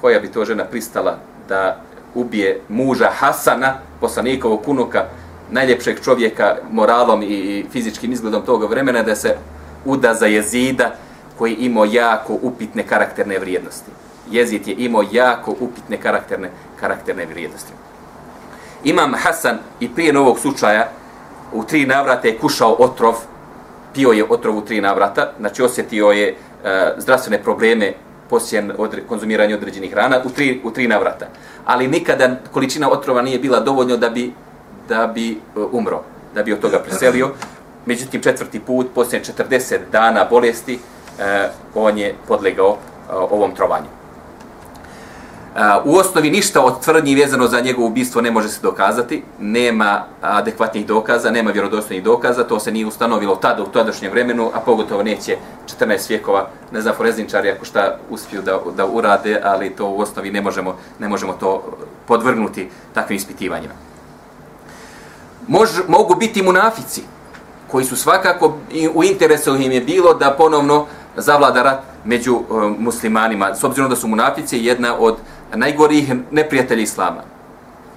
Koja 0.00 0.20
bi 0.20 0.32
to 0.32 0.44
žena 0.44 0.64
pristala 0.64 1.18
da 1.48 1.80
ubije 2.14 2.60
muža 2.68 3.10
Hasana, 3.10 3.74
poslanikovog 4.00 4.62
kunuka, 4.62 5.04
najljepšeg 5.50 6.00
čovjeka 6.04 6.56
moralom 6.70 7.22
i 7.22 7.64
fizičkim 7.72 8.12
izgledom 8.12 8.42
toga 8.42 8.66
vremena 8.66 9.02
da 9.02 9.16
se 9.16 9.36
uda 9.84 10.14
za 10.14 10.26
jezida 10.26 10.94
koji 11.38 11.54
imao 11.54 11.84
jako 11.84 12.38
upitne 12.42 12.82
karakterne 12.82 13.38
vrijednosti. 13.38 13.90
Jezid 14.30 14.68
je 14.68 14.74
imao 14.78 15.04
jako 15.12 15.54
upitne 15.60 15.96
karakterne, 15.96 16.50
karakterne 16.80 17.26
vrijednosti. 17.26 17.72
Imam 18.84 19.14
Hasan 19.14 19.58
i 19.80 19.88
prije 19.88 20.12
novog 20.12 20.38
slučaja 20.38 20.88
u 21.52 21.64
tri 21.64 21.86
navrata 21.86 22.28
je 22.28 22.38
kušao 22.38 22.76
otrov, 22.78 23.14
pio 23.94 24.10
je 24.10 24.24
otrov 24.28 24.58
u 24.58 24.60
tri 24.60 24.80
navrata, 24.80 25.32
znači 25.38 25.62
osjetio 25.62 26.06
je 26.06 26.28
e, 26.28 26.34
zdravstvene 26.98 27.42
probleme 27.42 27.92
poslije 28.30 28.74
od 28.78 29.00
konzumiranja 29.08 29.56
određenih 29.56 29.92
hrana 29.92 30.20
u 30.24 30.30
tri, 30.30 30.60
u 30.64 30.70
tri 30.70 30.88
navrata. 30.88 31.26
Ali 31.64 31.88
nikada 31.88 32.36
količina 32.52 32.90
otrova 32.90 33.22
nije 33.22 33.38
bila 33.38 33.60
dovoljno 33.60 33.96
da 33.96 34.10
bi, 34.10 34.32
da 34.88 35.06
bi 35.06 35.30
e, 35.32 35.60
umro, 35.72 36.02
da 36.34 36.42
bi 36.42 36.52
od 36.52 36.60
toga 36.60 36.78
preselio. 36.78 37.30
Međutim, 37.86 38.22
četvrti 38.22 38.60
put, 38.60 38.86
poslije 38.94 39.22
40 39.50 39.78
dana 39.92 40.26
bolesti, 40.30 40.78
e, 41.18 41.48
on 41.74 41.98
je 41.98 42.14
podlegao 42.28 42.70
e, 42.70 43.12
ovom 43.14 43.54
trovanju. 43.54 43.86
U 45.84 45.96
osnovi 45.96 46.30
ništa 46.30 46.60
od 46.60 46.84
tvrdnji 46.84 47.14
vezano 47.14 47.46
za 47.48 47.60
njegovo 47.60 47.86
ubistvo 47.86 48.20
ne 48.20 48.30
može 48.30 48.48
se 48.48 48.60
dokazati, 48.62 49.22
nema 49.40 50.04
adekvatnih 50.20 50.86
dokaza, 50.86 51.30
nema 51.30 51.50
vjerodostojnih 51.50 52.04
dokaza, 52.04 52.44
to 52.44 52.60
se 52.60 52.72
nije 52.72 52.86
ustanovilo 52.86 53.36
tada 53.36 53.62
u 53.62 53.66
tadašnjem 53.66 54.12
vremenu, 54.12 54.50
a 54.54 54.60
pogotovo 54.60 55.02
neće 55.02 55.36
14 55.80 56.08
vijekova, 56.08 56.48
ne 56.72 56.80
znam, 56.80 56.94
forezničari 56.94 57.50
ako 57.50 57.64
šta 57.64 57.98
uspiju 58.10 58.42
da, 58.42 58.60
da 58.76 58.86
urade, 58.86 59.40
ali 59.44 59.70
to 59.70 59.88
u 59.88 60.00
osnovi 60.00 60.30
ne 60.30 60.40
možemo, 60.40 60.76
ne 60.98 61.08
možemo 61.08 61.32
to 61.32 61.62
podvrgnuti 62.06 62.68
takvim 62.94 63.16
ispitivanjima. 63.16 63.74
Mož, 65.48 65.68
mogu 65.88 66.14
biti 66.14 66.42
munafici, 66.42 67.02
koji 67.70 67.84
su 67.84 67.96
svakako 67.96 68.54
u 68.94 69.04
interesu 69.04 69.56
im 69.56 69.72
je 69.72 69.80
bilo 69.80 70.14
da 70.14 70.34
ponovno 70.38 70.86
zavlada 71.16 71.62
rat 71.62 71.82
među 72.04 72.34
e, 72.34 72.54
muslimanima, 72.78 73.54
s 73.54 73.64
obzirom 73.64 73.90
da 73.90 73.96
su 73.96 74.08
munafici 74.08 74.58
jedna 74.58 74.96
od 74.98 75.16
najgorih 75.54 76.12
neprijatelji 76.30 76.82
islama. 76.82 77.22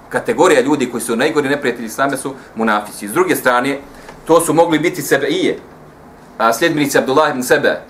Kategorija 0.08 0.60
ljudi 0.60 0.90
koji 0.90 1.00
su 1.00 1.16
najgori 1.16 1.48
neprijatelji 1.48 1.86
islama 1.86 2.16
su 2.16 2.34
munafici. 2.54 3.08
S 3.08 3.12
druge 3.12 3.36
strane, 3.36 3.78
to 4.24 4.40
su 4.40 4.54
mogli 4.54 4.78
biti 4.78 5.02
sebe 5.02 5.26
ije. 5.26 5.58
A 6.38 6.52
sljedbenici 6.52 6.98
Abdullah 6.98 7.30
ibn 7.30 7.42
Sebe, 7.42 7.80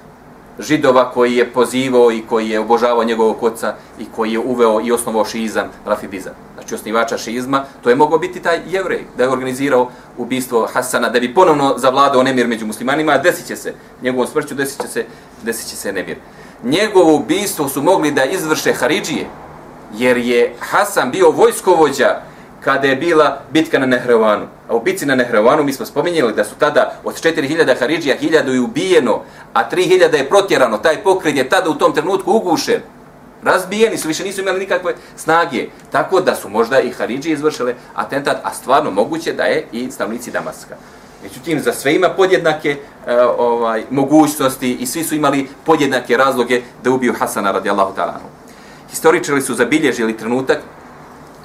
židova 0.61 1.11
koji 1.11 1.37
je 1.37 1.53
pozivao 1.53 2.13
i 2.13 2.23
koji 2.29 2.51
je 2.51 2.61
obožavao 2.61 3.05
njegovog 3.05 3.43
oca 3.43 3.75
i 3.99 4.07
koji 4.17 4.33
je 4.33 4.39
uveo 4.39 4.81
i 4.81 4.93
osnovao 4.93 5.25
šizam, 5.25 5.69
rafidizam. 5.87 6.33
Znači 6.55 6.75
osnivača 6.75 7.19
šizma, 7.19 7.65
to 7.83 7.91
je 7.91 7.97
mogao 7.97 8.19
biti 8.19 8.43
taj 8.43 8.61
jevrej 8.67 9.05
da 9.17 9.23
je 9.23 9.31
organizirao 9.31 9.91
ubistvo 10.17 10.69
Hasana, 10.73 11.09
da 11.09 11.21
bi 11.21 11.35
ponovno 11.35 11.75
zavladao 11.79 12.23
nemir 12.23 12.47
među 12.47 12.67
muslimanima, 12.67 13.13
a 13.13 13.19
desit 13.19 13.47
će 13.47 13.57
se, 13.57 13.75
njegovom 14.03 14.27
smrću 14.27 14.55
desit 14.55 14.83
će 14.83 14.89
se, 14.89 15.05
desit 15.43 15.71
će 15.71 15.77
se 15.77 15.93
nemir. 15.93 16.17
Njegovo 16.65 17.15
ubistvo 17.15 17.69
su 17.69 17.83
mogli 17.83 18.11
da 18.11 18.25
izvrše 18.25 18.73
Haridžije, 18.73 19.27
jer 19.97 20.17
je 20.17 20.55
Hasan 20.61 21.11
bio 21.11 21.31
vojskovođa 21.31 22.30
kada 22.61 22.89
je 22.89 22.97
bila 22.97 23.41
bitka 23.53 23.79
na 23.79 23.87
Nehrevanu. 23.87 24.47
A 24.69 24.75
u 24.75 24.81
bitci 24.81 25.07
na 25.07 25.15
Nehrevanu 25.15 25.65
mi 25.65 25.73
smo 25.73 25.87
spominjali 25.87 26.33
da 26.33 26.45
su 26.45 26.55
tada 26.59 27.01
od 27.05 27.15
4000 27.15 27.79
Haridžija 27.79 28.17
1000 28.21 28.49
je 28.49 28.61
ubijeno, 28.61 29.23
a 29.53 29.71
3000 29.71 30.17
je 30.17 30.29
protjerano. 30.29 30.79
Taj 30.79 30.97
pokret 31.03 31.37
je 31.37 31.49
tada 31.49 31.71
u 31.71 31.75
tom 31.75 31.93
trenutku 31.93 32.33
ugušen. 32.33 32.81
Razbijeni 33.43 33.97
su, 33.97 34.09
više 34.09 34.25
nisu 34.25 34.41
imali 34.41 34.59
nikakve 34.59 34.95
snage. 35.17 35.67
Tako 35.93 36.21
da 36.21 36.35
su 36.35 36.49
možda 36.49 36.81
i 36.81 36.91
Haridžije 36.91 37.33
izvršile 37.33 37.75
atentat, 37.95 38.37
a 38.43 38.55
stvarno 38.55 38.91
moguće 38.91 39.33
da 39.33 39.43
je 39.43 39.67
i 39.73 39.91
stavnici 39.91 40.31
Damaska. 40.31 40.77
Međutim, 41.23 41.61
za 41.61 41.73
sve 41.73 41.95
ima 41.95 42.09
podjednake 42.09 42.77
uh, 42.77 43.13
ovaj, 43.39 43.85
mogućnosti 43.91 44.75
i 44.75 44.87
svi 44.87 45.05
su 45.05 45.15
imali 45.15 45.49
podjednake 45.65 46.17
razloge 46.17 46.61
da 46.85 46.91
ubiju 46.91 47.15
Hasana 47.19 47.53
radijallahu 47.53 47.95
ta'ala. 47.97 48.15
Historičari 48.91 49.43
su 49.43 49.55
zabilježili 49.55 50.17
trenutak 50.17 50.59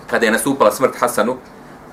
kada 0.08 0.26
je 0.26 0.32
nastupala 0.32 0.72
smrt 0.72 0.96
Hasanu, 1.00 1.38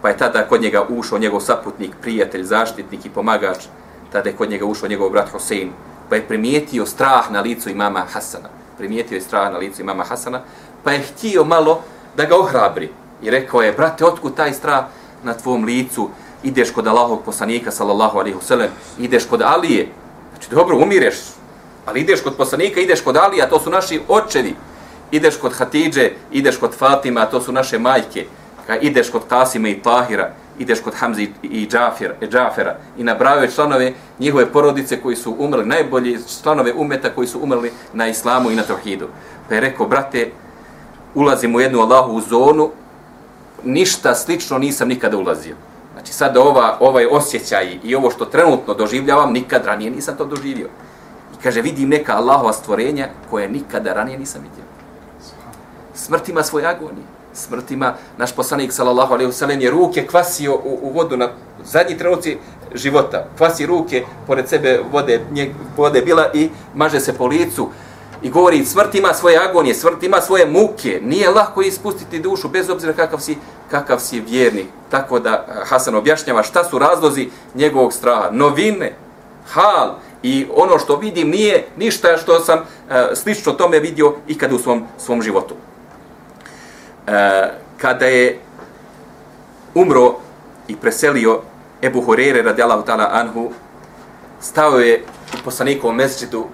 pa 0.02 0.08
je 0.08 0.16
tada 0.16 0.46
kod 0.48 0.62
njega 0.62 0.86
ušao 0.88 1.18
njegov 1.18 1.40
saputnik, 1.40 1.94
prijatelj, 2.02 2.44
zaštitnik 2.44 3.06
i 3.06 3.10
pomagač, 3.10 3.64
tada 4.12 4.28
je 4.28 4.36
kod 4.36 4.50
njega 4.50 4.66
ušao 4.66 4.88
njegov 4.88 5.10
brat 5.10 5.28
Hosein, 5.30 5.70
pa 6.08 6.16
je 6.16 6.28
primijetio 6.28 6.86
strah 6.86 7.30
na 7.30 7.40
licu 7.40 7.70
imama 7.70 8.04
Hasana. 8.12 8.48
Primijetio 8.78 9.16
je 9.16 9.20
strah 9.20 9.52
na 9.52 9.58
licu 9.58 9.82
imama 9.82 10.04
Hasana, 10.04 10.40
pa 10.84 10.92
je 10.92 11.02
htio 11.02 11.44
malo 11.44 11.80
da 12.16 12.24
ga 12.24 12.36
ohrabri. 12.36 12.90
I 13.22 13.30
rekao 13.30 13.62
je, 13.62 13.72
brate, 13.72 14.04
otkud 14.04 14.34
taj 14.34 14.52
strah 14.52 14.84
na 15.22 15.34
tvom 15.34 15.64
licu? 15.64 16.10
Ideš 16.42 16.70
kod 16.70 16.86
Allahog 16.86 17.22
poslanika, 17.24 17.70
sallallahu 17.70 18.18
alaihi 18.18 18.36
wasallam, 18.36 18.68
ideš 18.98 19.24
kod 19.26 19.42
Alije. 19.42 19.88
Znači, 20.32 20.50
dobro, 20.50 20.76
umireš, 20.76 21.16
ali 21.86 22.00
ideš 22.00 22.22
kod 22.22 22.36
poslanika, 22.36 22.80
ideš 22.80 23.00
kod 23.00 23.16
Alija, 23.16 23.48
to 23.48 23.60
su 23.60 23.70
naši 23.70 24.00
očevi 24.08 24.54
ideš 25.12 25.36
kod 25.36 25.52
Hatidže, 25.52 26.10
ideš 26.32 26.56
kod 26.56 26.74
Fatima, 26.74 27.26
to 27.26 27.40
su 27.40 27.52
naše 27.52 27.78
majke, 27.78 28.24
ka 28.66 28.76
ideš 28.76 29.10
kod 29.10 29.22
Kasima 29.28 29.68
i 29.68 29.82
Tahira, 29.82 30.32
ideš 30.58 30.80
kod 30.80 30.94
Hamzi 30.94 31.28
i 31.42 31.66
Džafira, 31.66 32.14
i 32.20 32.24
e, 32.24 32.28
Džafera 32.28 32.76
i 32.98 33.04
nabrajaju 33.04 33.50
članove 33.50 33.92
njihove 34.18 34.46
porodice 34.52 35.00
koji 35.00 35.16
su 35.16 35.36
umrli, 35.38 35.66
najbolji 35.66 36.18
članove 36.42 36.72
umeta 36.74 37.10
koji 37.14 37.26
su 37.26 37.40
umrli 37.42 37.72
na 37.92 38.08
islamu 38.08 38.50
i 38.50 38.54
na 38.56 38.62
tauhidu. 38.62 39.08
Pa 39.48 39.54
je 39.54 39.60
rekao, 39.60 39.86
brate, 39.86 40.30
ulazim 41.14 41.54
u 41.54 41.60
jednu 41.60 41.80
Allahu 41.80 42.20
zonu, 42.20 42.70
ništa 43.64 44.14
slično 44.14 44.58
nisam 44.58 44.88
nikada 44.88 45.16
ulazio. 45.16 45.56
Znači 45.92 46.12
sad 46.12 46.36
ova, 46.36 46.76
ovaj 46.80 47.06
osjećaj 47.06 47.78
i 47.84 47.94
ovo 47.94 48.10
što 48.10 48.24
trenutno 48.24 48.74
doživljavam, 48.74 49.32
nikad 49.32 49.66
ranije 49.66 49.90
nisam 49.90 50.16
to 50.16 50.24
doživio. 50.24 50.68
I 51.34 51.42
kaže, 51.42 51.62
vidim 51.62 51.88
neka 51.88 52.16
Allahova 52.16 52.52
stvorenja 52.52 53.08
koje 53.30 53.48
nikada 53.48 53.92
ranije 53.92 54.18
nisam 54.18 54.42
vidio 54.42 54.72
smrt 56.02 56.28
ima 56.28 56.42
svoj 56.42 56.66
agonije. 56.66 57.06
Smrtima 57.34 57.94
naš 58.18 58.32
poslanik, 58.32 58.72
sallallahu 58.72 59.12
alejhi 59.12 59.26
ve 59.26 59.32
sellem 59.32 59.60
je 59.60 59.70
ruke 59.70 60.06
kvasio 60.06 60.54
u, 60.54 60.78
u 60.82 60.92
vodu 60.92 61.16
na 61.16 61.28
zadnji 61.64 61.98
trenuci 61.98 62.38
života. 62.74 63.26
Kvasi 63.36 63.66
ruke, 63.66 64.04
pored 64.26 64.48
sebe 64.48 64.80
vode, 64.92 65.20
nje, 65.30 65.54
vode 65.76 66.02
bila 66.02 66.30
i 66.34 66.50
maže 66.74 67.00
se 67.00 67.12
po 67.12 67.26
licu. 67.26 67.68
I 68.22 68.30
govori, 68.30 68.64
smrt 68.64 68.94
ima 68.94 69.14
svoje 69.14 69.38
agonije, 69.38 69.74
smrt 69.74 70.02
ima 70.02 70.20
svoje 70.20 70.46
muke. 70.46 71.00
Nije 71.02 71.30
lako 71.30 71.62
ispustiti 71.62 72.20
dušu, 72.20 72.48
bez 72.48 72.70
obzira 72.70 72.92
kakav 72.92 73.20
si, 73.20 73.36
kakav 73.70 73.98
si 73.98 74.20
vjernik. 74.20 74.66
Tako 74.90 75.18
da 75.18 75.30
eh, 75.30 75.64
Hasan 75.64 75.94
objašnjava 75.94 76.42
šta 76.42 76.64
su 76.64 76.78
razlozi 76.78 77.28
njegovog 77.54 77.92
straha. 77.92 78.28
Novine, 78.30 78.94
hal, 79.52 79.96
i 80.22 80.46
ono 80.54 80.78
što 80.78 80.96
vidim 80.96 81.30
nije 81.30 81.66
ništa 81.76 82.16
što 82.16 82.40
sam 82.40 82.58
uh, 82.58 82.94
slično 83.14 83.52
tome 83.52 83.78
vidio 83.78 84.14
ikad 84.28 84.52
u 84.52 84.58
svom, 84.58 84.86
svom 84.98 85.22
životu. 85.22 85.54
E, 87.06 87.48
kada 87.78 88.06
je 88.06 88.38
umro 89.74 90.14
i 90.68 90.76
preselio 90.76 91.40
Ebu 91.82 92.00
Hurere 92.00 92.42
radijalahu 92.42 92.82
ta'ala 92.82 93.08
anhu, 93.12 93.50
stao 94.40 94.78
je 94.78 95.04
u 95.34 95.44
poslanikovom 95.44 95.96
mesđidu, 95.96 96.46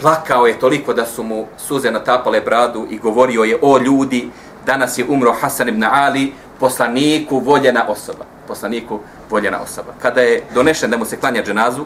plakao 0.00 0.46
je 0.46 0.58
toliko 0.58 0.94
da 0.94 1.06
su 1.06 1.22
mu 1.22 1.46
suze 1.56 1.90
natapale 1.90 2.40
bradu 2.40 2.86
i 2.90 2.98
govorio 2.98 3.42
je, 3.42 3.58
o 3.62 3.78
ljudi, 3.78 4.30
danas 4.66 4.98
je 4.98 5.04
umro 5.08 5.32
Hasan 5.32 5.68
ibn 5.68 5.84
Ali, 5.84 6.32
poslaniku 6.60 7.38
voljena 7.38 7.88
osoba. 7.88 8.24
Poslaniku 8.48 9.00
voljena 9.30 9.60
osoba. 9.60 9.92
Kada 10.02 10.20
je 10.20 10.42
donešen 10.54 10.90
da 10.90 10.96
mu 10.96 11.04
se 11.04 11.16
klanja 11.16 11.42
dženazu, 11.42 11.84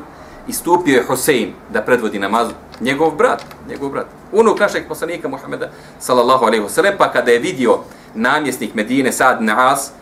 istupio 0.48 0.96
je 0.96 1.04
Hosein 1.04 1.52
da 1.70 1.82
predvodi 1.82 2.18
namaz, 2.18 2.48
njegov 2.80 3.10
brat, 3.16 3.44
njegov 3.68 3.90
brat, 3.90 4.06
unuk 4.32 4.60
našeg 4.60 4.88
poslanika 4.88 5.28
Muhameda, 5.28 5.70
sallallahu 6.00 6.44
alaihi 6.44 6.64
wasallam, 6.64 6.96
pa 6.98 7.12
kada 7.12 7.30
je 7.30 7.38
vidio 7.38 7.78
namjesnik 8.14 8.74
Medine 8.74 9.12
Sad 9.12 9.42
Naas, 9.42 9.92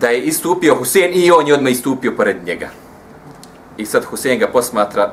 da 0.00 0.08
je 0.08 0.22
istupio 0.22 0.74
Husein 0.74 1.10
i 1.14 1.30
on 1.30 1.46
je 1.46 1.54
odmah 1.54 1.72
istupio 1.72 2.12
pored 2.16 2.44
njega. 2.46 2.68
I 3.76 3.86
sad 3.86 4.04
Husein 4.04 4.38
ga 4.38 4.46
posmatra, 4.46 5.12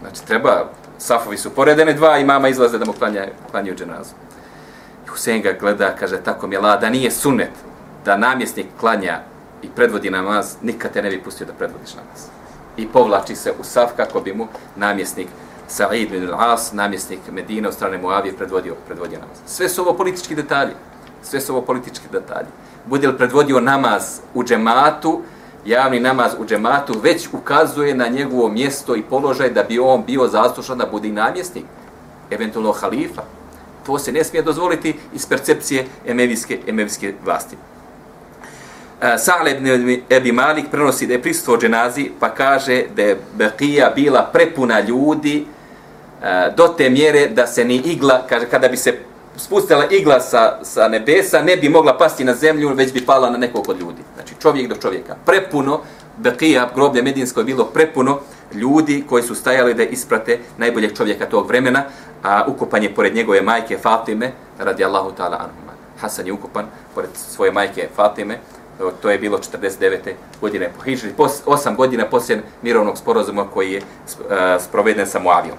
znači 0.00 0.26
treba, 0.26 0.70
safovi 0.98 1.36
su 1.36 1.50
poredene 1.50 1.92
dva 1.92 2.18
i 2.18 2.24
mama 2.24 2.48
izlaze 2.48 2.78
da 2.78 2.84
mu 2.84 2.92
klanjaju, 2.92 3.30
klanjaju 3.50 3.76
dženazu. 3.76 4.14
I 5.06 5.08
Husein 5.08 5.42
ga 5.42 5.52
gleda, 5.52 5.94
kaže, 5.98 6.16
tako 6.16 6.46
mi 6.46 6.54
je 6.54 6.60
la, 6.60 6.76
da 6.76 6.90
nije 6.90 7.10
sunet 7.10 7.50
da 8.04 8.16
namjesnik 8.16 8.66
klanja 8.80 9.20
i 9.62 9.68
predvodi 9.68 10.10
namaz, 10.10 10.56
nikad 10.62 10.92
te 10.92 11.02
ne 11.02 11.10
bi 11.10 11.22
pustio 11.22 11.46
da 11.46 11.52
predvodiš 11.52 11.94
namaz. 11.94 12.37
I 12.78 12.86
povlači 12.86 13.36
se 13.36 13.52
u 13.60 13.64
saf 13.64 13.90
kako 13.96 14.20
bi 14.20 14.34
mu 14.34 14.46
namjesnik 14.76 15.28
Sa'id 15.68 16.10
bin 16.10 16.28
al-As, 16.28 16.72
namjesnik 16.72 17.20
Medine 17.32 17.68
od 17.68 17.74
strane 17.74 17.98
Muavije, 17.98 18.36
predvodio, 18.36 18.74
predvodio 18.86 19.18
namaz. 19.18 19.36
Sve 19.46 19.68
su 19.68 19.82
ovo 19.82 19.92
politički 19.96 20.34
detalji 20.34 20.72
sve 21.22 21.40
su 21.40 21.52
ovo 21.52 21.62
politički 21.62 22.06
detalji. 22.12 22.46
Bude 22.86 23.08
li 23.08 23.16
predvodio 23.16 23.60
namaz 23.60 24.20
u 24.34 24.44
džematu, 24.44 25.22
javni 25.64 26.00
namaz 26.00 26.32
u 26.38 26.46
džematu, 26.46 26.94
već 27.02 27.28
ukazuje 27.32 27.94
na 27.94 28.08
njegovo 28.08 28.48
mjesto 28.48 28.96
i 28.96 29.02
položaj 29.02 29.50
da 29.50 29.62
bi 29.62 29.78
on 29.78 30.04
bio 30.06 30.28
zaslušan 30.28 30.78
da 30.78 30.86
bude 30.86 31.08
i 31.08 31.12
namjesnik, 31.12 31.64
eventualno 32.30 32.72
halifa. 32.72 33.22
To 33.86 33.98
se 33.98 34.12
ne 34.12 34.24
smije 34.24 34.42
dozvoliti 34.42 34.96
iz 35.14 35.26
percepcije 35.26 35.86
emevijske, 36.06 36.60
emevijske 36.66 37.14
vlasti. 37.24 37.56
Eh, 39.00 39.18
Sa'le 39.18 39.50
ibn 39.50 40.02
Ebi 40.10 40.32
Malik 40.32 40.70
prenosi 40.70 41.06
da 41.06 41.12
je 41.12 41.22
prisutuo 41.22 41.56
dženazi, 41.56 42.10
pa 42.20 42.30
kaže 42.34 42.84
da 42.96 43.02
je 43.02 43.18
Bekija 43.34 43.92
bila 43.94 44.22
prepuna 44.32 44.80
ljudi 44.80 45.46
eh, 46.22 46.52
do 46.56 46.68
te 46.68 46.90
mjere 46.90 47.28
da 47.28 47.46
se 47.46 47.64
ni 47.64 47.76
igla, 47.76 48.26
kaže, 48.28 48.46
kada 48.46 48.68
bi 48.68 48.76
se 48.76 48.98
spustila 49.36 49.84
igla 49.90 50.20
sa, 50.20 50.58
sa 50.62 50.88
nebesa, 50.88 51.42
ne 51.42 51.56
bi 51.56 51.68
mogla 51.68 51.98
pasti 51.98 52.24
na 52.24 52.34
zemlju, 52.34 52.74
već 52.74 52.92
bi 52.92 53.06
pala 53.06 53.30
na 53.30 53.38
nekog 53.38 53.68
od 53.68 53.80
ljudi. 53.80 54.02
Znači 54.14 54.34
čovjek 54.42 54.68
do 54.68 54.74
čovjeka. 54.74 55.16
Prepuno 55.26 55.80
Bekija, 56.16 56.68
groblje 56.74 57.02
Medinsko, 57.02 57.40
je 57.40 57.44
bilo 57.44 57.64
prepuno 57.64 58.18
ljudi 58.52 59.04
koji 59.08 59.22
su 59.22 59.34
stajali 59.34 59.74
da 59.74 59.82
isprate 59.82 60.38
najboljeg 60.56 60.96
čovjeka 60.96 61.26
tog 61.26 61.48
vremena, 61.48 61.84
a 62.22 62.44
ukupan 62.46 62.82
je 62.82 62.94
pored 62.94 63.14
njegove 63.14 63.42
majke 63.42 63.78
Fatime, 63.78 64.32
radi 64.58 64.84
Allahu 64.84 65.10
ta'ala 65.18 65.36
anhuma. 65.38 65.72
Hasan 66.00 66.26
je 66.26 66.32
ukupan 66.32 66.66
pored 66.94 67.10
svoje 67.14 67.52
majke 67.52 67.88
Fatime, 67.96 68.38
to 69.02 69.10
je 69.10 69.18
bilo 69.18 69.38
49. 69.38 70.12
godine 70.40 70.70
po 70.76 70.82
Hidžri, 70.82 71.14
8 71.16 71.76
godina 71.76 72.04
poslije 72.04 72.42
mirovnog 72.62 72.98
sporozuma 72.98 73.44
koji 73.54 73.72
je 73.72 73.78
e, 73.78 73.82
sproveden 74.60 75.06
sa 75.06 75.18
Muavijom. 75.18 75.56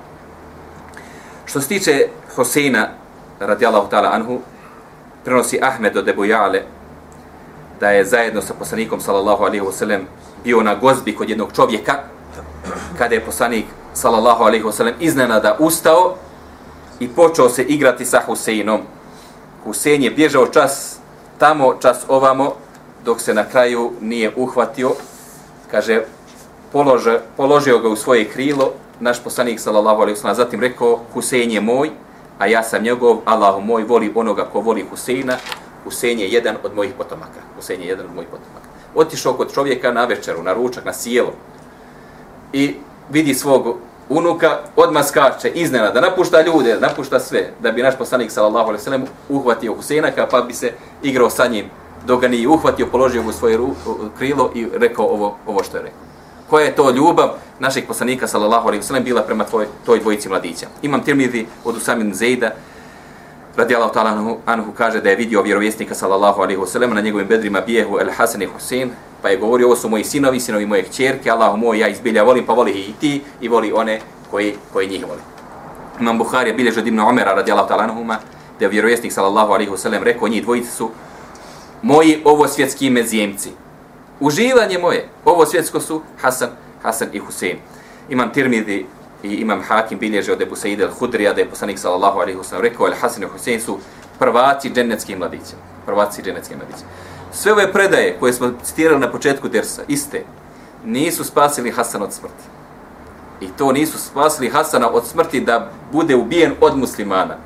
Što 1.46 1.62
se 1.62 1.68
tiče 1.68 2.08
Hoseina, 2.36 2.88
radijallahu 3.40 3.90
ta'ala 3.90 4.10
anhu, 4.14 4.40
prenosi 5.26 5.60
Ahmed 5.62 5.98
od 5.98 6.08
Ebu 6.08 6.26
Jale, 6.26 6.62
da 7.80 7.90
je 7.90 8.06
zajedno 8.06 8.42
sa 8.42 8.54
poslanikom 8.54 9.02
sallallahu 9.02 9.44
alaihi 9.44 9.66
wasallam, 9.66 10.00
bio 10.44 10.62
na 10.64 10.76
gozbi 10.76 11.16
kod 11.16 11.30
jednog 11.30 11.54
čovjeka, 11.56 11.94
kada 12.98 13.16
je 13.16 13.26
poslanik 13.26 13.66
sallallahu 13.94 14.44
alaihi 14.44 14.64
wasallam, 14.64 14.94
iznenada 15.00 15.56
ustao 15.60 16.16
i 17.00 17.08
počeo 17.08 17.50
se 17.50 17.64
igrati 17.64 18.06
sa 18.06 18.22
Huseinom. 18.26 18.82
Husein 19.64 20.04
je 20.04 20.12
bježao 20.12 20.48
čas 20.48 21.00
tamo, 21.38 21.76
čas 21.82 22.06
ovamo, 22.08 22.54
dok 23.06 23.22
se 23.22 23.34
na 23.34 23.44
kraju 23.44 23.92
nije 24.02 24.32
uhvatio, 24.36 24.92
kaže, 25.72 26.02
polože, 26.72 27.20
položio 27.38 27.80
ga 27.80 27.90
u 27.90 27.96
svoje 27.96 28.26
krilo, 28.26 28.72
naš 29.00 29.24
poslanik 29.24 29.60
sallallahu 29.60 30.02
alaihi 30.02 30.14
ve 30.14 30.22
sallam 30.22 30.36
zatim 30.36 30.60
rekao, 30.60 31.00
Husein 31.14 31.52
je 31.52 31.62
moj, 31.62 31.90
a 32.40 32.48
ja 32.48 32.64
sam 32.64 32.84
njegov, 32.84 33.18
Allah 33.26 33.64
moj 33.64 33.84
voli 33.84 34.12
onoga 34.16 34.46
ko 34.46 34.62
voli 34.62 34.86
Huseina, 34.90 35.38
Husein 35.84 36.20
je 36.20 36.30
jedan 36.30 36.56
od 36.64 36.76
mojih 36.76 36.94
potomaka. 36.98 37.40
Husein 37.56 37.82
je 37.82 37.88
jedan 37.88 38.06
od 38.06 38.16
mojih 38.16 38.30
potomaka. 38.30 38.68
Otišao 38.96 39.34
kod 39.34 39.54
čovjeka 39.54 39.92
na 39.92 40.06
večeru, 40.06 40.44
na 40.44 40.54
ručak, 40.54 40.86
na 40.86 40.94
sjelo 40.94 41.34
i 42.54 42.76
vidi 43.10 43.34
svog 43.34 43.78
unuka, 44.10 44.58
odmah 44.76 45.06
skače, 45.06 45.50
iznena, 45.50 45.92
da 45.92 46.02
napušta 46.02 46.42
ljude, 46.42 46.78
napušta 46.80 47.20
sve, 47.20 47.52
da 47.60 47.72
bi 47.72 47.84
naš 47.84 47.98
poslanik, 47.98 48.32
sallallahu 48.32 48.68
alaihi 48.68 48.84
sallam, 48.84 49.06
uhvatio 49.30 49.74
Huseina, 49.74 50.12
pa 50.32 50.42
bi 50.42 50.54
se 50.54 50.72
igrao 51.04 51.30
sa 51.30 51.48
njim, 51.48 51.66
dok 52.06 52.22
ga 52.22 52.28
nije 52.28 52.48
uhvatio, 52.48 52.88
položio 52.88 53.24
mu 53.24 53.32
svoje 53.32 53.60
krilo 54.18 54.52
i 54.56 54.68
rekao 54.74 55.06
ovo, 55.06 55.38
ovo 55.48 55.64
što 55.64 55.78
je 55.78 55.84
rekao. 55.84 56.00
Koja 56.50 56.66
je 56.66 56.76
to 56.76 56.92
ljubav 56.92 57.30
naših 57.60 57.84
poslanika, 57.88 58.28
sallallahu 58.28 58.68
alaihi 58.68 58.84
wasallam, 58.84 59.04
bila 59.04 59.22
prema 59.22 59.44
tvoj, 59.44 59.66
toj 59.86 60.00
dvojici 60.00 60.30
mladića? 60.30 60.68
Imam 60.82 61.04
tirmidhi 61.04 61.46
od 61.66 61.78
Usamin 61.78 62.14
Zejda, 62.14 62.52
radi 63.56 63.76
ta'ala 63.76 64.08
anhu, 64.08 64.38
anhu, 64.46 64.72
kaže 64.78 65.02
da 65.02 65.10
je 65.10 65.16
vidio 65.16 65.42
vjerovjesnika 65.42 65.96
sallallahu 65.96 66.42
alaihi 66.42 66.62
wasallam 66.62 66.94
na 66.94 67.02
njegovim 67.02 67.28
bedrima 67.28 67.62
bijehu 67.62 68.00
El 68.00 68.10
Hasan 68.18 68.42
i 68.42 68.46
Husein, 68.46 68.92
pa 69.22 69.30
je 69.30 69.38
govorio, 69.38 69.68
ovo 69.68 69.76
su 69.76 69.90
moji 69.90 70.04
sinovi, 70.04 70.40
sinovi 70.40 70.66
moje 70.66 70.84
kćerke, 70.84 71.32
Allah 71.32 71.58
moj, 71.58 71.80
ja 71.80 71.88
izbilja 71.88 72.24
volim, 72.24 72.46
pa 72.46 72.54
voli 72.54 72.72
i 72.72 72.94
ti, 73.00 73.22
i 73.42 73.48
voli 73.48 73.72
one 73.74 74.00
koji, 74.32 74.56
koji 74.74 74.88
njih 74.88 75.06
voli. 75.08 75.22
Imam 76.00 76.18
Bukhari 76.18 76.50
je 76.50 76.54
biljež 76.54 76.78
od 76.78 76.88
Ibn 76.88 77.00
Omera 77.00 77.34
radi 77.34 77.52
ta'ala 77.52 77.84
anhuma, 77.84 78.18
da 78.60 78.66
je 78.66 78.70
vjerovjesnik 78.70 79.14
sallallahu 79.14 79.54
alaihi 79.54 79.72
wasallam 79.72 80.04
rekao, 80.04 80.28
njih 80.28 80.44
dvojice 80.44 80.72
su 80.72 80.90
moji 81.82 82.22
ovo 82.26 82.48
svjetski 82.48 82.90
mezijemci. 82.90 83.50
Uživanje 84.20 84.78
moje, 84.78 85.10
ovo 85.26 85.46
svjetsko 85.46 85.80
su 85.80 86.02
Hasan, 86.22 86.50
Hasan 86.84 87.08
i 87.14 87.20
Husein. 87.20 87.58
Imam 88.10 88.34
Tirmidhi 88.34 88.86
i 89.24 89.34
imam 89.34 89.62
Hakim 89.62 90.00
bilježe 90.00 90.34
od 90.34 90.42
Ebu 90.42 90.56
Sa'id 90.56 90.80
al-Hudrija 90.80 91.34
da 91.34 91.42
je 91.42 91.50
poslanik 91.50 91.80
sallallahu 91.80 92.20
alaihi 92.20 92.40
wasallam 92.40 92.62
rekao 92.62 92.86
al 92.86 92.94
Hasan 93.02 93.24
i 93.24 93.28
Husein 93.28 93.62
su 93.62 93.78
prvaci 94.20 94.70
dženeckim 94.70 95.18
mladića. 95.20 95.56
Prvaci 95.86 96.22
dženeckim 96.22 96.58
mladića. 96.58 96.86
Sve 97.32 97.52
ove 97.52 97.74
predaje 97.74 98.18
koje 98.20 98.34
smo 98.34 98.52
citirali 98.64 99.00
na 99.00 99.12
početku 99.12 99.48
dersa, 99.48 99.82
iste, 99.88 100.24
nisu 100.86 101.24
spasili 101.24 101.72
Hasan 101.72 102.02
od 102.02 102.14
smrti. 102.14 102.60
I 103.42 103.48
to 103.58 103.72
nisu 103.72 103.98
spasili 103.98 104.50
Hasana 104.50 104.90
od 104.90 105.08
smrti 105.08 105.42
da 105.42 105.72
bude 105.92 106.16
ubijen 106.16 106.54
od 106.62 106.78
muslimana. 106.78 107.38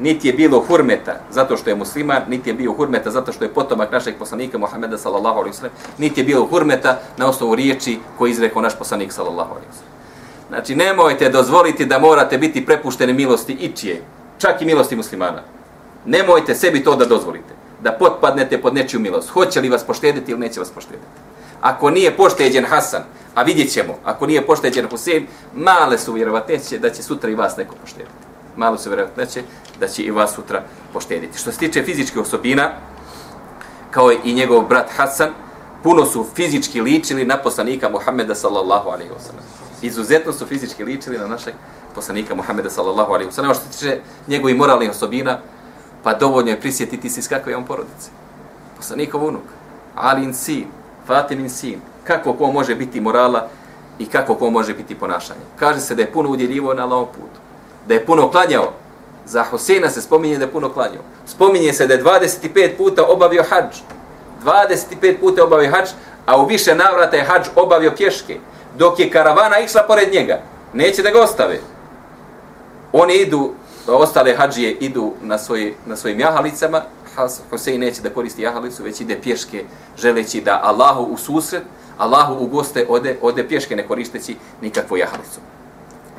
Niti 0.00 0.28
je 0.28 0.32
bilo 0.32 0.60
hurmeta 0.60 1.20
zato 1.30 1.56
što 1.56 1.70
je 1.70 1.76
musliman, 1.76 2.22
niti 2.28 2.50
je 2.50 2.54
bio 2.54 2.72
hurmeta 2.72 3.10
zato 3.10 3.32
što 3.32 3.44
je 3.44 3.54
potomak 3.54 3.92
našeg 3.92 4.14
poslanika 4.18 4.58
Muhameda 4.58 4.98
sallallahu 4.98 5.38
alaihi 5.38 5.56
wasallam, 5.56 5.98
niti 5.98 6.20
je 6.20 6.24
bilo 6.24 6.46
hurmeta 6.46 6.98
na 7.16 7.28
osnovu 7.28 7.54
riječi 7.54 7.98
koji 8.18 8.30
izrekao 8.30 8.62
naš 8.62 8.78
poslanik 8.78 9.12
sallallahu 9.12 9.50
alaihi 9.50 9.68
wasallam. 9.68 9.98
Znači, 10.48 10.74
nemojte 10.74 11.28
dozvoliti 11.28 11.86
da 11.86 11.98
morate 11.98 12.38
biti 12.38 12.66
prepušteni 12.66 13.12
milosti 13.12 13.52
ičije, 13.52 14.02
čak 14.38 14.62
i 14.62 14.64
milosti 14.64 14.96
muslimana. 14.96 15.42
Nemojte 16.06 16.54
sebi 16.54 16.84
to 16.84 16.96
da 16.96 17.04
dozvolite, 17.04 17.54
da 17.82 17.92
potpadnete 17.92 18.60
pod 18.60 18.74
nečiju 18.74 19.00
milost. 19.00 19.28
Hoće 19.28 19.60
li 19.60 19.68
vas 19.68 19.84
poštediti 19.84 20.30
ili 20.30 20.40
neće 20.40 20.60
vas 20.60 20.70
poštediti? 20.70 21.06
Ako 21.60 21.90
nije 21.90 22.16
pošteđen 22.16 22.64
Hasan, 22.64 23.02
a 23.34 23.42
vidjet 23.42 23.72
ćemo, 23.72 23.98
ako 24.04 24.26
nije 24.26 24.46
pošteđen 24.46 24.88
Husein, 24.90 25.26
male 25.54 25.98
su 25.98 26.12
vjerovatnoće 26.12 26.78
da 26.78 26.90
će 26.90 27.02
sutra 27.02 27.30
i 27.30 27.34
vas 27.34 27.56
neko 27.56 27.74
poštediti 27.80 28.27
malo 28.58 28.78
se 28.78 28.88
vjerovatneće 28.88 29.42
da 29.80 29.88
će 29.88 30.02
i 30.02 30.10
vas 30.10 30.34
sutra 30.34 30.62
poštediti. 30.92 31.38
Što 31.38 31.52
se 31.52 31.58
tiče 31.58 31.82
fizičkih 31.82 32.18
osobina, 32.18 32.70
kao 33.90 34.12
i 34.24 34.34
njegov 34.34 34.62
brat 34.68 34.90
Hasan, 34.96 35.30
puno 35.82 36.06
su 36.06 36.26
fizički 36.34 36.80
ličili 36.80 37.24
na 37.24 37.36
poslanika 37.36 37.88
Muhammeda 37.88 38.34
sallallahu 38.34 38.88
alaihi 38.88 39.10
wa 39.10 39.20
sallam. 39.20 39.44
Izuzetno 39.82 40.32
su 40.32 40.46
fizički 40.46 40.84
ličili 40.84 41.18
na 41.18 41.26
našeg 41.26 41.54
poslanika 41.94 42.34
Muhammeda 42.34 42.70
sallallahu 42.70 43.12
alejhi 43.12 43.28
ve 43.28 43.32
sellem 43.32 43.54
što 43.54 43.64
se 43.64 43.70
tiče 43.70 44.00
njegovih 44.28 44.56
moralnih 44.56 44.90
osobina 44.90 45.38
pa 46.02 46.14
dovoljno 46.14 46.50
je 46.50 46.60
prisjetiti 46.60 47.10
se 47.10 47.20
iz 47.20 47.28
kakve 47.28 47.52
je 47.52 47.56
on 47.56 47.64
porodice. 47.64 48.10
Poslanikov 48.76 49.24
unuk 49.24 49.42
Alin 49.94 50.34
sin 50.34 50.66
Fatimin 51.06 51.50
sin 51.50 51.80
kako 52.04 52.32
ko 52.32 52.52
može 52.52 52.74
biti 52.74 53.00
morala 53.00 53.48
i 53.98 54.06
kako 54.06 54.34
ko 54.34 54.50
može 54.50 54.74
biti 54.74 54.94
ponašanje. 54.94 55.40
Kaže 55.56 55.80
se 55.80 55.94
da 55.94 56.02
je 56.02 56.12
puno 56.12 56.30
udjeljivo 56.30 56.74
na 56.74 56.82
Allahov 56.82 57.06
putu 57.06 57.37
da 57.88 57.94
je 57.94 58.06
puno 58.06 58.30
klanjao 58.30 58.72
za 59.26 59.42
Hosena 59.42 59.90
se 59.90 60.02
spominje 60.02 60.38
da 60.38 60.44
je 60.44 60.52
puno 60.52 60.72
klanjao 60.72 61.02
spominje 61.26 61.72
se 61.72 61.86
da 61.86 61.94
je 61.94 62.04
25 62.04 62.76
puta 62.76 63.04
obavio 63.08 63.44
hadž 63.50 63.76
25 64.44 65.20
puta 65.20 65.44
obavio 65.44 65.70
hadž 65.70 65.90
a 66.26 66.42
u 66.42 66.46
više 66.46 66.74
navrata 66.74 67.16
je 67.16 67.24
hadž 67.24 67.48
obavio 67.56 67.92
pješke 67.96 68.38
dok 68.78 68.98
je 68.98 69.10
karavana 69.10 69.58
išla 69.58 69.82
pored 69.82 70.12
njega. 70.12 70.40
Neće 70.72 71.02
da 71.02 71.10
ga 71.10 71.22
ostave. 71.22 71.60
Oni 72.92 73.14
idu, 73.14 73.52
ostale 73.86 74.34
hađije 74.36 74.72
idu 74.72 75.12
na, 75.22 75.38
svoj, 75.38 75.74
na 75.86 75.96
svojim 75.96 76.20
jahalicama, 76.20 76.82
Hosein 77.50 77.80
neće 77.80 78.02
da 78.02 78.10
koristi 78.10 78.42
jahalicu, 78.42 78.82
već 78.82 79.00
ide 79.00 79.20
pješke, 79.22 79.64
želeći 79.96 80.40
da 80.40 80.60
Allahu 80.64 81.02
u 81.02 81.16
susret, 81.16 81.62
Allahu 81.98 82.44
u 82.44 82.46
goste 82.46 82.86
ode, 82.88 83.16
ode 83.22 83.48
pješke 83.48 83.76
ne 83.76 83.86
koristeći 83.86 84.36
nikakvu 84.62 84.96
jahalicu. 84.96 85.40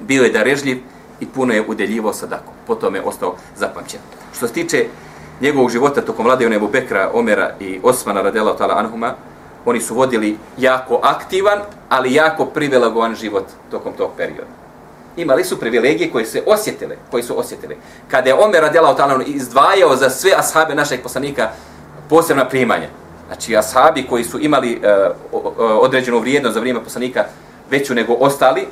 Bio 0.01 0.23
je 0.23 0.31
darežljiv 0.31 0.77
i 1.19 1.25
puno 1.25 1.53
je 1.53 1.65
udeljivo 1.67 2.13
sadakom. 2.13 2.53
Potom 2.67 2.95
je 2.95 3.01
ostao 3.01 3.35
zapamćen. 3.55 3.99
Što 4.37 4.47
se 4.47 4.53
tiče 4.53 4.85
njegovog 5.41 5.69
života 5.69 6.01
tokom 6.01 6.25
vlade 6.25 6.45
Ebu 6.45 6.67
Bekra, 6.67 7.11
Omera 7.13 7.51
i 7.59 7.79
Osmana 7.83 8.21
radela 8.21 8.57
tala 8.57 8.77
anhuma, 8.77 9.13
oni 9.65 9.81
su 9.81 9.95
vodili 9.95 10.37
jako 10.57 10.99
aktivan, 11.03 11.59
ali 11.89 12.13
jako 12.13 12.45
privilegovan 12.45 13.15
život 13.15 13.45
tokom 13.71 13.93
tog 13.93 14.09
perioda. 14.17 14.51
Imali 15.17 15.43
su 15.43 15.59
privilegije 15.59 16.11
koje 16.11 16.25
se 16.25 16.43
osjetile, 16.45 16.97
koji 17.11 17.23
su 17.23 17.39
osjetile. 17.39 17.75
Kada 18.07 18.29
je 18.29 18.35
Omer 18.35 18.61
radijala 18.61 18.95
ta'ala 18.97 19.23
izdvajao 19.25 19.95
za 19.95 20.09
sve 20.09 20.31
ashabe 20.37 20.75
našeg 20.75 21.03
poslanika 21.03 21.49
posebna 22.09 22.45
primanja. 22.45 22.87
Znači 23.27 23.57
ashabi 23.57 24.07
koji 24.09 24.23
su 24.23 24.39
imali 24.39 24.81
uh, 25.31 25.41
određenu 25.81 26.19
vrijednost 26.19 26.53
za 26.53 26.59
vrijeme 26.59 26.83
poslanika 26.83 27.25
veću 27.69 27.93
nego 27.93 28.13
ostali, 28.13 28.67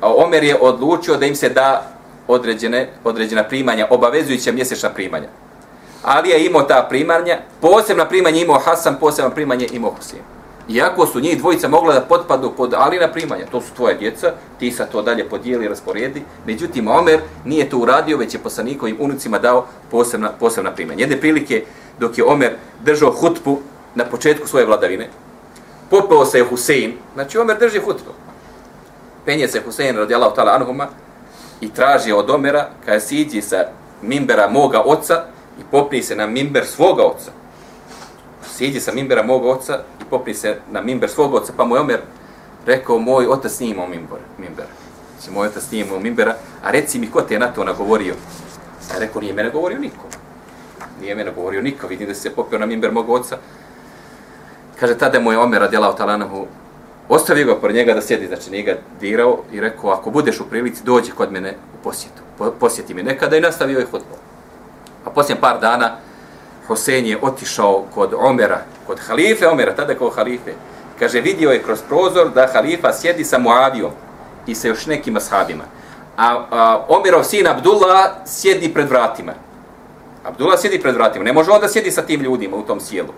Omer 0.00 0.44
je 0.44 0.56
odlučio 0.60 1.16
da 1.16 1.26
im 1.26 1.36
se 1.36 1.48
da 1.48 1.90
određene, 2.28 2.88
određena 3.04 3.44
primanja, 3.44 3.86
obavezujuća 3.90 4.52
mjesečna 4.52 4.90
primanja. 4.90 5.28
Ali 6.02 6.28
je 6.30 6.46
imao 6.46 6.62
ta 6.62 6.86
primanja, 6.88 7.38
posebna 7.60 8.04
primanja 8.04 8.40
imao 8.40 8.58
Hasan, 8.58 8.96
posebna 9.00 9.30
primanje 9.30 9.68
imao 9.72 9.90
Husin. 9.90 10.18
Iako 10.68 11.06
su 11.06 11.20
njih 11.20 11.38
dvojica 11.38 11.68
mogla 11.68 11.94
da 11.94 12.00
potpadu 12.00 12.52
pod 12.56 12.74
Alina 12.74 13.08
primanja, 13.08 13.46
to 13.50 13.60
su 13.60 13.74
tvoje 13.76 13.94
djeca, 13.94 14.32
ti 14.58 14.70
sa 14.70 14.86
to 14.86 15.02
dalje 15.02 15.28
podijeli 15.28 15.64
i 15.64 15.68
rasporedi, 15.68 16.22
međutim 16.46 16.88
Omer 16.88 17.20
nije 17.44 17.70
to 17.70 17.78
uradio, 17.78 18.16
već 18.16 18.34
je 18.34 18.40
poslanikovim 18.40 18.96
unucima 19.00 19.38
dao 19.38 19.66
posebna, 19.90 20.30
posebna 20.40 20.70
primanja. 20.70 21.00
Jedne 21.00 21.20
prilike, 21.20 21.64
dok 21.98 22.18
je 22.18 22.24
Omer 22.24 22.52
držao 22.84 23.12
hutbu 23.12 23.58
na 23.94 24.04
početku 24.04 24.48
svoje 24.48 24.66
vladavine, 24.66 25.08
popao 25.90 26.24
se 26.24 26.38
je 26.38 26.44
Husein, 26.44 26.92
znači 27.14 27.38
Omer 27.38 27.58
drži 27.58 27.78
hutbu. 27.78 28.10
Penje 29.24 29.48
se 29.48 29.60
Husein 29.60 29.96
radijalahu 29.96 30.36
ta'ala 30.36 30.54
anuhuma 30.54 30.88
i 31.60 31.68
traži 31.68 32.12
od 32.12 32.30
Omera, 32.30 32.68
kada 32.84 33.00
siđi 33.00 33.42
sa 33.42 33.64
mimbera 34.02 34.48
moga 34.48 34.82
oca, 34.84 35.24
i 35.60 35.62
popni 35.70 36.02
se 36.02 36.16
na 36.16 36.26
mimber 36.26 36.66
svoga 36.66 37.02
oca. 37.02 37.30
Siđi 38.56 38.80
sa 38.80 38.92
mimbera 38.92 39.22
moga 39.22 39.48
oca 39.48 39.78
i 40.00 40.04
popni 40.10 40.34
se 40.34 40.58
na 40.70 40.80
mimber 40.80 41.10
svoga 41.10 41.36
oca, 41.36 41.52
pa 41.56 41.64
moj 41.64 41.78
Omer 41.78 42.00
rekao, 42.66 42.98
moj 42.98 43.26
otac 43.26 43.60
nije 43.60 43.70
imao 43.70 43.86
mimber, 43.86 44.18
mimber. 44.38 44.64
Znači, 45.18 45.30
moj 45.30 45.48
otac 45.48 45.70
nije 45.70 45.86
imao 45.86 46.00
mimbera, 46.00 46.36
a 46.64 46.70
reci 46.70 46.98
mi 46.98 47.10
ko 47.10 47.22
te 47.22 47.34
je 47.34 47.38
na 47.40 47.52
to 47.52 47.64
nagovorio? 47.64 48.14
A 48.94 48.98
rekao, 48.98 49.20
nije 49.20 49.34
mene 49.34 49.50
govorio 49.50 49.78
niko. 49.78 50.06
Nije 51.00 51.14
mene 51.14 51.32
govorio 51.32 51.62
niko, 51.62 51.86
vidim 51.86 52.08
da 52.08 52.14
se 52.14 52.30
popio 52.30 52.58
na 52.58 52.66
mimber 52.66 52.92
moga 52.92 53.12
oca. 53.12 53.38
Kaže, 54.80 54.98
tada 54.98 55.18
je 55.18 55.38
Omer 55.38 55.60
radijela 55.60 55.90
u 55.90 55.96
Talanahu 55.96 56.46
Ostavio 57.08 57.46
ga 57.46 57.60
pored 57.60 57.76
njega 57.76 57.94
da 57.94 58.02
sjedi, 58.02 58.26
znači 58.26 58.50
nije 58.50 58.62
ga 58.62 58.76
dirao 59.00 59.38
i 59.52 59.60
rekao, 59.60 59.90
ako 59.90 60.10
budeš 60.10 60.40
u 60.40 60.48
prilici, 60.50 60.84
dođi 60.84 61.10
kod 61.10 61.32
mene 61.32 61.50
u 61.50 61.84
posjetu. 61.84 62.22
Posjeti 62.60 62.94
me 62.94 63.02
nekada 63.02 63.36
i 63.36 63.40
nastavio 63.40 63.78
je 63.78 63.84
hutbu. 63.84 64.16
A 65.04 65.10
poslije 65.10 65.40
par 65.40 65.60
dana, 65.60 65.96
Hosein 66.66 67.06
je 67.06 67.18
otišao 67.22 67.84
kod 67.94 68.14
Omera, 68.18 68.60
kod 68.86 69.00
halife 69.00 69.48
Omera, 69.48 69.74
tada 69.74 69.94
kao 69.94 70.10
halife. 70.10 70.52
Kaže, 70.98 71.20
vidio 71.20 71.50
je 71.50 71.62
kroz 71.62 71.78
prozor 71.88 72.30
da 72.34 72.48
halifa 72.52 72.92
sjedi 72.92 73.24
sa 73.24 73.38
Muavijom 73.38 73.90
i 74.46 74.54
sa 74.54 74.68
još 74.68 74.86
nekim 74.86 75.16
ashabima. 75.16 75.64
A, 76.16 76.44
a 76.50 76.84
Omerov 76.88 77.24
sin 77.24 77.46
Abdullah 77.46 78.10
sjedi 78.26 78.74
pred 78.74 78.88
vratima. 78.88 79.32
Abdullah 80.24 80.60
sjedi 80.60 80.80
pred 80.80 80.94
vratima. 80.94 81.24
Ne 81.24 81.32
može 81.32 81.50
on 81.50 81.60
da 81.60 81.68
sjedi 81.68 81.90
sa 81.90 82.02
tim 82.02 82.20
ljudima 82.20 82.56
u 82.56 82.62
tom 82.62 82.80
sjelu. 82.80 83.12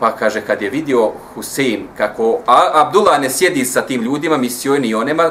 Pa 0.00 0.12
kaže, 0.16 0.40
kad 0.40 0.62
je 0.62 0.70
vidio 0.70 1.12
Husein 1.34 1.88
kako 1.96 2.40
a, 2.46 2.70
Abdullah 2.74 3.20
ne 3.20 3.30
sjedi 3.30 3.64
sa 3.64 3.82
tim 3.82 4.02
ljudima, 4.02 4.36
mislio 4.36 4.78
ni 4.78 4.94
on 4.94 5.06
nema 5.06 5.30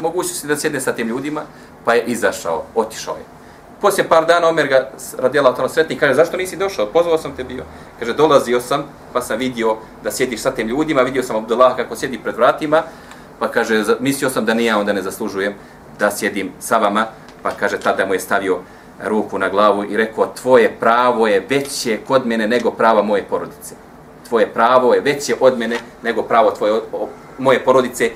mogućnosti 0.00 0.46
da 0.46 0.56
sjedne 0.56 0.80
sa 0.80 0.92
tim 0.92 1.08
ljudima, 1.08 1.42
pa 1.84 1.94
je 1.94 2.04
izašao, 2.04 2.64
otišao 2.74 3.14
je. 3.14 3.24
Poslije 3.80 4.08
par 4.08 4.26
dana 4.26 4.48
Omer 4.48 4.68
ga 4.68 4.90
radijela 5.18 5.54
o 5.58 5.68
sretni, 5.68 5.98
kaže, 5.98 6.14
zašto 6.14 6.36
nisi 6.36 6.56
došao? 6.56 6.86
Pozvao 6.86 7.18
sam 7.18 7.36
te 7.36 7.44
bio. 7.44 7.64
Kaže, 7.98 8.12
dolazio 8.12 8.60
sam, 8.60 8.84
pa 9.12 9.22
sam 9.22 9.38
vidio 9.38 9.76
da 10.02 10.10
sjediš 10.10 10.40
sa 10.40 10.50
tim 10.50 10.68
ljudima, 10.68 11.02
vidio 11.02 11.22
sam 11.22 11.36
Abdullah 11.36 11.76
kako 11.76 11.96
sjedi 11.96 12.18
pred 12.18 12.36
vratima, 12.36 12.82
pa 13.38 13.48
kaže, 13.48 13.84
mislio 14.00 14.30
sam 14.30 14.44
da 14.44 14.54
nije 14.54 14.76
onda 14.76 14.92
ne 14.92 15.02
zaslužujem 15.02 15.54
da 15.98 16.10
sjedim 16.10 16.52
sa 16.60 16.78
vama, 16.78 17.06
pa 17.42 17.50
kaže, 17.50 17.78
tada 17.80 18.06
mu 18.06 18.14
je 18.14 18.20
stavio 18.20 18.58
ruku 19.04 19.38
na 19.38 19.48
glavu 19.48 19.84
i 19.84 19.96
rekao, 19.96 20.26
tvoje 20.26 20.76
pravo 20.80 21.26
je 21.26 21.46
veće 21.48 21.98
kod 22.06 22.26
mene 22.26 22.48
nego 22.48 22.70
prava 22.70 23.02
moje 23.02 23.22
porodice. 23.22 23.83
Tvoje 24.28 24.52
pravo 24.52 24.94
je 24.94 25.00
veće 25.00 25.34
od 25.40 25.58
mene 25.58 25.78
nego 26.02 26.22
pravo 26.22 26.50
tvoje, 26.50 26.80
moje 27.38 27.64
porodice. 27.64 28.10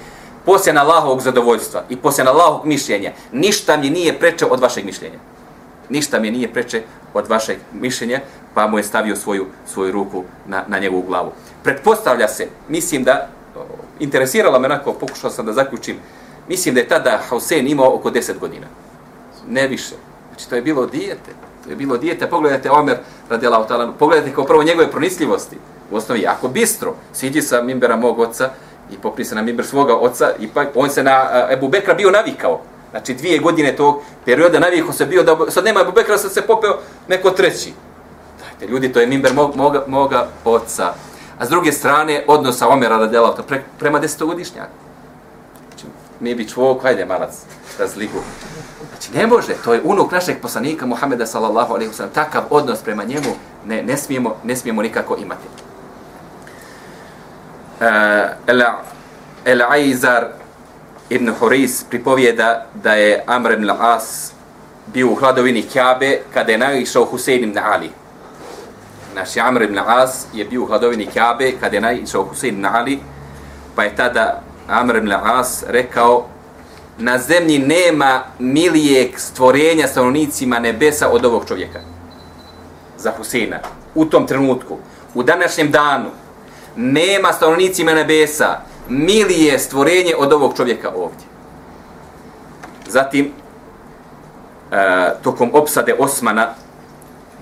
Poslije 0.45 0.75
na 0.75 0.83
Allahovog 0.83 1.21
zadovoljstva 1.21 1.83
i 1.89 1.97
poslije 1.97 2.25
na 2.25 2.31
Allahovog 2.31 2.67
mišljenja, 2.67 3.13
ništa 3.33 3.77
mi 3.77 3.91
nije 3.91 4.19
preče 4.19 4.47
od 4.47 4.61
vašeg 4.61 4.85
mišljenja. 4.85 5.19
Ništa 5.89 6.19
mi 6.19 6.31
nije 6.31 6.53
preče 6.53 6.83
od 7.15 7.29
vašeg 7.29 7.59
mišljenja, 7.73 8.21
pa 8.55 8.67
mu 8.67 8.79
je 8.79 8.85
stavio 8.85 9.17
svoju, 9.17 9.47
svoju 9.67 9.93
ruku 9.93 10.25
na, 10.47 10.65
na 10.69 10.79
njegovu 10.79 11.03
glavu. 11.03 11.33
Pretpostavlja 11.63 12.29
se, 12.29 12.49
mislim 12.69 13.05
da, 13.05 13.29
interesirala 14.01 14.59
me 14.59 14.67
onako, 14.67 14.93
pokušao 14.93 15.31
sam 15.31 15.47
da 15.47 15.53
zaključim, 15.53 15.97
mislim 16.49 16.75
da 16.75 16.81
je 16.81 16.89
tada 16.89 17.21
Hussein 17.31 17.69
imao 17.69 17.95
oko 17.95 18.11
10 18.11 18.39
godina. 18.39 18.67
Ne 19.49 19.69
više. 19.69 19.95
Znači, 20.29 20.49
to 20.49 20.57
je 20.57 20.63
bilo 20.63 20.87
dijete. 20.87 21.47
To 21.69 21.73
je 21.73 21.77
bilo 21.77 21.97
dijete. 21.97 22.31
Pogledajte 22.31 22.71
Omer, 22.71 22.97
radijala 23.31 23.66
Talanu, 23.66 23.93
pogledajte 23.99 24.35
kao 24.35 24.45
prvo 24.45 24.62
njegove 24.62 24.91
pronisljivosti. 24.91 25.57
U 25.91 25.97
osnovi 25.97 26.21
jako 26.21 26.49
bistro. 26.49 26.95
Siđi 27.12 27.43
sa 27.43 27.62
mimbera 27.62 27.97
mog 27.97 28.19
oca 28.19 28.51
i 28.91 28.99
popri 28.99 29.25
se 29.25 29.35
na 29.35 29.43
mimber 29.43 29.66
svoga 29.66 29.97
oca 29.97 30.31
ipak 30.39 30.69
on 30.75 30.91
se 30.91 31.03
na 31.03 31.23
uh, 31.23 31.53
Ebu 31.53 31.69
Bekra 31.69 31.95
bio 31.95 32.11
navikao. 32.11 32.61
Znači, 32.91 33.14
dvije 33.14 33.39
godine 33.39 33.77
tog 33.77 34.01
perioda 34.25 34.59
navikao 34.59 34.93
se 34.93 35.07
bio 35.07 35.23
da 35.23 35.37
sad 35.51 35.64
nema 35.64 35.81
Ebu 35.81 35.93
Bekra, 35.93 36.19
sad 36.19 36.33
se 36.33 36.43
popeo 36.43 36.79
neko 37.09 37.31
treći. 37.31 37.73
Dajte, 38.41 38.73
ljudi, 38.73 38.93
to 38.93 39.01
je 39.01 39.07
mimber 39.07 39.35
mog, 39.35 39.57
moga, 39.57 39.85
moga 39.87 40.29
oca. 40.45 40.93
A 41.39 41.47
s 41.47 41.49
druge 41.49 41.73
strane, 41.73 42.25
odnosa 42.27 42.69
Omera 42.69 42.97
radijala 42.97 43.37
pre, 43.49 43.62
prema 43.79 43.99
desetogodišnjaka. 43.99 44.71
Znači, 45.69 45.87
mi 46.21 46.35
bi 46.35 46.49
čvok, 46.49 46.83
hajde 46.83 47.05
malac, 47.05 47.35
razliku. 47.79 48.19
Znači, 49.09 49.19
ne 49.19 49.27
može, 49.27 49.55
to 49.65 49.75
je 49.75 49.81
unuk 49.85 50.13
našeg 50.13 50.41
poslanika 50.43 50.87
Muhameda 50.87 51.27
sallallahu 51.27 51.75
alaihi 51.75 51.93
wasallam, 51.93 52.15
takav 52.15 52.43
odnos 52.51 52.83
prema 52.83 53.05
njemu 53.05 53.37
ne, 53.67 53.83
ne, 53.83 53.97
smijemo, 53.97 54.37
ne 54.45 54.57
smijemo 54.57 54.83
nikako 54.83 55.17
imati. 55.17 55.49
Uh, 57.81 57.87
el, 58.47 58.63
el 59.45 59.63
Aizar 59.63 60.27
ibn 61.11 61.33
Huris 61.39 61.85
pripovijeda 61.85 62.67
da 62.75 62.93
je 62.93 63.25
Amr 63.27 63.53
ibn 63.53 63.71
As 63.71 64.33
bio 64.87 65.11
u 65.11 65.15
hladovini 65.15 65.63
Kjabe 65.63 66.21
kada 66.35 66.53
je 66.53 66.59
naišao 66.59 67.05
Husein 67.05 67.45
ibn 67.45 67.59
Ali. 67.59 67.91
Naši 69.15 69.41
Amr 69.41 69.63
ibn 69.63 69.79
As 69.79 70.27
je 70.33 70.45
bio 70.45 70.63
u 70.63 70.67
hladovini 70.67 71.07
Kjabe 71.07 71.53
kada 71.61 71.77
je 71.77 71.81
naišao 71.81 72.25
Husein 72.25 72.55
ibn 72.55 72.67
Ali, 72.67 72.99
pa 73.75 73.85
je 73.85 73.97
tada 73.97 74.43
Amr 74.69 74.97
ibn 74.97 75.13
As 75.13 75.65
rekao 75.69 76.27
na 76.99 77.18
zemlji 77.18 77.59
nema 77.59 78.22
milijeg 78.38 79.18
stvorenja 79.18 79.88
stanovnicima 79.88 80.59
nebesa 80.59 81.09
od 81.09 81.24
ovog 81.24 81.44
čovjeka. 81.49 81.80
Za 82.99 83.12
Huseina. 83.16 83.59
U 83.94 84.05
tom 84.05 84.26
trenutku, 84.26 84.76
u 85.14 85.22
današnjem 85.22 85.70
danu, 85.70 86.11
nema 86.76 87.32
stanovnicima 87.32 87.94
nebesa 87.94 88.61
milije 88.88 89.59
stvorenje 89.59 90.14
od 90.16 90.32
ovog 90.32 90.57
čovjeka 90.57 90.90
ovdje. 90.96 91.26
Zatim, 92.88 93.32
e, 94.72 95.11
tokom 95.22 95.51
opsade 95.53 95.94
Osmana, 95.99 96.55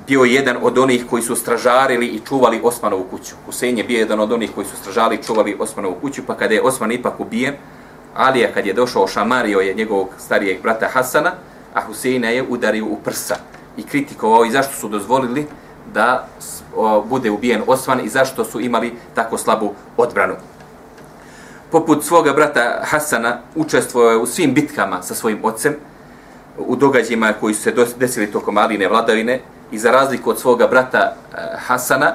bio 0.07 0.25
je 0.25 0.35
jedan 0.35 0.57
od 0.63 0.79
onih 0.79 1.05
koji 1.11 1.23
su 1.23 1.37
stražarili 1.37 2.07
i 2.07 2.21
čuvali 2.29 2.61
Osmanovu 2.63 3.05
kuću. 3.11 3.35
Husein 3.47 3.79
je 3.79 3.85
bio 3.85 3.99
jedan 3.99 4.21
od 4.21 4.33
onih 4.33 4.51
koji 4.55 4.67
su 4.67 4.77
stražarili 4.77 5.21
i 5.21 5.25
čuvali 5.25 5.57
Osmanovu 5.59 5.95
kuću, 6.01 6.23
pa 6.27 6.35
kada 6.35 6.55
je 6.55 6.63
Osman 6.63 6.93
ipak 6.93 7.21
ubijen, 7.21 7.55
Alija 8.17 8.53
kad 8.55 8.67
je 8.67 8.73
došao 8.73 9.07
šamario 9.07 9.61
je 9.61 9.75
njegovog 9.75 10.09
starijeg 10.19 10.63
brata 10.63 10.89
Hasana, 10.93 11.33
a 11.75 11.81
Huseina 11.81 12.29
je 12.29 12.45
udario 12.49 12.85
u 12.85 12.97
prsa 13.05 13.37
i 13.77 13.83
kritikovao 13.83 14.45
i 14.45 14.51
zašto 14.51 14.75
su 14.75 14.89
dozvolili 14.89 15.47
da 15.95 16.29
o, 16.77 17.03
bude 17.03 17.31
ubijen 17.31 17.63
Osman 17.67 18.01
i 18.05 18.09
zašto 18.09 18.45
su 18.45 18.61
imali 18.61 18.95
tako 19.15 19.39
slabu 19.39 19.75
odbranu. 19.97 20.35
Poput 21.71 22.05
svoga 22.05 22.33
brata 22.33 22.81
Hasana 22.85 23.39
učestvovao 23.55 24.11
je 24.11 24.17
u 24.17 24.27
svim 24.27 24.55
bitkama 24.55 25.03
sa 25.03 25.15
svojim 25.15 25.39
ocem, 25.43 25.77
u 26.59 26.77
događajima 26.77 27.33
koji 27.41 27.55
su 27.55 27.63
se 27.63 27.75
desili 27.99 28.33
tokom 28.33 28.59
Aline 28.59 28.89
vladavine 28.89 29.41
i 29.71 29.79
za 29.79 29.91
razliku 29.91 30.31
od 30.31 30.41
svoga 30.41 30.67
brata 30.67 30.99
e, 30.99 31.37
Hasana, 31.59 32.15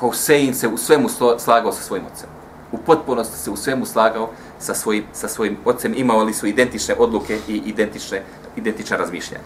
Hosein 0.00 0.54
se 0.54 0.68
u 0.68 0.78
svemu 0.78 1.08
slagao 1.38 1.72
sa 1.72 1.82
svojim 1.82 2.04
ocem. 2.12 2.28
U 2.72 2.78
potpunosti 2.78 3.38
se 3.38 3.50
u 3.50 3.56
svemu 3.56 3.86
slagao 3.86 4.30
sa 4.62 4.74
svojim, 4.74 5.04
sa 5.12 5.28
svojim 5.28 5.56
ocem, 5.64 5.94
imali 5.96 6.34
su 6.34 6.46
identične 6.46 6.94
odluke 6.98 7.38
i 7.48 7.62
identične, 7.66 8.22
identične 8.56 8.96
razmišljanja. 8.96 9.44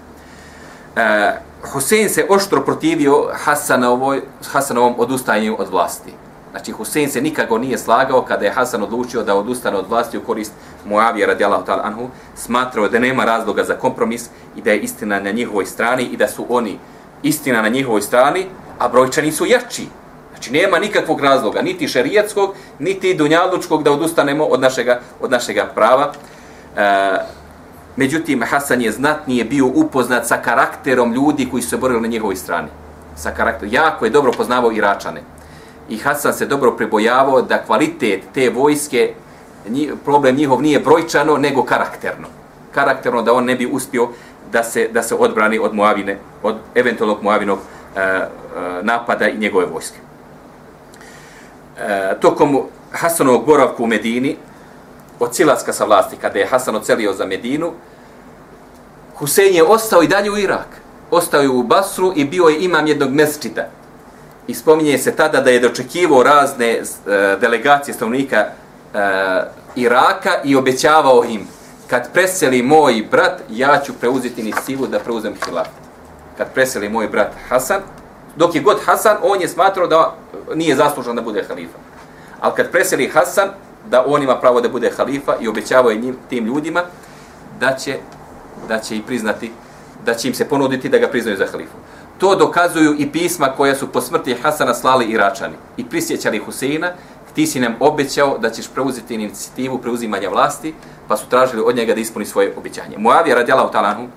Uh, 0.97 1.73
Husein 1.73 2.09
se 2.09 2.27
oštro 2.29 2.61
protivio 2.65 3.29
Hasanovoj, 3.33 4.23
Hasanovom 4.53 4.95
odustajanju 4.99 5.57
od 5.59 5.69
vlasti. 5.71 6.13
Znači, 6.51 6.73
Husein 6.73 7.11
se 7.11 7.21
nikako 7.21 7.59
nije 7.59 7.79
slagao 7.79 8.23
kada 8.23 8.45
je 8.45 8.53
Hasan 8.53 8.83
odlučio 8.83 9.23
da 9.23 9.35
odustane 9.35 9.77
od 9.77 9.89
vlasti 9.89 10.19
u 10.19 10.25
korist 10.25 10.53
Muavija 10.85 11.27
radijalahu 11.27 11.67
ta'ala 11.67 11.85
anhu, 11.85 12.09
smatrao 12.35 12.89
da 12.89 12.99
nema 12.99 13.25
razloga 13.25 13.65
za 13.65 13.75
kompromis 13.75 14.31
i 14.57 14.63
da 14.63 14.71
je 14.71 14.81
istina 14.81 15.21
na 15.21 15.31
njihovoj 15.31 15.67
strani 15.67 16.03
i 16.03 16.17
da 16.17 16.29
su 16.29 16.47
oni 16.49 16.79
istina 17.23 17.63
na 17.63 17.69
njihovoj 17.69 18.03
strani, 18.03 18.47
a 18.79 18.89
brojčani 18.89 19.33
su 19.33 19.47
jači. 19.47 19.89
Znači 20.37 20.53
nema 20.53 20.79
nikakvog 20.79 21.21
razloga, 21.21 21.63
niti 21.63 21.89
šerijetskog, 21.89 22.55
niti 22.79 23.15
dunjalučkog 23.15 23.83
da 23.83 23.93
odustanemo 23.93 24.45
od 24.45 24.61
našega, 24.61 25.01
od 25.21 25.31
našega 25.31 25.67
prava. 25.75 26.13
E, 26.77 27.15
međutim, 27.97 28.43
Hasan 28.43 28.83
je 28.83 28.93
znatnije 28.93 29.45
bio 29.45 29.67
upoznat 29.67 30.27
sa 30.27 30.37
karakterom 30.37 31.13
ljudi 31.13 31.49
koji 31.51 31.63
su 31.63 31.69
se 31.69 31.77
borili 31.77 32.01
na 32.01 32.09
njegovoj 32.09 32.37
strani. 32.37 32.69
Sa 33.17 33.31
karakterom. 33.31 33.75
Jako 33.75 34.05
je 34.05 34.11
dobro 34.11 34.33
poznavao 34.33 34.73
Iračane. 34.73 35.23
I 35.89 35.97
Hasan 35.97 36.35
se 36.35 36.47
dobro 36.47 36.77
prebojavao 36.77 37.43
da 37.43 37.63
kvalitet 37.63 38.23
te 38.35 38.51
vojske, 38.51 39.15
problem 40.05 40.37
njihov 40.37 40.63
nije 40.63 40.81
brojčano, 40.81 41.37
nego 41.37 41.63
karakterno. 41.63 42.29
Karakterno 42.75 43.23
da 43.23 43.33
on 43.33 43.45
ne 43.45 43.55
bi 43.55 43.67
uspio 43.67 44.09
da 44.53 44.63
se, 44.63 44.89
da 44.93 45.03
se 45.03 45.15
odbrani 45.15 45.59
od 45.59 45.75
Moavine, 45.75 46.19
od 46.43 46.57
eventualnog 46.75 47.23
Moavinog 47.23 47.59
e, 47.97 48.01
e, 48.01 48.29
napada 48.83 49.29
i 49.29 49.39
njegove 49.39 49.67
vojske 49.67 50.06
e, 51.79 52.15
tokom 52.21 52.63
Hasanovog 52.93 53.47
boravka 53.47 53.83
u 53.83 53.87
Medini, 53.87 54.37
od 55.21 55.33
Cilaska 55.33 55.73
sa 55.73 55.85
vlasti, 55.85 56.17
kada 56.17 56.39
je 56.39 56.47
Hasan 56.47 56.77
ocelio 56.77 57.13
za 57.13 57.27
Medinu, 57.27 57.73
Husein 59.17 59.55
je 59.55 59.65
ostao 59.65 60.03
i 60.03 60.09
dalje 60.09 60.31
u 60.31 60.39
Irak. 60.39 60.67
Ostao 61.11 61.41
je 61.41 61.49
u 61.49 61.63
Basru 61.63 62.13
i 62.17 62.25
bio 62.25 62.45
je 62.45 62.65
imam 62.65 62.87
jednog 62.87 63.11
mesčita. 63.11 63.69
I 64.47 64.55
spominje 64.55 64.99
se 64.99 65.17
tada 65.17 65.41
da 65.41 65.51
je 65.51 65.61
dočekivao 65.61 66.23
razne 66.23 66.67
e, 66.67 66.83
delegacije 67.41 67.95
stanovnika 67.95 68.37
e, 68.37 68.49
Iraka 69.77 70.31
i 70.45 70.57
obećavao 70.57 71.25
im, 71.25 71.47
kad 71.87 72.13
preseli 72.13 72.63
moj 72.63 73.07
brat, 73.11 73.43
ja 73.51 73.81
ću 73.85 73.93
preuzeti 74.01 74.43
ni 74.43 74.53
sivu 74.67 74.87
da 74.87 74.99
preuzem 74.99 75.35
hilafet. 75.45 75.73
Kad 76.39 76.53
preseli 76.55 76.89
moj 76.89 77.09
brat 77.09 77.33
Hasan, 77.49 77.81
dok 78.37 78.55
je 78.55 78.61
god 78.61 78.77
Hasan, 78.85 79.17
on 79.23 79.41
je 79.41 79.49
smatrao 79.49 79.87
da 79.87 80.15
nije 80.55 80.77
zaslužan 80.77 81.17
da 81.17 81.23
bude 81.23 81.45
halifa. 81.49 81.79
Ali 82.41 82.55
kad 82.57 82.71
preseli 82.71 83.09
Hasan, 83.09 83.49
da 83.91 84.05
on 84.07 84.23
ima 84.23 84.37
pravo 84.41 84.61
da 84.61 84.69
bude 84.69 84.91
halifa 84.97 85.37
i 85.41 85.49
obećavao 85.49 85.91
je 85.91 85.99
njim, 85.99 86.17
tim 86.29 86.45
ljudima 86.45 86.83
da 87.61 87.77
će, 87.77 87.99
da 88.69 88.79
će 88.79 88.97
i 88.97 89.03
priznati, 89.03 89.53
da 90.05 90.15
će 90.15 90.29
im 90.29 90.35
se 90.35 90.49
ponuditi 90.49 90.89
da 90.89 90.99
ga 90.99 91.09
priznaju 91.09 91.37
za 91.37 91.47
halifu. 91.53 91.77
To 92.19 92.35
dokazuju 92.35 92.95
i 92.99 93.13
pisma 93.13 93.53
koja 93.57 93.75
su 93.75 93.89
po 93.93 94.01
smrti 94.01 94.35
Hasana 94.43 94.75
slali 94.75 95.05
Iračani 95.05 95.55
i 95.77 95.85
prisjećali 95.85 96.39
Huseina, 96.39 96.93
ti 97.35 97.47
si 97.47 97.61
nam 97.61 97.77
obećao 97.81 98.39
da 98.39 98.51
ćeš 98.51 98.69
preuzeti 98.75 99.15
inicijativu 99.15 99.79
preuzimanja 99.79 100.29
vlasti, 100.29 100.75
pa 101.09 101.17
su 101.17 101.27
tražili 101.29 101.63
od 101.67 101.77
njega 101.77 101.95
da 101.95 102.01
ispuni 102.01 102.27
svoje 102.27 102.55
obećanje. 102.57 102.99
Muavija 102.99 103.37
radijalahu 103.37 103.73
talanhu 103.73 104.09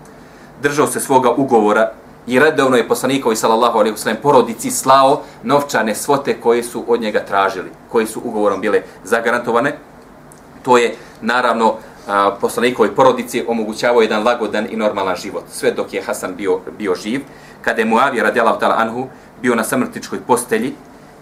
držao 0.62 0.88
se 0.88 1.00
svoga 1.00 1.32
ugovora 1.32 1.92
i 2.30 2.40
redovno 2.40 2.78
je 2.78 2.88
poslanikovi 2.88 3.36
sallallahu 3.36 3.78
alejhi 3.80 3.92
ve 3.92 3.98
sellem 3.98 4.18
porodici 4.22 4.72
slao 4.72 5.22
novčane 5.44 5.96
svote 5.96 6.42
koje 6.42 6.64
su 6.64 6.84
od 6.88 7.02
njega 7.02 7.20
tražili, 7.26 7.70
koje 7.92 8.08
su 8.08 8.22
ugovorom 8.24 8.62
bile 8.62 8.82
zagarantovane. 9.04 9.78
To 10.62 10.78
je 10.78 10.96
naravno 11.22 11.76
poslanikovoj 12.42 12.96
porodici 12.96 13.44
omogućavao 13.48 14.02
jedan 14.02 14.24
lagodan 14.24 14.68
i 14.70 14.76
normalan 14.76 15.16
život, 15.16 15.44
sve 15.52 15.72
dok 15.72 15.94
je 15.94 16.02
Hasan 16.02 16.36
bio, 16.36 16.60
bio 16.78 16.96
živ. 16.96 17.22
Kada 17.62 17.82
je 17.82 17.86
Muavija 17.86 18.24
radijalahu 18.24 18.60
ta'ala 18.60 18.76
anhu 18.78 19.08
bio 19.42 19.56
na 19.56 19.64
samrtičkoj 19.64 20.20
postelji, 20.28 20.74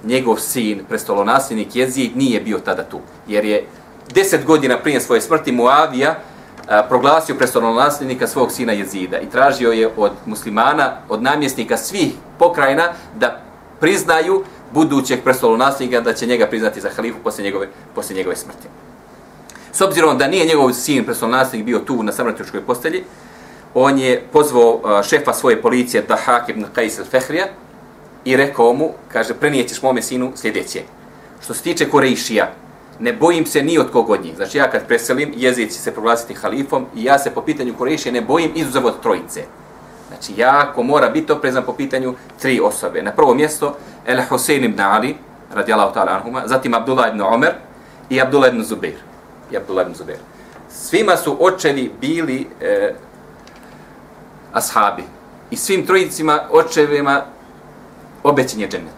njegov 0.04 0.38
sin, 0.38 0.84
prestolonasljenik 0.90 1.76
Jezid, 1.76 2.18
nije 2.18 2.42
bio 2.42 2.60
tada 2.60 2.84
tu. 2.84 3.00
Jer 3.28 3.46
je 3.46 3.66
deset 4.14 4.46
godina 4.46 4.78
prije 4.78 5.02
svoje 5.02 5.22
smrti 5.22 5.52
Muavija 5.52 6.20
proglasio 6.68 6.88
proglasio 6.90 7.36
prestolonasljednika 7.36 8.28
svog 8.28 8.52
sina 8.52 8.74
Jezida 8.74 9.20
i 9.20 9.30
tražio 9.30 9.72
je 9.72 9.90
od 9.98 10.12
muslimana, 10.26 10.92
od 11.10 11.24
namjesnika 11.24 11.78
svih 11.78 12.12
pokrajina 12.40 12.84
da 13.20 13.42
priznaju 13.80 14.44
budućeg 14.74 15.24
prestolonasljednika 15.24 16.02
da 16.02 16.14
će 16.14 16.26
njega 16.26 16.48
priznati 16.48 16.82
za 16.82 16.90
halifu 16.96 17.18
poslije 17.24 17.44
njegove, 17.44 17.68
poslije 17.96 18.18
njegove 18.18 18.36
smrti. 18.36 18.68
S 19.72 19.82
obzirom 19.82 20.18
da 20.18 20.28
nije 20.28 20.46
njegov 20.46 20.74
sin 20.74 21.06
prestolonasljednik 21.06 21.66
bio 21.66 21.80
tu 21.80 22.04
na 22.04 22.12
samratičkoj 22.12 22.62
postelji, 22.62 23.04
on 23.74 24.00
je 24.00 24.24
pozvao 24.32 25.04
šefa 25.04 25.34
svoje 25.34 25.62
policije 25.62 26.04
Dahak 26.04 26.50
ibn 26.50 26.66
Qais 26.76 27.00
al-Fehrija 27.00 27.46
i 28.26 28.38
rekao 28.38 28.74
mu, 28.74 28.92
kaže, 29.14 29.34
prenijećeš 29.34 29.82
mome 29.82 30.02
sinu 30.02 30.32
sljedeće. 30.36 30.82
Što 31.44 31.54
se 31.54 31.62
tiče 31.64 31.90
Korejšija, 31.90 32.52
ne 33.00 33.14
bojim 33.14 33.46
se 33.46 33.64
ni 33.64 33.78
od 33.78 33.92
kog 33.92 34.10
od 34.10 34.24
njih. 34.24 34.36
Znači 34.36 34.58
ja 34.58 34.72
kad 34.72 34.88
preselim, 34.88 35.34
jezid 35.36 35.70
će 35.70 35.80
se 35.80 35.92
proglasiti 35.92 36.34
halifom 36.34 36.86
i 36.96 37.04
ja 37.04 37.20
se 37.20 37.32
po 37.32 37.42
pitanju 37.42 37.74
Kurešije 37.78 38.12
ne 38.12 38.22
bojim 38.22 38.52
izuzav 38.56 38.86
od 38.86 39.02
trojice. 39.02 39.44
Znači 40.08 40.34
ja 40.38 40.72
ko 40.76 40.84
mora 40.84 41.10
biti 41.10 41.32
oprezan 41.32 41.64
po 41.64 41.74
pitanju 41.74 42.16
tri 42.42 42.60
osobe. 42.60 43.02
Na 43.02 43.12
prvo 43.12 43.34
mjesto, 43.34 43.78
El 44.06 44.22
Husein 44.30 44.64
ibn 44.64 44.82
Ali, 44.82 45.16
radijalahu 45.54 45.94
ta'ala 45.94 46.16
anhuma, 46.16 46.44
zatim 46.46 46.74
Abdullah 46.74 47.10
ibn 47.10 47.22
Omer 47.22 47.54
i 48.10 48.22
Abdullah 48.22 48.50
ibn 48.50 48.64
Zubair. 48.64 48.98
I 49.52 49.58
Abdullah 49.58 49.86
ibn 49.86 49.96
Zubair. 49.96 50.20
Svima 50.70 51.18
su 51.18 51.38
očevi 51.40 51.92
bili 52.02 52.48
e, 52.62 52.94
ashabi. 54.54 55.04
I 55.52 55.56
svim 55.56 55.86
trojicima 55.86 56.40
očevima 56.52 57.22
obećen 58.24 58.60
je 58.62 58.70
džennet. 58.70 58.97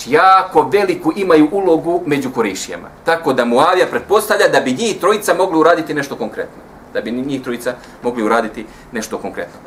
Znači, 0.00 0.14
jako 0.14 0.62
veliku 0.62 1.12
imaju 1.16 1.48
ulogu 1.52 2.02
među 2.06 2.30
korišijama. 2.30 2.88
Tako 3.04 3.32
da 3.32 3.44
Muavija 3.44 3.86
pretpostavlja 3.86 4.48
da 4.48 4.60
bi 4.60 4.72
njih 4.72 5.00
trojica 5.00 5.34
mogli 5.34 5.58
uraditi 5.58 5.94
nešto 5.94 6.16
konkretno. 6.16 6.62
Da 6.92 7.00
bi 7.00 7.10
njih 7.10 7.42
trojica 7.42 7.74
mogli 8.02 8.22
uraditi 8.22 8.66
nešto 8.92 9.18
konkretno. 9.18 9.60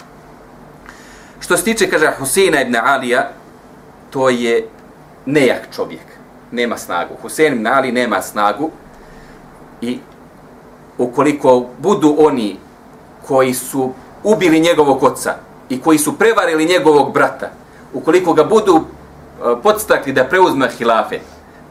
Što 1.39 1.57
se 1.57 1.63
tiče, 1.63 1.89
kaže 1.89 2.11
Husina 2.19 2.61
ibn 2.61 2.75
Alija, 2.75 3.29
to 4.09 4.29
je 4.29 4.67
nejak 5.25 5.67
čovjek. 5.75 6.05
Nema 6.51 6.77
snagu. 6.77 7.13
Husein 7.21 7.53
ibn 7.53 7.67
Ali 7.67 7.91
nema 7.91 8.21
snagu 8.21 8.71
i 9.81 9.99
ukoliko 10.97 11.65
budu 11.79 12.15
oni 12.17 12.57
koji 13.27 13.53
su 13.53 13.93
ubili 14.23 14.59
njegovog 14.59 15.03
oca 15.03 15.35
i 15.69 15.81
koji 15.81 15.97
su 15.97 16.17
prevarili 16.17 16.65
njegovog 16.65 17.13
brata, 17.13 17.51
ukoliko 17.93 18.33
ga 18.33 18.43
budu 18.43 18.85
Eh, 19.43 19.55
podstakli 19.63 20.13
da 20.13 20.23
preuzme 20.23 20.69
hilafe, 20.77 21.19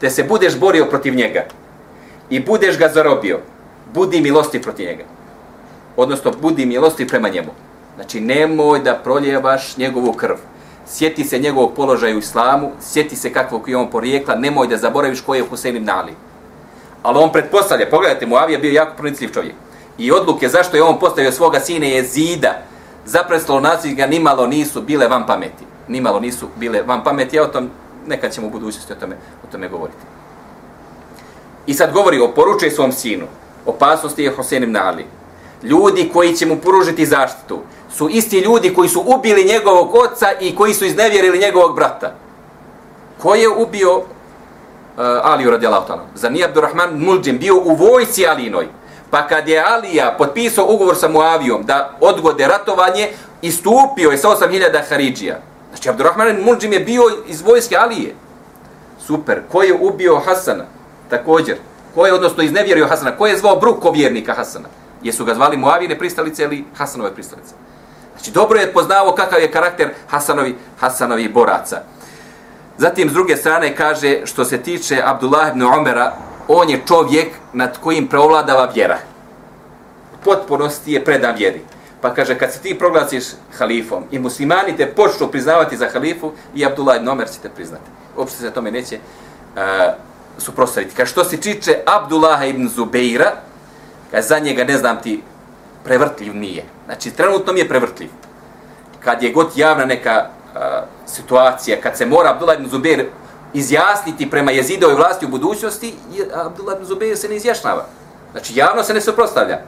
te 0.00 0.10
se 0.10 0.22
budeš 0.22 0.58
borio 0.58 0.86
protiv 0.86 1.14
njega 1.14 1.44
i 2.30 2.40
budeš 2.40 2.78
ga 2.78 2.88
zarobio, 2.88 3.38
budi 3.94 4.20
milosti 4.20 4.62
protiv 4.62 4.86
njega. 4.86 5.04
Odnosno, 5.96 6.32
budi 6.40 6.66
milosti 6.66 7.06
prema 7.06 7.28
njemu. 7.28 7.50
Znači, 7.94 8.20
nemoj 8.20 8.80
da 8.80 8.94
proljevaš 8.94 9.76
njegovu 9.76 10.12
krv. 10.12 10.36
Sjeti 10.86 11.24
se 11.24 11.38
njegovog 11.38 11.74
položaja 11.74 12.16
u 12.16 12.18
islamu, 12.18 12.70
sjeti 12.80 13.16
se 13.16 13.32
kakvog 13.32 13.68
je 13.68 13.76
on 13.76 13.90
porijekla, 13.90 14.34
nemoj 14.34 14.66
da 14.66 14.76
zaboraviš 14.76 15.20
ko 15.20 15.34
je 15.34 15.46
Husein 15.50 15.76
ibn 15.76 15.90
Ali. 15.90 16.12
Ali 17.02 17.18
on 17.18 17.32
pretpostavlja, 17.32 17.90
pogledajte, 17.90 18.26
Muavija 18.26 18.58
bio 18.58 18.72
jako 18.72 18.96
pronicljiv 18.96 19.32
čovjek. 19.32 19.54
I 19.98 20.12
odluke 20.12 20.48
zašto 20.48 20.76
je 20.76 20.82
on 20.82 20.98
postavio 20.98 21.32
svoga 21.32 21.60
sine 21.60 21.90
Jezida, 21.90 22.52
zapreslo 23.04 23.54
Za 23.54 23.60
nasljednika 23.60 24.06
nimalo 24.06 24.46
nisu 24.46 24.82
bile 24.82 25.08
van 25.08 25.26
pameti. 25.26 25.71
Nimalo 25.89 26.20
nisu 26.20 26.49
bile 26.57 26.83
van 26.83 27.05
pameti. 27.05 27.37
Ja 27.37 27.43
o 27.43 27.47
tom, 27.47 27.70
nekad 28.07 28.33
ćemo 28.33 28.47
u 28.47 28.51
budućnosti 28.51 28.93
o 28.93 28.97
tome, 28.97 29.16
o 29.45 29.53
tome 29.53 29.68
govoriti. 29.68 29.99
I 31.66 31.74
sad 31.74 31.93
govori 31.93 32.20
o 32.20 32.33
poručaj 32.35 32.70
svom 32.70 32.93
sinu. 32.93 33.26
Opasnosti 33.66 34.22
je 34.22 34.30
Hosein 34.30 34.62
ibn 34.62 34.76
Ali. 34.76 35.07
Ljudi 35.62 36.11
koji 36.12 36.37
će 36.37 36.47
mu 36.47 36.57
poružiti 36.57 37.07
zaštitu 37.07 37.62
su 37.97 38.09
isti 38.09 38.39
ljudi 38.39 38.74
koji 38.74 38.89
su 38.89 39.03
ubili 39.07 39.45
njegovog 39.45 39.95
oca 39.95 40.26
i 40.41 40.57
koji 40.57 40.74
su 40.74 40.85
iznevjerili 40.85 41.39
njegovog 41.39 41.76
brata. 41.76 42.14
Ko 43.22 43.35
je 43.35 43.49
ubio 43.49 43.97
uh, 43.97 44.05
Aliju 45.22 45.51
radijalahu 45.51 45.89
ta'ala? 45.89 46.05
Za 46.14 46.30
nije 46.30 46.45
Abdurrahman 46.45 46.99
Muldžim 46.99 47.39
bio 47.39 47.55
u 47.57 47.74
vojci 47.74 48.26
Alinoj. 48.26 48.66
Pa 49.11 49.26
kad 49.26 49.49
je 49.49 49.64
Alija 49.64 50.14
potpisao 50.18 50.66
ugovor 50.68 50.97
sa 50.97 51.09
Muavijom 51.09 51.62
da 51.62 51.97
odgode 52.01 52.47
ratovanje, 52.47 53.09
istupio 53.43 54.11
je 54.11 54.18
sa 54.18 54.28
8000 54.28 54.89
Haridžija. 54.89 55.41
Znači, 55.83 55.91
Abdurrahman 55.91 56.43
Mulđim 56.45 56.72
je 56.72 56.80
bio 56.80 57.03
iz 57.26 57.43
vojske 57.43 57.76
Alije. 57.76 58.14
Super. 59.07 59.41
Ko 59.53 59.62
je 59.62 59.74
ubio 59.74 60.20
Hasana? 60.26 60.64
Također. 61.11 61.57
Ko 61.95 62.07
je, 62.07 62.14
odnosno, 62.14 62.43
iznevjerio 62.43 62.87
Hasana? 62.87 63.16
Ko 63.16 63.26
je 63.26 63.39
zvao 63.39 63.61
brukovjernika 63.61 64.33
Hasana? 64.33 64.68
Jesu 65.03 65.24
ga 65.24 65.35
zvali 65.35 65.57
Muavine 65.57 65.99
pristalice 65.99 66.43
ili 66.43 66.64
Hasanove 66.76 67.14
pristalice? 67.14 67.55
Znači, 68.14 68.30
dobro 68.30 68.61
je 68.61 68.72
poznao 68.72 69.14
kakav 69.14 69.41
je 69.41 69.51
karakter 69.51 69.91
Hasanovi, 70.09 70.57
Hasanovi 70.80 71.28
boraca. 71.28 71.83
Zatim, 72.78 73.11
s 73.11 73.12
druge 73.12 73.37
strane, 73.37 73.76
kaže, 73.76 74.20
što 74.24 74.45
se 74.45 74.59
tiče 74.59 75.03
Abdullah 75.05 75.51
ibn 75.51 75.62
Omera, 75.62 76.12
on 76.49 76.70
je 76.70 76.83
čovjek 76.89 77.28
nad 77.53 77.78
kojim 77.78 78.07
preovladava 78.07 78.70
vjera. 78.74 78.99
Potpunosti 80.24 80.93
je 80.93 81.05
predan 81.05 81.37
vjeri. 81.37 81.61
Pa 82.03 82.14
kaže, 82.14 82.38
kad 82.38 82.53
se 82.53 82.59
ti 82.59 82.78
proglasiš 82.78 83.24
halifom 83.59 84.05
i 84.11 84.18
muslimani 84.18 84.76
te 84.76 84.86
počnu 84.86 85.28
priznavati 85.28 85.76
za 85.76 85.88
halifu, 85.92 86.32
i 86.55 86.66
Abdullah 86.66 86.96
ibn 86.96 87.09
Omer 87.09 87.28
će 87.28 87.38
te 87.42 87.48
priznati. 87.48 87.84
Uopšte 88.16 88.38
se 88.38 88.50
tome 88.50 88.70
neće 88.70 88.98
uh, 88.98 89.62
suprostaviti. 90.38 90.94
Kaže, 90.94 91.11
što 91.11 91.24
se 91.24 91.36
tiče 91.36 91.78
Abdullah 91.86 92.48
ibn 92.48 92.68
Zubeira, 92.68 93.32
kaže, 94.11 94.26
za 94.26 94.38
njega 94.38 94.64
ne 94.64 94.78
znam 94.78 95.03
ti, 95.03 95.22
prevrtljiv 95.84 96.36
nije. 96.36 96.64
Znači, 96.84 97.11
trenutno 97.11 97.53
mi 97.53 97.61
je 97.61 97.68
prevrtljiv. 97.68 98.11
Kad 99.00 99.22
je 99.22 99.32
god 99.32 99.57
javna 99.57 99.84
neka 99.84 100.26
uh, 100.26 100.61
situacija, 101.07 101.80
kad 101.80 101.96
se 101.96 102.07
mora 102.07 102.30
Abdullah 102.30 102.59
ibn 102.59 102.68
Zubeir 102.68 103.07
izjasniti 103.55 104.30
prema 104.30 104.50
jezidovoj 104.50 104.96
vlasti 104.96 105.26
u 105.26 105.28
budućnosti, 105.28 105.94
Abdullah 106.34 106.76
ibn 106.76 106.86
Zubeir 106.86 107.18
se 107.18 107.28
ne 107.28 107.36
izjašnjava. 107.36 107.86
Znači, 108.32 108.57
javno 108.57 108.82
se 108.82 108.94
ne 108.94 109.00
suprostavlja. 109.00 109.59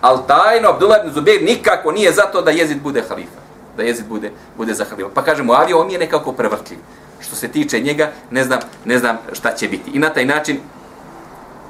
Ali 0.00 0.18
tajno, 0.26 0.68
Abdullah 0.68 0.98
ibn 1.00 1.14
Zubeir 1.14 1.42
nikako 1.42 1.92
nije 1.92 2.12
zato 2.12 2.42
da 2.42 2.50
jezid 2.50 2.82
bude 2.82 3.02
halifa. 3.08 3.40
Da 3.76 3.82
jezid 3.82 4.06
bude, 4.06 4.32
bude 4.56 4.74
za 4.74 4.84
halifa. 4.84 5.08
Pa 5.14 5.22
kažemo, 5.22 5.52
ali 5.52 5.72
on 5.72 5.90
je 5.90 5.98
nekako 5.98 6.32
prevrtljiv. 6.32 6.78
Što 7.20 7.36
se 7.36 7.48
tiče 7.48 7.80
njega, 7.80 8.12
ne 8.30 8.44
znam, 8.44 8.60
ne 8.84 8.98
znam 8.98 9.18
šta 9.32 9.54
će 9.54 9.68
biti. 9.68 9.90
I 9.90 9.98
na 9.98 10.10
taj 10.10 10.24
način, 10.24 10.60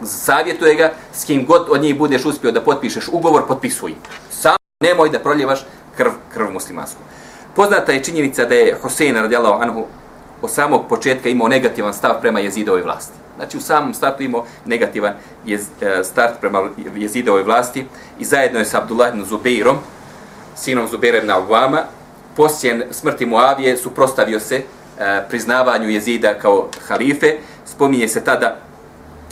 savjetuje 0.04 0.74
ga, 0.74 0.92
s 1.12 1.24
kim 1.24 1.46
god 1.46 1.66
od 1.70 1.82
njih 1.82 1.98
budeš 1.98 2.24
uspio 2.24 2.52
da 2.52 2.60
potpišeš 2.60 3.08
ugovor, 3.08 3.46
potpisuj. 3.48 3.94
Samo 4.30 4.56
nemoj 4.82 5.10
da 5.10 5.18
proljevaš 5.18 5.66
krv, 5.96 6.10
krv 6.34 6.50
muslimansku. 6.50 7.00
Poznata 7.56 7.92
je 7.92 8.04
činjenica 8.04 8.44
da 8.44 8.54
je 8.54 8.76
Hosein 8.82 9.16
radijallahu 9.16 9.62
anhu 9.62 9.86
od 10.42 10.50
samog 10.50 10.88
početka 10.88 11.28
imao 11.28 11.48
negativan 11.48 11.94
stav 11.94 12.20
prema 12.20 12.40
jezidovoj 12.40 12.82
vlasti. 12.82 13.27
Znači 13.38 13.56
u 13.56 13.60
samom 13.60 13.94
startu 13.94 14.22
imao 14.22 14.44
negativan 14.64 15.12
je, 15.46 15.58
e, 15.80 16.04
start 16.04 16.40
prema 16.40 16.68
jezidovoj 16.96 17.42
vlasti 17.42 17.86
i 18.18 18.24
zajedno 18.24 18.58
je 18.58 18.64
sa 18.64 18.78
Abdullah 18.82 19.14
ibn 19.14 19.24
Zubeirom, 19.24 19.76
sinom 20.56 20.88
Zubeira 20.88 21.18
ibn 21.18 21.30
Awama, 21.30 21.82
poslije 22.36 22.88
smrti 22.90 23.26
Muavije 23.26 23.76
suprostavio 23.76 24.40
se 24.40 24.56
e, 24.56 25.22
priznavanju 25.28 25.88
jezida 25.88 26.34
kao 26.34 26.68
halife. 26.88 27.36
Spominje 27.66 28.08
se 28.08 28.24
tada 28.24 28.56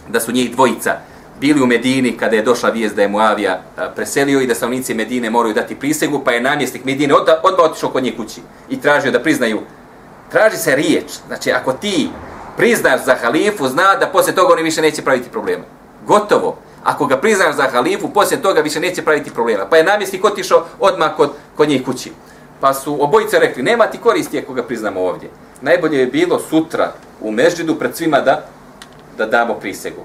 da 0.09 0.21
su 0.21 0.33
njih 0.33 0.51
dvojica 0.51 0.97
bili 1.41 1.63
u 1.63 1.67
Medini 1.67 2.17
kada 2.17 2.37
je 2.37 2.43
došla 2.43 2.71
vijest 2.71 2.97
da 2.97 3.03
je 3.03 3.09
Muavija 3.09 3.53
e, 3.53 3.83
preselio 3.95 4.41
i 4.41 4.47
da 4.47 4.55
stanovnici 4.55 4.95
Medine 4.95 5.31
moraju 5.31 5.55
dati 5.55 5.75
prisegu, 5.75 6.23
pa 6.25 6.31
je 6.31 6.41
namjesnik 6.41 6.85
Medine 6.85 7.15
odmah 7.15 7.71
otišao 7.71 7.91
kod 7.91 8.03
nje 8.03 8.17
kući 8.17 8.41
i 8.69 8.81
tražio 8.81 9.13
da 9.13 9.23
priznaju 9.23 9.61
traži 10.31 10.57
se 10.57 10.77
riječ. 10.77 11.05
Znači, 11.27 11.53
ako 11.53 11.73
ti 11.73 12.09
priznaš 12.57 13.05
za 13.05 13.15
halifu, 13.15 13.69
zna 13.69 13.95
da 14.01 14.07
poslije 14.07 14.35
toga 14.35 14.53
oni 14.53 14.63
više 14.63 14.83
neće 14.83 15.03
praviti 15.03 15.31
problema. 15.31 15.65
Gotovo. 16.07 16.57
Ako 16.85 17.07
ga 17.07 17.17
priznaš 17.17 17.57
za 17.57 17.63
halifu, 17.63 18.09
poslije 18.09 18.43
toga 18.43 18.61
više 18.61 18.81
neće 18.81 19.03
praviti 19.03 19.31
problema. 19.31 19.67
Pa 19.71 19.77
je 19.77 19.85
namjesnik 19.85 20.25
otišao 20.25 20.65
odmah 20.81 21.17
kod, 21.17 21.33
kod 21.57 21.69
njih 21.69 21.85
kući. 21.85 22.13
Pa 22.61 22.75
su 22.75 23.05
obojice 23.05 23.39
rekli, 23.39 23.63
nema 23.63 23.87
ti 23.87 23.99
koristi 23.99 24.39
ako 24.39 24.53
ga 24.53 24.63
priznamo 24.63 25.01
ovdje. 25.01 25.31
Najbolje 25.61 25.99
je 25.99 26.07
bilo 26.07 26.39
sutra 26.39 26.93
u 27.21 27.33
Mežđidu 27.33 27.75
pred 27.75 27.97
svima 27.97 28.21
da 28.21 28.47
da 29.19 29.27
damo 29.27 29.55
prisegu. 29.55 30.03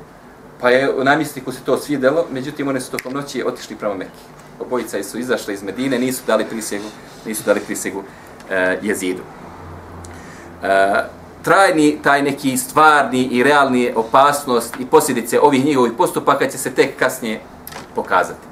Pa 0.62 0.70
je 0.70 0.94
u 0.94 1.04
namjesniku 1.04 1.52
se 1.52 1.60
to 1.66 1.78
svidelo, 1.78 2.26
međutim 2.32 2.68
oni 2.68 2.82
su 2.82 2.92
tokom 2.92 3.14
noći 3.14 3.44
otišli 3.44 3.76
prema 3.76 3.96
Mekke. 3.96 4.12
Obojica 4.60 5.04
su 5.04 5.20
izašli 5.20 5.54
iz 5.54 5.64
Medine, 5.64 6.00
nisu 6.00 6.22
dali 6.28 6.46
prisegu, 6.46 6.86
nisu 7.26 7.44
dali 7.46 7.60
prisegu 7.60 8.04
e, 8.50 8.78
jezidu. 8.82 9.22
E, 10.64 11.04
trajni, 11.44 11.98
taj 12.04 12.22
neki 12.22 12.58
stvarni 12.58 13.24
i 13.24 13.44
realni 13.44 13.92
opasnost 13.96 14.76
i 14.80 14.86
posljedice 14.86 15.40
ovih 15.40 15.66
njihovih 15.66 15.94
postupaka 15.98 16.50
će 16.50 16.58
se 16.58 16.72
tek 16.72 17.00
kasnije 17.00 17.42
pokazati. 17.96 18.48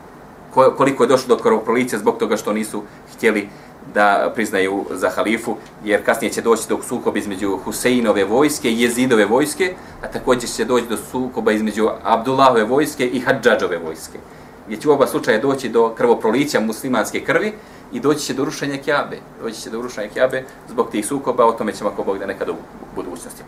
Koliko 0.77 1.03
je 1.03 1.07
došlo 1.07 1.35
do 1.35 1.43
krvoprolića 1.43 1.97
zbog 1.97 2.17
toga 2.17 2.37
što 2.37 2.53
nisu 2.53 2.83
htjeli 3.13 3.49
da 3.93 4.31
priznaju 4.35 4.85
za 4.91 5.09
halifu, 5.09 5.55
jer 5.85 6.05
kasnije 6.05 6.33
će 6.33 6.41
doći 6.41 6.69
do 6.69 6.79
sukoba 6.87 7.19
između 7.19 7.57
Huseinove 7.57 8.23
vojske 8.23 8.71
i 8.71 8.81
Jezidove 8.81 9.25
vojske, 9.25 9.73
a 10.01 10.07
također 10.07 10.49
će 10.49 10.65
doći 10.65 10.85
do 10.89 10.97
sukoba 10.97 11.51
između 11.51 11.89
Abdullahove 12.03 12.63
vojske 12.63 13.07
i 13.07 13.19
Hadžadžove 13.19 13.77
vojske. 13.77 14.19
Gdje 14.65 14.77
će 14.77 14.89
u 14.89 14.91
oba 14.91 15.07
slučaja 15.07 15.41
doći 15.41 15.69
do 15.69 15.93
krvoprolića 15.97 16.59
muslimanske 16.59 17.23
krvi 17.23 17.53
i 17.91 17.99
doći 17.99 18.25
će 18.25 18.33
do 18.33 18.45
rušenja 18.45 18.77
Kjabe. 18.77 19.17
Doći 19.41 19.61
će 19.61 19.69
do 19.69 19.81
rušenja 19.81 20.09
Kjabe 20.13 20.43
zbog 20.69 20.89
tih 20.91 21.05
sukoba, 21.05 21.45
o 21.45 21.51
tome 21.51 21.73
ćemo 21.73 21.89
ako 21.89 22.03
Bog 22.03 22.17
da 22.19 22.25
nekada 22.25 22.51
u 22.51 22.55
budućnosti. 22.95 23.43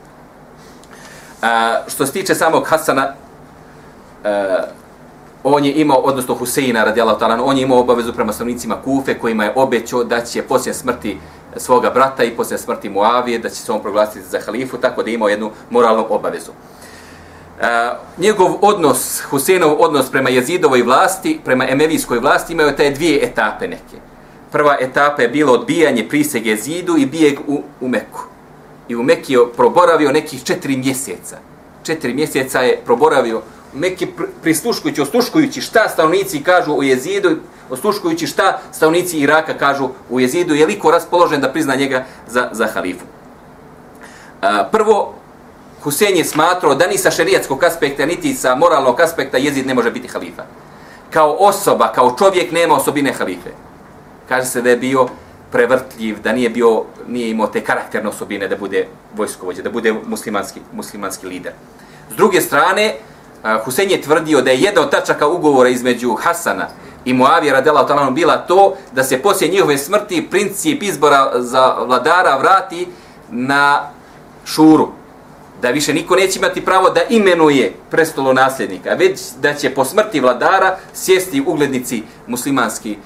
A, 1.41 1.79
što 1.87 2.05
se 2.05 2.11
tiče 2.11 2.35
samog 2.35 2.67
Hasana, 2.67 3.13
a, 4.23 4.57
on 5.43 5.65
je 5.65 5.73
imao, 5.73 5.97
odnosno 5.97 6.35
Huseina 6.35 6.83
radijallahu 6.83 7.19
ta'ala, 7.19 7.41
on 7.43 7.57
je 7.57 7.63
imao 7.63 7.79
obavezu 7.79 8.13
prema 8.13 8.33
stanovnicima 8.33 8.81
Kufe 8.81 9.19
kojima 9.19 9.43
je 9.43 9.53
obećao 9.55 10.03
da 10.03 10.21
će 10.21 10.41
poslije 10.41 10.73
smrti 10.73 11.17
svoga 11.57 11.89
brata 11.89 12.23
i 12.23 12.35
poslije 12.35 12.57
smrti 12.57 12.89
Muavije 12.89 13.39
da 13.39 13.49
će 13.49 13.55
se 13.55 13.71
on 13.71 13.81
proglasiti 13.81 14.25
za 14.29 14.39
halifu, 14.45 14.77
tako 14.77 15.03
da 15.03 15.09
je 15.09 15.13
imao 15.13 15.29
jednu 15.29 15.51
moralnu 15.69 16.05
obavezu. 16.09 16.51
Uh, 16.51 17.67
njegov 18.17 18.55
odnos, 18.61 19.21
Husenov 19.29 19.75
odnos 19.79 20.11
prema 20.11 20.29
jezidovoj 20.29 20.81
vlasti, 20.81 21.39
prema 21.45 21.65
emevijskoj 21.69 22.19
vlasti, 22.19 22.53
imao 22.53 22.67
je 22.67 22.75
te 22.75 22.89
dvije 22.89 23.25
etape 23.25 23.67
neke. 23.67 24.10
Prva 24.51 24.77
etapa 24.79 25.21
je 25.21 25.27
bilo 25.27 25.53
odbijanje 25.53 26.09
prisege 26.09 26.55
zidu 26.55 26.97
i 26.97 27.05
bijeg 27.05 27.39
u, 27.47 27.63
u 27.81 27.87
Meku. 27.87 28.23
I 28.87 28.95
u 28.95 29.03
Meki 29.03 29.33
je 29.33 29.53
proboravio 29.55 30.11
nekih 30.11 30.43
četiri 30.43 30.77
mjeseca. 30.77 31.37
Četiri 31.83 32.13
mjeseca 32.13 32.61
je 32.61 32.81
proboravio 32.85 33.41
u 33.73 33.77
Mekke 33.77 34.07
prisluškujući, 34.41 35.01
osluškujući 35.01 35.61
šta 35.61 35.89
stanovnici 35.89 36.43
kažu 36.43 36.73
u 36.73 36.83
jezidu, 36.83 37.29
osluškujući 37.69 38.27
šta 38.27 38.59
stanovnici 38.71 39.19
Iraka 39.19 39.57
kažu 39.57 39.89
u 40.09 40.19
jezidu, 40.19 40.53
je 40.53 40.65
liko 40.65 40.91
raspoložen 40.91 41.41
da 41.41 41.51
prizna 41.51 41.75
njega 41.75 42.05
za, 42.27 42.49
za 42.51 42.67
halifu. 42.67 43.05
A, 44.41 44.67
prvo, 44.71 45.13
Husein 45.83 46.17
je 46.17 46.25
smatrao 46.25 46.75
da 46.75 46.87
ni 46.87 46.97
sa 46.97 47.11
šerijatskog 47.11 47.63
aspekta, 47.63 48.05
niti 48.05 48.33
sa 48.33 48.55
moralnog 48.55 48.99
aspekta 48.99 49.37
jezid 49.37 49.67
ne 49.67 49.73
može 49.73 49.91
biti 49.91 50.07
halifa. 50.07 50.43
Kao 51.09 51.35
osoba, 51.39 51.91
kao 51.95 52.15
čovjek 52.19 52.51
nema 52.51 52.75
osobine 52.75 53.13
halife. 53.13 53.49
Kaže 54.31 54.47
se 54.47 54.61
da 54.61 54.69
je 54.69 54.77
bio 54.77 55.07
prevrtljiv, 55.51 56.21
da 56.23 56.31
nije 56.31 56.49
bio, 56.49 56.83
nije 57.07 57.29
imao 57.29 57.47
te 57.47 57.61
karakterne 57.61 58.09
osobine 58.09 58.47
da 58.47 58.55
bude 58.55 58.87
vojskovođa, 59.15 59.61
da 59.61 59.69
bude 59.69 59.93
muslimanski, 60.07 60.61
muslimanski 60.73 61.27
lider. 61.27 61.51
S 62.11 62.15
druge 62.15 62.41
strane, 62.41 62.95
Husein 63.65 63.91
je 63.91 64.01
tvrdio 64.01 64.41
da 64.41 64.51
je 64.51 64.61
jedna 64.61 64.81
od 64.81 64.91
tačaka 64.91 65.27
ugovora 65.27 65.69
između 65.69 66.13
Hasana 66.13 66.67
i 67.05 67.13
Muavija 67.13 67.53
radela 67.53 67.87
talanom 67.87 68.15
bila 68.15 68.37
to 68.37 68.75
da 68.91 69.03
se 69.03 69.19
poslije 69.21 69.51
njihove 69.51 69.77
smrti 69.77 70.27
princip 70.31 70.83
izbora 70.83 71.31
za 71.35 71.75
vladara 71.87 72.37
vrati 72.37 72.87
na 73.29 73.89
šuru. 74.45 74.91
Da 75.61 75.69
više 75.69 75.93
niko 75.93 76.15
neće 76.15 76.39
imati 76.39 76.65
pravo 76.65 76.89
da 76.89 77.01
imenuje 77.09 77.73
prestolo 77.89 78.33
nasljednika, 78.33 78.93
već 78.93 79.19
da 79.41 79.53
će 79.53 79.69
po 79.69 79.85
smrti 79.85 80.19
vladara 80.19 80.77
sjesti 80.93 81.43
uglednici 81.47 82.03
muslimanski 82.27 82.97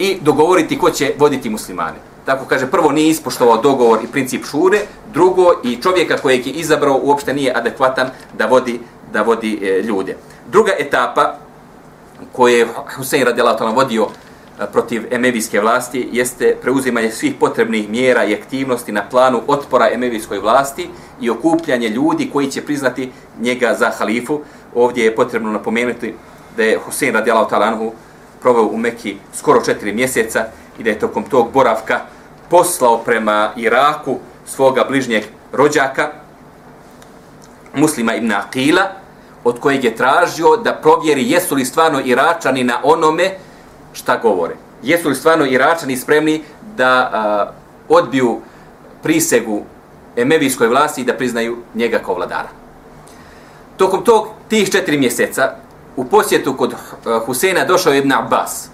i 0.00 0.18
dogovoriti 0.20 0.78
ko 0.78 0.90
će 0.90 1.12
voditi 1.18 1.50
muslimane. 1.50 1.98
Tako 2.24 2.44
kaže, 2.44 2.66
prvo 2.66 2.92
nije 2.92 3.08
ispoštovao 3.08 3.56
dogovor 3.56 3.98
i 4.04 4.12
princip 4.12 4.44
šure, 4.44 4.78
drugo 5.12 5.52
i 5.64 5.76
čovjeka 5.82 6.16
kojeg 6.16 6.46
je 6.46 6.52
izabrao 6.52 7.00
uopšte 7.02 7.34
nije 7.34 7.56
adekvatan 7.56 8.10
da 8.38 8.46
vodi 8.46 8.80
da 9.12 9.22
vodi 9.22 9.58
e, 9.62 9.82
ljude. 9.82 10.16
Druga 10.52 10.72
etapa 10.78 11.34
koju 12.32 12.56
je 12.56 12.68
Husein 12.96 13.24
radijallahu 13.24 13.74
vodio 13.74 14.06
e, 14.60 14.66
protiv 14.72 15.06
emevijske 15.10 15.60
vlasti 15.60 16.08
jeste 16.12 16.56
preuzimanje 16.62 17.10
svih 17.10 17.34
potrebnih 17.40 17.90
mjera 17.90 18.24
i 18.24 18.34
aktivnosti 18.34 18.92
na 18.92 19.02
planu 19.10 19.42
otpora 19.46 19.88
emevijskoj 19.92 20.38
vlasti 20.38 20.88
i 21.20 21.30
okupljanje 21.30 21.88
ljudi 21.88 22.30
koji 22.32 22.50
će 22.50 22.62
priznati 22.62 23.12
njega 23.40 23.76
za 23.78 23.90
halifu. 23.98 24.40
Ovdje 24.74 25.04
je 25.04 25.16
potrebno 25.16 25.52
napomenuti 25.52 26.14
da 26.56 26.62
je 26.62 26.78
Husein 26.78 27.14
radijallahu 27.14 27.50
ta'ala 27.50 27.90
proveo 28.40 28.64
u 28.64 28.76
Meki 28.76 29.16
skoro 29.34 29.60
četiri 29.60 29.92
mjeseca 29.92 30.44
i 30.78 30.82
da 30.82 30.90
je 30.90 30.98
tokom 30.98 31.24
tog 31.24 31.52
boravka 31.52 32.00
poslao 32.50 32.98
prema 32.98 33.50
Iraku 33.56 34.18
svoga 34.46 34.84
bližnjeg 34.88 35.24
rođaka, 35.52 36.08
muslima 37.74 38.14
ibn 38.14 38.32
Aqila, 38.32 38.86
od 39.44 39.60
kojeg 39.60 39.84
je 39.84 39.96
tražio 39.96 40.56
da 40.56 40.74
provjeri 40.74 41.30
jesu 41.30 41.54
li 41.54 41.64
stvarno 41.64 42.00
Iračani 42.04 42.64
na 42.64 42.80
onome 42.82 43.30
šta 43.92 44.16
govore. 44.16 44.54
Jesu 44.82 45.08
li 45.08 45.14
stvarno 45.14 45.46
Iračani 45.46 45.96
spremni 45.96 46.42
da 46.76 47.10
a, 47.12 47.50
odbiju 47.88 48.40
prisegu 49.02 49.62
emevijskoj 50.16 50.68
vlasti 50.68 51.00
i 51.00 51.04
da 51.04 51.14
priznaju 51.14 51.56
njega 51.74 51.98
kao 51.98 52.14
vladara. 52.14 52.48
Tokom 53.76 54.04
tog, 54.04 54.28
tih 54.48 54.70
četiri 54.70 54.98
mjeseca, 54.98 55.56
u 55.96 56.04
posjetu 56.04 56.56
kod 56.56 56.72
e, 56.72 56.76
Husena 57.26 57.64
došao 57.64 57.92
je 57.92 57.98
Ibn 57.98 58.12
Abbas. 58.12 58.68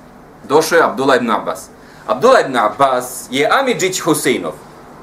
Došao 0.49 0.77
je 0.77 0.85
Abdullah 0.85 1.17
ibn 1.17 1.31
Abbas. 1.31 1.69
Abdullah 2.07 2.41
ibn 2.41 2.57
Abbas 2.57 3.27
je 3.31 3.49
Amidžić 3.61 4.01
Husinov. 4.01 4.53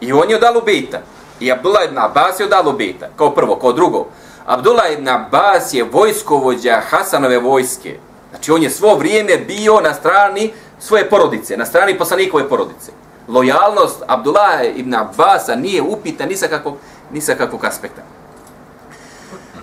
I 0.01 0.14
on 0.14 0.30
je 0.30 0.36
od 0.36 0.43
Alubejta. 0.43 0.99
I 1.39 1.51
Abdullah 1.51 1.86
ibn 1.86 1.97
Abbas 1.97 2.39
je 2.39 2.45
od 2.45 2.53
Alubejta. 2.53 3.07
Kao 3.16 3.32
prvo, 3.32 3.55
kao 3.55 3.74
drugo. 3.74 4.05
Abdullah 4.45 4.93
ibn 4.93 5.07
Abbas 5.07 5.74
je 5.74 5.84
vojskovođa 5.84 6.82
Hasanove 6.89 7.39
vojske. 7.39 7.97
Znači 8.30 8.51
on 8.51 8.64
je 8.64 8.70
svo 8.70 8.95
vrijeme 8.95 9.38
bio 9.38 9.82
na 9.82 9.93
strani 9.93 10.53
svoje 10.80 11.09
porodice, 11.09 11.57
na 11.57 11.66
strani 11.66 11.97
poslanikove 11.97 12.49
porodice. 12.49 12.91
Lojalnost 13.28 14.03
Abdullah 14.07 14.61
ibn 14.76 14.93
Abbasa 14.93 15.55
nije 15.55 15.82
upita 15.82 16.26
ni 16.26 16.38
sa 16.38 16.47
kakvog, 16.47 16.78
ni 17.11 17.22
sa 17.22 17.36
kakvog 17.36 17.66
aspekta. 17.66 18.01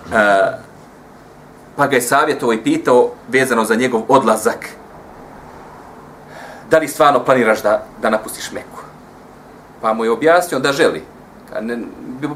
Uh, 0.05 0.70
pa 1.81 1.87
ga 1.87 1.95
je 1.95 2.01
savjetovo 2.01 2.53
i 2.53 2.63
pitao 2.63 3.09
vezano 3.27 3.65
za 3.65 3.75
njegov 3.75 4.01
odlazak. 4.07 4.69
Da 6.69 6.77
li 6.77 6.87
stvarno 6.87 7.23
planiraš 7.25 7.61
da, 7.61 7.85
da 8.01 8.09
napustiš 8.09 8.51
Meku? 8.51 8.83
Pa 9.81 9.93
mu 9.93 10.05
je 10.05 10.11
objasnio 10.11 10.59
da 10.59 10.71
želi 10.71 11.01
ne, 11.61 11.77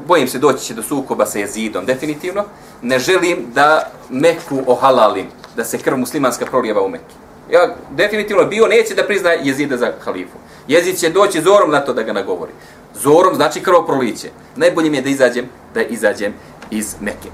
bojim 0.06 0.28
se 0.28 0.38
doći 0.38 0.64
će 0.64 0.74
do 0.74 0.82
sukoba 0.82 1.26
sa 1.26 1.38
jezidom, 1.38 1.86
definitivno. 1.86 2.44
Ne 2.82 2.98
želim 2.98 3.46
da 3.54 3.90
Meku 4.10 4.58
ohalalim, 4.66 5.26
da 5.56 5.64
se 5.64 5.78
krv 5.78 5.96
muslimanska 5.96 6.46
prolijeva 6.46 6.82
u 6.82 6.88
Mekki. 6.88 7.14
Ja 7.50 7.74
definitivno 7.90 8.44
bio 8.44 8.66
neće 8.66 8.94
da 8.94 9.06
prizna 9.06 9.30
jezida 9.30 9.76
za 9.76 9.92
halifu. 10.04 10.38
Jezid 10.68 10.98
će 10.98 11.10
doći 11.10 11.42
zorom 11.42 11.70
na 11.70 11.80
to 11.80 11.92
da 11.92 12.02
ga 12.02 12.12
nagovori. 12.12 12.52
Zorom 12.94 13.34
znači 13.34 13.60
krvoproliće. 13.60 14.30
Najbolje 14.56 14.90
mi 14.90 14.96
je 14.96 15.02
da 15.02 15.08
izađem, 15.08 15.48
da 15.74 15.82
izađem 15.82 16.34
iz 16.70 16.96
Mekke. 17.00 17.28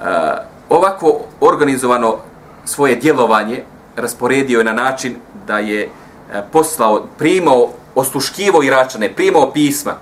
Uh, 0.00 0.51
ovako 0.72 1.20
organizovano 1.40 2.16
svoje 2.64 2.96
djelovanje 2.96 3.64
rasporedio 3.96 4.58
je 4.58 4.64
na 4.64 4.72
način 4.72 5.16
da 5.46 5.58
je 5.58 5.82
e, 5.82 5.88
poslao, 6.52 7.02
primao, 7.18 7.68
osluškivo 7.94 8.62
Iračane, 8.62 9.12
primao 9.14 9.52
pisma, 9.52 9.94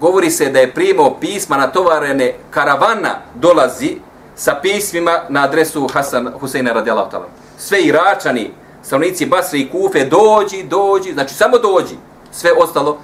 govori 0.00 0.30
se 0.30 0.50
da 0.50 0.58
je 0.58 0.74
primao 0.74 1.20
pisma 1.20 1.56
na 1.56 1.66
tovarene 1.66 2.34
karavana 2.50 3.18
dolazi 3.34 3.96
sa 4.36 4.54
pismima 4.62 5.20
na 5.28 5.44
adresu 5.44 5.88
Hasan 5.92 6.32
Huseina 6.40 6.72
radijalahu 6.72 7.10
ta'ala. 7.10 7.28
Sve 7.58 7.82
Iračani, 7.82 8.50
stanovnici 8.82 9.26
Basre 9.26 9.58
i 9.58 9.70
Kufe, 9.70 10.04
dođi, 10.04 10.62
dođi, 10.62 11.12
znači 11.12 11.34
samo 11.34 11.58
dođi, 11.58 11.94
sve 12.32 12.52
ostalo. 12.52 12.98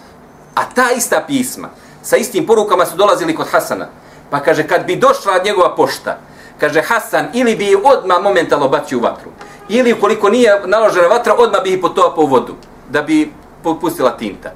A 0.54 0.64
ta 0.74 0.90
ista 0.96 1.24
pisma, 1.26 1.68
sa 2.02 2.16
istim 2.16 2.46
porukama 2.46 2.86
su 2.86 2.96
dolazili 2.96 3.34
kod 3.34 3.46
Hasana. 3.50 3.88
Pa 4.30 4.40
kaže, 4.40 4.68
kad 4.68 4.86
bi 4.86 4.96
došla 4.96 5.40
njegova 5.44 5.76
pošta, 5.76 6.18
kaže 6.60 6.82
Hasan, 6.82 7.26
ili 7.34 7.56
bi 7.56 7.76
odma 7.84 8.18
momentalno 8.18 8.68
bacio 8.68 8.98
u 8.98 9.00
vatru, 9.00 9.30
ili 9.68 9.92
ukoliko 9.92 10.30
nije 10.30 10.60
naložena 10.66 11.06
vatra, 11.06 11.34
odma 11.38 11.58
bi 11.58 11.72
ih 11.72 11.80
potopao 11.80 12.24
u 12.24 12.26
vodu, 12.26 12.54
da 12.90 13.02
bi 13.02 13.32
popustila 13.62 14.16
tinta. 14.16 14.52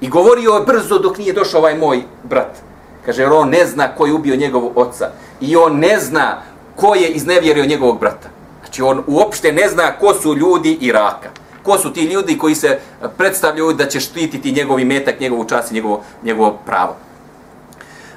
I 0.00 0.08
govorio 0.08 0.52
je 0.52 0.66
brzo 0.66 0.98
dok 0.98 1.18
nije 1.18 1.32
došao 1.32 1.60
ovaj 1.60 1.78
moj 1.78 2.02
brat. 2.22 2.58
Kaže, 3.06 3.26
on 3.26 3.48
ne 3.48 3.66
zna 3.66 3.94
ko 3.94 4.06
je 4.06 4.12
ubio 4.12 4.36
njegovog 4.36 4.78
oca. 4.78 5.10
I 5.40 5.56
on 5.56 5.78
ne 5.78 5.98
zna 6.00 6.42
ko 6.76 6.94
je 6.94 7.08
iznevjerio 7.08 7.66
njegovog 7.66 8.00
brata. 8.00 8.28
Znači, 8.60 8.82
on 8.82 9.04
uopšte 9.06 9.52
ne 9.52 9.68
zna 9.68 9.92
ko 9.98 10.14
su 10.14 10.34
ljudi 10.34 10.78
Iraka. 10.80 11.30
Ko 11.62 11.78
su 11.78 11.92
ti 11.92 12.04
ljudi 12.04 12.38
koji 12.38 12.54
se 12.54 12.78
predstavljaju 13.16 13.72
da 13.72 13.86
će 13.86 14.00
štititi 14.00 14.52
njegovi 14.52 14.84
metak, 14.84 15.20
njegovu 15.20 15.44
čast 15.44 15.70
i 15.70 15.74
njegovo, 15.74 16.02
njegovo 16.22 16.58
pravo. 16.66 16.96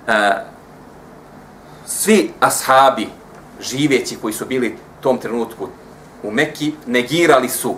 Uh, 0.08 0.14
svi 1.86 2.32
ashabi 2.40 3.08
živeći 3.62 4.16
koji 4.22 4.34
su 4.34 4.46
bili 4.46 4.78
tom 5.02 5.18
trenutku 5.18 5.68
u 6.24 6.32
Mekki 6.32 6.74
negirali 6.88 7.50
su 7.50 7.76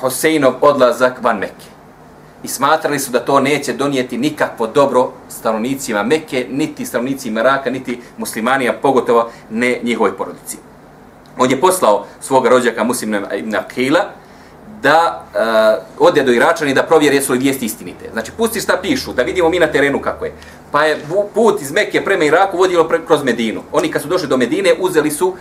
Hoseinov 0.00 0.54
odlazak 0.60 1.22
van 1.22 1.38
Mekke. 1.38 1.72
I 2.42 2.48
smatrali 2.48 2.98
su 2.98 3.12
da 3.12 3.24
to 3.24 3.40
neće 3.40 3.72
donijeti 3.72 4.18
nikakvo 4.18 4.66
dobro 4.66 5.12
stanovnicima 5.28 6.02
Mekke, 6.02 6.46
niti 6.50 6.86
stanovnicima 6.86 7.42
Raka, 7.42 7.70
niti 7.70 8.00
muslimanija, 8.18 8.72
pogotovo 8.72 9.30
ne 9.50 9.78
njihovoj 9.82 10.16
porodici. 10.16 10.56
On 11.38 11.50
je 11.50 11.60
poslao 11.60 12.06
svoga 12.20 12.48
rođaka 12.48 12.84
Muslimna 12.84 13.34
ibn 13.34 13.54
Akila 13.56 14.00
da 14.82 15.24
eh, 15.34 15.38
uh, 15.98 16.06
ode 16.08 16.22
do 16.22 16.32
Iračani 16.32 16.74
da 16.74 16.82
provjeri 16.82 17.16
jesu 17.16 17.32
li 17.32 17.38
vijesti 17.38 17.66
istinite. 17.66 18.10
Znači, 18.12 18.32
pusti 18.36 18.60
šta 18.60 18.78
pišu, 18.82 19.12
da 19.12 19.22
vidimo 19.22 19.48
mi 19.48 19.58
na 19.58 19.66
terenu 19.66 20.00
kako 20.00 20.24
je. 20.24 20.32
Pa 20.70 20.84
je 20.84 21.00
put 21.34 21.62
iz 21.62 21.72
Mekke 21.72 22.04
prema 22.04 22.24
Iraku 22.24 22.56
vodilo 22.56 22.88
pre, 22.88 23.00
kroz 23.06 23.24
Medinu. 23.24 23.62
Oni 23.72 23.90
kad 23.90 24.02
su 24.02 24.08
došli 24.08 24.28
do 24.28 24.36
Medine, 24.36 24.74
uzeli 24.78 25.10
su, 25.10 25.34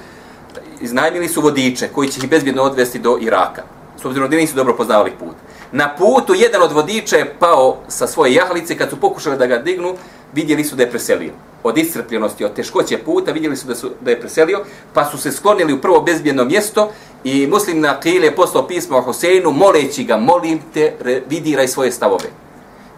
iznajmili 0.82 1.28
su 1.28 1.42
vodiče 1.42 1.88
koji 1.88 2.10
će 2.10 2.20
ih 2.24 2.30
bezbjedno 2.30 2.64
odvesti 2.64 3.00
do 3.00 3.18
Iraka. 3.22 3.64
S 4.02 4.06
obzirom 4.06 4.30
da 4.30 4.38
nisu 4.38 4.56
dobro 4.56 4.76
poznavali 4.76 5.12
put. 5.20 5.36
Na 5.72 5.96
putu 5.98 6.34
jedan 6.34 6.62
od 6.62 6.72
vodiča 6.72 7.18
je 7.18 7.36
pao 7.40 7.78
sa 7.88 8.08
svoje 8.08 8.34
jahalice, 8.34 8.78
kad 8.78 8.90
su 8.90 9.00
pokušali 9.00 9.38
da 9.38 9.48
ga 9.48 9.58
dignu, 9.58 9.96
vidjeli 10.34 10.64
su 10.64 10.76
da 10.76 10.84
je 10.84 10.90
preselio. 10.90 11.32
Od 11.64 11.78
iscrpljenosti, 11.78 12.46
od 12.46 12.54
teškoće 12.54 12.98
puta, 12.98 13.32
vidjeli 13.32 13.58
su 13.58 13.68
da, 13.68 13.76
su 13.76 13.92
da 14.02 14.12
je 14.12 14.20
preselio, 14.20 14.64
pa 14.94 15.06
su 15.06 15.18
se 15.18 15.32
sklonili 15.32 15.74
u 15.74 15.82
prvo 15.82 16.02
bezbjedno 16.02 16.46
mjesto 16.46 16.92
i 17.24 17.48
muslim 17.48 17.82
na 17.82 18.00
Kile 18.00 18.26
je 18.26 18.36
poslao 18.36 18.68
pismo 18.68 19.02
Huseinu 19.02 19.52
moleći 19.52 20.04
ga, 20.04 20.18
molim 20.18 20.60
te, 20.74 20.94
revidiraj 21.00 21.68
svoje 21.68 21.92
stavove. 21.92 22.30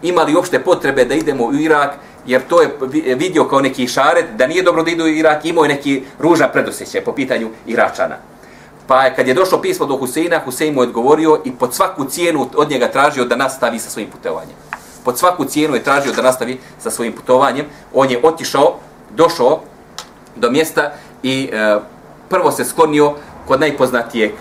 Ima 0.02 0.22
li 0.22 0.34
uopšte 0.34 0.58
potrebe 0.58 1.04
da 1.04 1.14
idemo 1.14 1.44
u 1.44 1.54
Irak, 1.54 1.90
jer 2.26 2.42
to 2.48 2.62
je 2.62 2.68
vidio 3.14 3.44
kao 3.44 3.60
neki 3.60 3.88
šaret, 3.88 4.24
da 4.36 4.46
nije 4.46 4.62
dobro 4.62 4.82
da 4.82 4.90
idu 4.90 5.04
u 5.04 5.08
Irak, 5.08 5.44
imao 5.44 5.64
je 5.64 5.68
neki 5.68 6.02
ružan 6.18 6.48
predosjećaj 6.52 7.04
po 7.04 7.12
pitanju 7.12 7.48
Iračana. 7.66 8.16
Pa 8.86 9.10
kad 9.10 9.28
je 9.28 9.34
došlo 9.34 9.60
pismo 9.60 9.86
do 9.86 9.96
Huseina, 9.96 10.40
Husein 10.44 10.74
mu 10.74 10.82
je 10.82 10.88
odgovorio 10.88 11.40
i 11.44 11.52
pod 11.52 11.74
svaku 11.74 12.04
cijenu 12.04 12.48
od 12.56 12.70
njega 12.70 12.88
tražio 12.88 13.24
da 13.24 13.36
nastavi 13.36 13.78
sa 13.78 13.90
svojim 13.90 14.10
putovanjem. 14.10 14.56
Pod 15.04 15.18
svaku 15.18 15.44
cijenu 15.44 15.74
je 15.74 15.82
tražio 15.82 16.12
da 16.12 16.22
nastavi 16.22 16.58
sa 16.78 16.90
svojim 16.90 17.12
putovanjem. 17.12 17.66
On 17.94 18.10
je 18.10 18.20
otišao, 18.22 18.76
došao 19.10 19.60
do 20.36 20.50
mjesta 20.50 20.92
i 21.22 21.50
e, 21.52 21.78
prvo 22.28 22.50
se 22.50 22.64
sklonio 22.64 23.14
kod 23.48 23.60
najpoznatijeg 23.60 24.32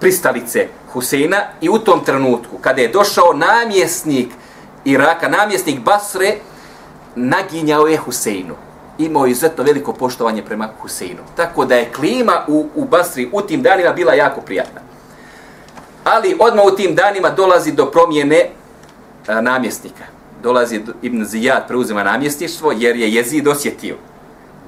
pristalice 0.00 0.68
Huseina 0.92 1.36
i 1.60 1.68
u 1.68 1.78
tom 1.78 2.04
trenutku, 2.04 2.58
kada 2.60 2.82
je 2.82 2.88
došao 2.88 3.32
namjesnik 3.32 4.28
Iraka, 4.84 5.28
namjesnik 5.28 5.80
Basre, 5.80 6.34
naginjao 7.16 7.86
je 7.86 7.96
Huseinu 7.96 8.54
imao 8.98 9.26
je 9.26 9.30
izuzetno 9.30 9.64
veliko 9.64 9.92
poštovanje 9.92 10.42
prema 10.42 10.68
Huseinu. 10.80 11.22
Tako 11.36 11.64
da 11.64 11.74
je 11.74 11.92
klima 11.92 12.44
u, 12.48 12.68
u 12.74 12.84
Basri 12.84 13.28
u 13.32 13.42
tim 13.42 13.62
danima 13.62 13.92
bila 13.92 14.14
jako 14.14 14.40
prijatna. 14.40 14.80
Ali 16.04 16.36
odmah 16.38 16.64
u 16.64 16.76
tim 16.76 16.94
danima 16.94 17.30
dolazi 17.30 17.72
do 17.72 17.86
promjene 17.86 18.50
a, 19.26 19.40
namjesnika. 19.40 20.04
Dolazi 20.42 20.78
do, 20.78 20.92
Ibn 21.02 21.24
Zijad 21.24 21.68
preuzima 21.68 22.04
namjesništvo 22.04 22.72
jer 22.72 22.96
je 22.96 23.14
jezid 23.14 23.48
osjetio 23.48 23.96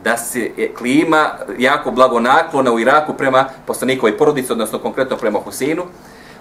da 0.09 0.17
se 0.17 0.51
klima 0.79 1.31
jako 1.59 1.91
blagonaklona 1.91 2.73
u 2.73 2.81
Iraku 2.81 3.15
prema 3.15 3.49
poslanikovoj 3.67 4.19
porodici, 4.19 4.53
odnosno 4.53 4.79
konkretno 4.79 5.17
prema 5.17 5.39
Huseinu, 5.39 5.85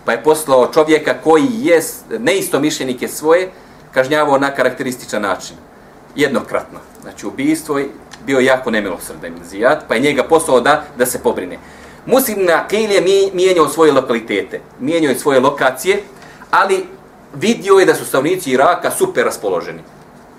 pa 0.05 0.11
je 0.11 0.23
poslao 0.23 0.71
čovjeka 0.73 1.13
koji 1.23 1.47
je 1.59 1.81
neisto 2.19 2.59
mišljenike 2.59 3.07
svoje 3.07 3.51
kažnjavao 3.91 4.37
na 4.37 4.51
karakterističan 4.51 5.21
način 5.21 5.57
jednokratno. 6.15 6.79
Znači, 7.01 7.27
ubijstvo 7.27 7.77
je 7.77 7.89
bio 8.25 8.39
jako 8.39 8.71
nemilosrdan 8.71 9.35
zijat, 9.43 9.83
pa 9.87 9.95
je 9.95 10.01
njega 10.01 10.23
poslao 10.23 10.61
da, 10.61 10.83
da 10.97 11.05
se 11.05 11.19
pobrine. 11.23 11.57
Muslim 12.05 12.45
na 12.45 12.67
Kejl 12.67 12.91
je 12.91 13.31
mijenjao 13.33 13.67
svoje 13.67 13.91
lokalitete, 13.91 14.61
mijenjao 14.79 15.09
je 15.09 15.19
svoje 15.19 15.39
lokacije, 15.39 16.03
ali 16.51 16.85
vidio 17.35 17.79
je 17.79 17.85
da 17.85 17.95
su 17.95 18.05
stavnici 18.05 18.51
Iraka 18.51 18.91
super 18.91 19.25
raspoloženi 19.25 19.81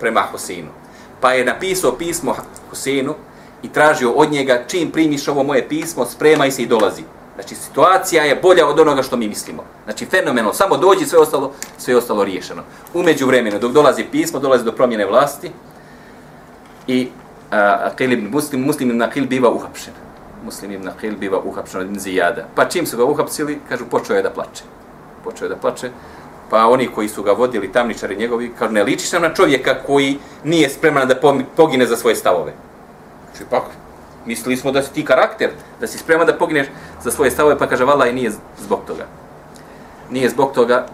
prema 0.00 0.20
Hoseinu. 0.20 0.87
Pa 1.20 1.32
je 1.32 1.44
napisao 1.44 1.92
pismo 1.92 2.34
Hoseinu 2.70 3.14
i 3.62 3.68
tražio 3.68 4.10
od 4.10 4.32
njega 4.32 4.64
čim 4.68 4.90
primiš 4.90 5.28
ovo 5.28 5.42
moje 5.42 5.68
pismo, 5.68 6.06
spremaj 6.06 6.50
se 6.50 6.62
i 6.62 6.66
dolazi. 6.66 7.02
Znači, 7.34 7.54
situacija 7.54 8.24
je 8.24 8.36
bolja 8.42 8.66
od 8.66 8.80
onoga 8.80 9.02
što 9.02 9.16
mi 9.16 9.28
mislimo. 9.28 9.64
Znači, 9.84 10.06
fenomenalno, 10.06 10.54
samo 10.54 10.76
dođi, 10.76 11.06
sve 11.06 11.18
ostalo, 11.18 11.52
sve 11.78 11.96
ostalo 11.96 12.24
riješeno. 12.24 12.62
Umeđu 12.94 13.26
vremenu, 13.26 13.58
dok 13.58 13.72
dolazi 13.72 14.04
pismo, 14.12 14.38
dolazi 14.38 14.64
do 14.64 14.72
promjene 14.72 15.06
vlasti, 15.06 15.50
i 16.86 17.08
Aqil 17.50 18.12
ibn 18.12 18.30
Muslim, 18.30 18.60
Muslim 18.60 18.90
ibn 18.90 19.02
Aqil 19.02 19.28
biva 19.28 19.50
uhapšen. 19.50 19.92
Muslim 20.44 20.72
ibn 20.72 20.88
Aqil 20.88 21.16
biva 21.18 21.38
uhapšen 21.44 21.80
od 21.80 21.98
Zijada. 21.98 22.44
Pa 22.54 22.64
čim 22.64 22.86
su 22.86 22.96
ga 22.96 23.04
uhapsili, 23.04 23.60
kažu, 23.68 23.84
počeo 23.90 24.16
je 24.16 24.22
da 24.22 24.30
plače. 24.30 24.64
Počeo 25.24 25.46
je 25.46 25.48
da 25.48 25.56
plače. 25.56 25.90
Pa 26.50 26.66
oni 26.66 26.88
koji 26.94 27.08
su 27.08 27.22
ga 27.22 27.32
vodili, 27.32 27.72
tamničari 27.72 28.16
njegovi, 28.16 28.52
kažu, 28.58 28.72
ne 28.72 28.82
ličiš 28.82 29.12
nam 29.12 29.22
na 29.22 29.34
čovjeka 29.34 29.74
koji 29.86 30.18
nije 30.44 30.70
spreman 30.70 31.08
da 31.08 31.20
pogine 31.56 31.86
za 31.86 31.96
svoje 31.96 32.16
stavove. 32.16 32.52
Znači, 33.24 33.50
pa, 33.50 33.64
mislili 34.26 34.56
smo 34.56 34.72
da 34.72 34.82
si 34.82 34.92
ti 34.92 35.04
karakter, 35.04 35.50
da 35.80 35.86
si 35.86 35.98
spreman 35.98 36.26
da 36.26 36.38
pogineš 36.38 36.66
za 37.02 37.10
svoje 37.10 37.30
stavove, 37.30 37.58
pa 37.58 37.66
kaže, 37.66 37.84
vala 37.84 38.06
i 38.06 38.12
nije 38.12 38.32
zbog 38.58 38.80
toga. 38.86 39.06
Nije 40.10 40.28
zbog 40.28 40.52
toga, 40.52 40.86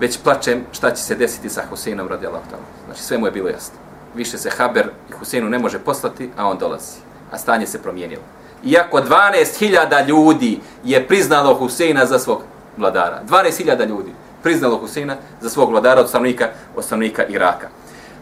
već 0.00 0.18
plačem 0.18 0.64
šta 0.72 0.90
će 0.90 1.02
se 1.02 1.14
desiti 1.14 1.48
sa 1.48 1.62
Huseinom 1.70 2.08
radi 2.08 2.26
Allah. 2.26 2.42
Znači, 2.86 3.02
sve 3.02 3.18
mu 3.18 3.26
je 3.26 3.32
bilo 3.32 3.48
jasno 3.48 3.88
više 4.14 4.38
se 4.38 4.50
Haber 4.50 4.90
i 5.10 5.12
Huseinu 5.12 5.50
ne 5.50 5.58
može 5.58 5.78
poslati, 5.78 6.30
a 6.36 6.48
on 6.48 6.58
dolazi. 6.58 6.98
A 7.30 7.38
stanje 7.38 7.66
se 7.66 7.82
promijenilo. 7.82 8.22
Iako 8.64 9.00
12.000 9.00 10.08
ljudi 10.08 10.60
je 10.84 11.06
priznalo 11.06 11.54
Huseina 11.54 12.06
za 12.06 12.18
svog 12.18 12.42
vladara. 12.76 13.22
12.000 13.28 13.88
ljudi 13.88 14.12
priznalo 14.42 14.78
Huseina 14.78 15.16
za 15.40 15.50
svog 15.50 15.70
vladara 15.70 16.00
od 16.00 16.08
stanovnika, 16.08 16.48
od 16.76 16.84
stanovnika 16.84 17.24
Iraka. 17.26 17.68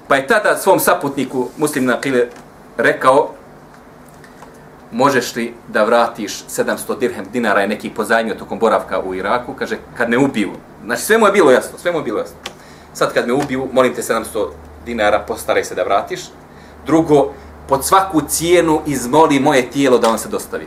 Pa 0.08 0.16
je 0.16 0.26
tada 0.26 0.56
svom 0.56 0.80
saputniku 0.80 1.48
muslim 1.56 1.84
Nakile 1.84 2.26
rekao 2.76 3.30
možeš 4.92 5.36
li 5.36 5.54
da 5.68 5.84
vratiš 5.84 6.44
700 6.48 6.98
dirhem 6.98 7.26
dinara 7.32 7.60
je 7.60 7.68
neki 7.68 7.90
pozajmio 7.90 8.34
tokom 8.34 8.58
boravka 8.58 9.00
u 9.00 9.14
Iraku, 9.14 9.54
kaže, 9.54 9.78
kad 9.96 10.10
me 10.10 10.18
ubiju. 10.18 10.50
Znači, 10.84 11.02
sve 11.02 11.18
mu 11.18 11.26
je 11.26 11.32
bilo 11.32 11.50
jasno, 11.50 11.78
sve 11.78 11.92
mu 11.92 11.98
je 11.98 12.04
bilo 12.04 12.18
jasno. 12.18 12.36
Sad 12.94 13.14
kad 13.14 13.26
me 13.26 13.32
ubiju, 13.32 13.68
molim 13.72 13.94
te 13.94 14.02
700 14.02 14.48
dinara, 14.86 15.18
postaraj 15.28 15.64
se 15.64 15.74
da 15.74 15.82
vratiš. 15.82 16.20
Drugo, 16.86 17.32
pod 17.68 17.84
svaku 17.84 18.20
cijenu 18.28 18.80
izmoli 18.86 19.40
moje 19.40 19.70
tijelo 19.70 19.98
da 19.98 20.08
on 20.08 20.18
se 20.18 20.28
dostavi. 20.28 20.66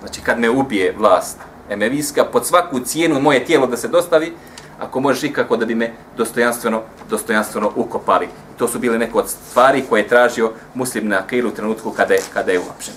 Znači, 0.00 0.20
kad 0.20 0.40
me 0.40 0.50
ubije 0.50 0.94
vlast 0.98 1.38
emevijska, 1.70 2.24
pod 2.24 2.46
svaku 2.46 2.80
cijenu 2.80 3.20
moje 3.20 3.44
tijelo 3.44 3.66
da 3.66 3.76
se 3.76 3.88
dostavi, 3.88 4.32
ako 4.80 5.00
možeš 5.00 5.22
ikako 5.22 5.56
da 5.56 5.66
bi 5.66 5.74
me 5.74 5.92
dostojanstveno, 6.16 6.82
dostojanstveno 7.10 7.72
ukopali. 7.76 8.28
To 8.58 8.68
su 8.68 8.78
bile 8.78 8.98
neke 8.98 9.18
od 9.18 9.28
stvari 9.28 9.84
koje 9.88 10.00
je 10.00 10.08
tražio 10.08 10.52
muslim 10.74 11.08
na 11.08 11.18
Akilu 11.18 11.48
u 11.48 11.52
trenutku 11.52 11.90
kada 11.90 12.14
je, 12.14 12.20
kada 12.34 12.52
je 12.52 12.58
uopšen. 12.58 12.94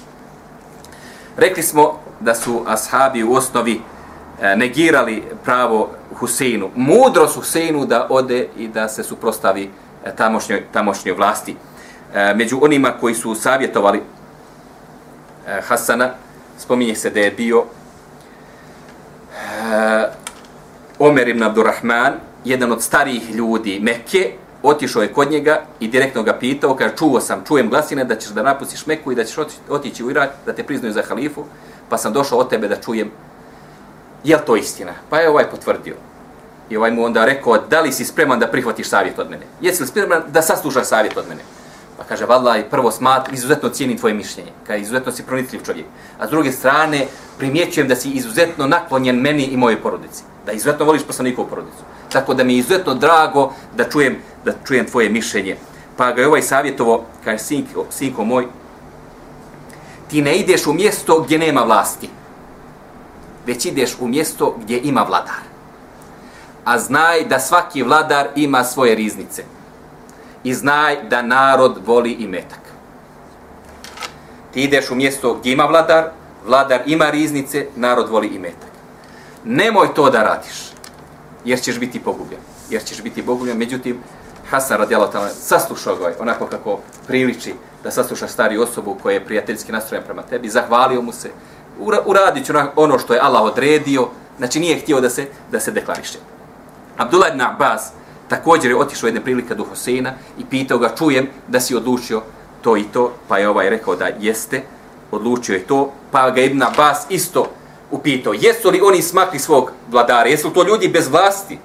Rekli 1.38 1.64
smo 1.64 2.00
da 2.20 2.36
su 2.36 2.64
ashabi 2.68 3.24
u 3.24 3.34
osnovi 3.34 3.82
e, 4.42 4.56
negirali 4.56 5.24
pravo 5.44 5.90
Huseinu. 6.16 6.70
Mudro 6.76 7.28
su 7.28 7.40
Huseinu 7.40 7.86
da 7.86 8.08
ode 8.10 8.48
i 8.58 8.68
da 8.68 8.90
se 8.90 9.04
suprostavi 9.04 9.72
e, 10.06 10.16
tamošnjoj, 10.16 10.64
tamošnjoj 10.74 11.16
vlasti. 11.16 11.56
E, 12.14 12.34
među 12.34 12.60
onima 12.62 12.92
koji 13.00 13.16
su 13.16 13.36
savjetovali 13.36 14.02
e, 15.48 15.62
Hasana, 15.62 16.10
spominje 16.58 16.96
se 16.96 17.10
da 17.10 17.20
je 17.20 17.32
bio 17.32 17.64
e, 19.34 20.19
Omer 21.00 21.28
ibn 21.28 21.44
Abdurrahman, 21.44 22.14
jedan 22.46 22.72
od 22.72 22.82
starijih 22.82 23.32
ljudi 23.36 23.80
Mekke, 23.80 24.32
otišao 24.64 25.02
je 25.02 25.14
kod 25.14 25.32
njega 25.32 25.62
i 25.80 25.88
direktno 25.88 26.24
ga 26.24 26.34
pitao, 26.34 26.76
kaže, 26.76 26.96
čuo 26.98 27.20
sam, 27.20 27.44
čujem 27.48 27.70
glasine 27.70 28.04
da 28.04 28.16
ćeš 28.16 28.30
da 28.30 28.44
napustiš 28.44 28.86
Meku 28.86 29.12
i 29.12 29.16
da 29.16 29.24
ćeš 29.24 29.38
otići 29.70 30.04
u 30.04 30.12
Irak, 30.12 30.30
da 30.46 30.54
te 30.54 30.64
priznaju 30.64 30.94
za 30.94 31.02
halifu, 31.02 31.46
pa 31.90 31.98
sam 31.98 32.14
došao 32.14 32.40
od 32.40 32.50
tebe 32.50 32.68
da 32.68 32.76
čujem, 32.76 33.12
je 34.24 34.38
to 34.46 34.56
istina? 34.56 34.92
Pa 35.10 35.20
je 35.20 35.30
ovaj 35.30 35.50
potvrdio. 35.50 35.96
I 36.70 36.78
ovaj 36.78 36.92
mu 36.92 37.06
onda 37.06 37.26
rekao, 37.26 37.58
da 37.58 37.82
li 37.82 37.92
si 37.92 38.06
spreman 38.06 38.40
da 38.40 38.48
prihvatiš 38.48 38.88
savjet 38.88 39.20
od 39.20 39.30
mene? 39.30 39.46
Jesi 39.62 39.84
li 39.84 39.88
spreman 39.88 40.24
da 40.28 40.42
saslušaš 40.42 40.88
savjet 40.88 41.18
od 41.18 41.30
mene? 41.30 41.42
Pa 41.98 42.04
kaže, 42.04 42.26
vallaj, 42.26 42.70
prvo 42.70 42.92
smat, 42.92 43.34
izuzetno 43.34 43.70
cijenim 43.70 43.98
tvoje 43.98 44.14
mišljenje, 44.14 44.52
kaj 44.68 44.82
izuzetno 44.82 45.12
si 45.12 45.24
pronitljiv 45.24 45.62
čovjek. 45.66 45.86
A 46.20 46.28
s 46.28 46.30
druge 46.30 46.52
strane, 46.52 47.06
primjećujem 47.38 47.88
da 47.88 47.96
si 47.96 48.10
izuzetno 48.10 48.68
naklonjen 48.68 49.16
meni 49.16 49.44
i 49.44 49.58
mojoj 49.58 49.82
porodici. 49.82 50.24
Da 50.50 50.54
izuzetno 50.58 50.86
voliš 50.86 51.04
poslanikovu 51.06 51.48
porodicu. 51.48 51.84
Tako 52.12 52.34
da 52.34 52.44
mi 52.44 52.54
je 52.54 52.60
izuzetno 52.60 52.96
drago 52.96 53.52
da 53.78 53.86
čujem, 53.90 54.16
da 54.46 54.54
čujem 54.68 54.86
tvoje 54.86 55.10
mišljenje. 55.10 55.58
Pa 55.98 56.12
ga 56.12 56.22
je 56.22 56.28
ovaj 56.28 56.42
savjetovo, 56.42 57.04
kaže, 57.24 57.44
sinko, 57.44 57.86
sinko 57.90 58.26
moj, 58.26 58.48
ti 60.10 60.22
ne 60.22 60.38
ideš 60.40 60.68
u 60.68 60.74
mjesto 60.74 61.20
gdje 61.22 61.38
nema 61.38 61.62
vlasti, 61.62 62.10
već 63.46 63.66
ideš 63.66 63.98
u 64.00 64.08
mjesto 64.08 64.56
gdje 64.64 64.82
ima 64.84 65.04
vladar 65.04 65.50
a 66.70 66.80
znaj 66.80 67.24
da 67.26 67.40
svaki 67.40 67.84
vladar 67.84 68.28
ima 68.36 68.64
svoje 68.64 68.96
riznice. 68.96 69.44
I 70.44 70.54
znaj 70.54 71.04
da 71.10 71.22
narod 71.22 71.80
voli 71.86 72.12
i 72.12 72.28
metak. 72.28 72.60
Ti 74.54 74.62
ideš 74.62 74.92
u 74.92 74.96
mjesto 74.96 75.34
gdje 75.34 75.54
ima 75.54 75.66
vladar, 75.66 76.10
vladar 76.46 76.82
ima 76.86 77.10
riznice, 77.10 77.68
narod 77.76 78.10
voli 78.10 78.28
i 78.28 78.40
metak. 78.40 78.69
Nemoj 79.44 79.94
to 79.94 80.10
da 80.10 80.24
radiš, 80.24 80.72
jer 81.46 81.62
ćeš 81.62 81.80
biti 81.80 82.00
pogubljen. 82.00 82.42
Jer 82.70 82.84
ćeš 82.84 83.04
biti 83.04 83.26
pogubljen. 83.26 83.58
Međutim, 83.58 84.00
Hasan 84.50 84.78
radijalo 84.78 85.10
ta'ala 85.14 85.30
saslušao 85.30 85.96
ga 85.96 86.14
onako 86.20 86.46
kako 86.46 86.80
priliči 87.08 87.54
da 87.84 87.92
sasluša 87.92 88.28
stari 88.28 88.58
osobu 88.58 88.98
koja 89.04 89.14
je 89.14 89.26
prijateljski 89.26 89.72
nastrojen 89.72 90.04
prema 90.04 90.22
tebi, 90.22 90.50
zahvalio 90.50 91.02
mu 91.02 91.12
se, 91.12 91.30
uradit 92.06 92.46
ću 92.46 92.54
ono 92.76 93.00
što 93.00 93.14
je 93.14 93.20
Allah 93.20 93.44
odredio, 93.44 94.08
znači 94.38 94.60
nije 94.60 94.80
htio 94.80 95.02
da 95.02 95.10
se 95.10 95.28
da 95.52 95.60
se 95.60 95.72
deklariše. 95.72 96.18
Abdullah 96.98 97.30
ibn 97.30 97.42
Abbas 97.42 97.92
također 98.28 98.72
je 98.72 98.78
otišao 98.78 99.08
jedne 99.08 99.22
prilike 99.22 99.56
do 99.56 99.64
Hoseina 99.64 100.14
i 100.38 100.46
pitao 100.46 100.78
ga, 100.78 100.96
čujem 100.96 101.30
da 101.48 101.60
si 101.60 101.76
odlučio 101.76 102.22
to 102.62 102.78
i 102.78 102.84
to, 102.84 103.14
pa 103.28 103.38
je 103.38 103.50
ovaj 103.50 103.70
rekao 103.70 103.96
da 103.96 104.10
jeste, 104.20 104.62
odlučio 105.12 105.54
je 105.54 105.64
to, 105.64 105.92
pa 106.12 106.30
ga 106.30 106.42
Ibn 106.42 106.64
Abbas 106.64 107.06
isto 107.10 107.46
upitao, 107.92 108.34
jesu 108.34 108.70
li 108.70 108.82
oni 108.82 109.02
smakli 109.02 109.40
svog 109.40 109.72
vladara, 109.92 110.30
jesu 110.30 110.50
to 110.50 110.64
ljudi 110.64 110.88
bez 110.88 111.08
vlasti, 111.08 111.58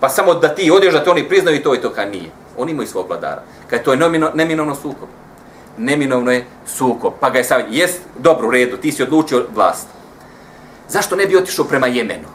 pa 0.00 0.08
samo 0.08 0.34
da 0.34 0.54
ti 0.54 0.70
odeš 0.70 0.92
da 0.92 1.04
te 1.04 1.10
oni 1.10 1.28
priznaju 1.28 1.56
i 1.56 1.62
to 1.62 1.74
i 1.74 1.80
to, 1.80 1.90
kad 1.90 2.10
nije. 2.10 2.30
Oni 2.56 2.72
imaju 2.72 2.88
svog 2.88 3.08
vladara. 3.08 3.42
Kad 3.70 3.82
to 3.82 3.92
je 3.92 3.96
nomino, 3.96 4.30
neminovno 4.34 4.74
sukob. 4.74 5.08
Neminovno 5.78 6.32
je 6.32 6.46
sukob. 6.66 7.12
Pa 7.20 7.30
ga 7.30 7.38
je 7.38 7.44
savjet, 7.44 7.66
jes, 7.70 7.90
dobro, 8.18 8.48
u 8.48 8.50
redu, 8.50 8.76
ti 8.76 8.92
si 8.92 9.02
odlučio 9.02 9.46
vlast. 9.54 9.88
Zašto 10.88 11.16
ne 11.16 11.26
bi 11.26 11.36
otišao 11.36 11.64
prema 11.64 11.86
Jemenu? 11.86 12.28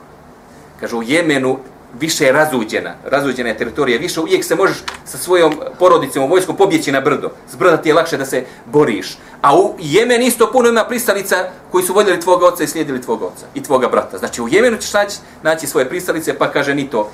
Kaže, 0.79 0.95
u 0.95 1.03
Jemenu 1.03 1.59
više 1.99 2.31
razuđena, 2.31 2.93
razuđena 3.05 3.49
je 3.49 3.57
teritorija, 3.57 3.99
više 3.99 4.19
uvijek 4.19 4.45
se 4.45 4.55
možeš 4.55 4.77
sa 5.05 5.17
svojom 5.17 5.53
porodicom 5.79 6.23
u 6.23 6.27
vojskom 6.27 6.55
pobjeći 6.55 6.91
na 6.91 7.01
brdo. 7.01 7.29
S 7.51 7.55
brda 7.55 7.77
ti 7.77 7.89
je 7.89 7.95
lakše 7.95 8.17
da 8.17 8.25
se 8.25 8.43
boriš. 8.65 9.17
A 9.41 9.57
u 9.57 9.75
Jemen 9.79 10.21
isto 10.21 10.51
puno 10.51 10.69
ima 10.69 10.83
pristalica 10.83 11.35
koji 11.71 11.83
su 11.83 11.93
voljeli 11.93 12.19
tvoga 12.19 12.47
oca 12.47 12.63
i 12.63 12.67
slijedili 12.67 13.01
tvoga 13.01 13.25
oca 13.25 13.45
i 13.53 13.63
tvoga 13.63 13.87
brata. 13.87 14.17
Znači 14.17 14.41
u 14.41 14.47
Jemenu 14.47 14.77
ćeš 14.77 14.93
naći, 14.93 15.17
naći 15.43 15.67
svoje 15.67 15.89
pristalice 15.89 16.37
pa 16.37 16.51
kaže 16.51 16.75
ni 16.75 16.89
to, 16.89 17.09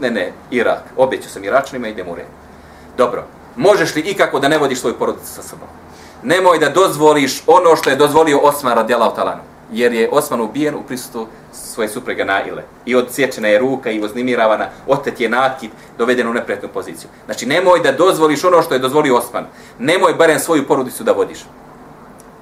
ne 0.00 0.10
ne, 0.10 0.32
Irak, 0.50 0.82
obećao 0.96 1.30
sam 1.30 1.44
Iračnima, 1.44 1.88
idemo 1.88 2.12
u 2.12 2.14
red. 2.14 2.26
Dobro, 2.96 3.24
možeš 3.56 3.94
li 3.94 4.00
ikako 4.00 4.40
da 4.40 4.48
ne 4.48 4.58
vodiš 4.58 4.80
svoju 4.80 4.98
porodicu 4.98 5.32
sa 5.32 5.42
sobom? 5.42 5.68
Nemoj 6.22 6.58
da 6.58 6.68
dozvoliš 6.68 7.42
ono 7.46 7.76
što 7.76 7.90
je 7.90 7.96
dozvolio 7.96 8.38
Osman 8.38 8.74
radijalahu 8.74 9.16
talanu 9.16 9.57
jer 9.72 9.92
je 9.92 10.08
Osman 10.12 10.40
ubijen 10.40 10.74
u 10.74 10.82
prisutu 10.82 11.26
svoje 11.52 11.88
suprege 11.88 12.24
Naile. 12.24 12.62
I 12.86 12.94
odsječena 12.94 13.48
je 13.48 13.58
ruka 13.58 13.90
i 13.90 14.00
voznimiravana, 14.00 14.66
otet 14.86 15.20
je 15.20 15.28
nakid, 15.28 15.70
doveden 15.98 16.28
u 16.28 16.34
nepretnu 16.34 16.68
poziciju. 16.68 17.10
Znači, 17.24 17.46
nemoj 17.46 17.80
da 17.80 17.92
dozvoliš 17.92 18.44
ono 18.44 18.62
što 18.62 18.74
je 18.74 18.80
dozvolio 18.80 19.16
Osman. 19.16 19.46
Nemoj 19.78 20.14
barem 20.14 20.38
svoju 20.38 20.66
porodicu 20.66 21.04
da 21.04 21.12
vodiš. 21.12 21.38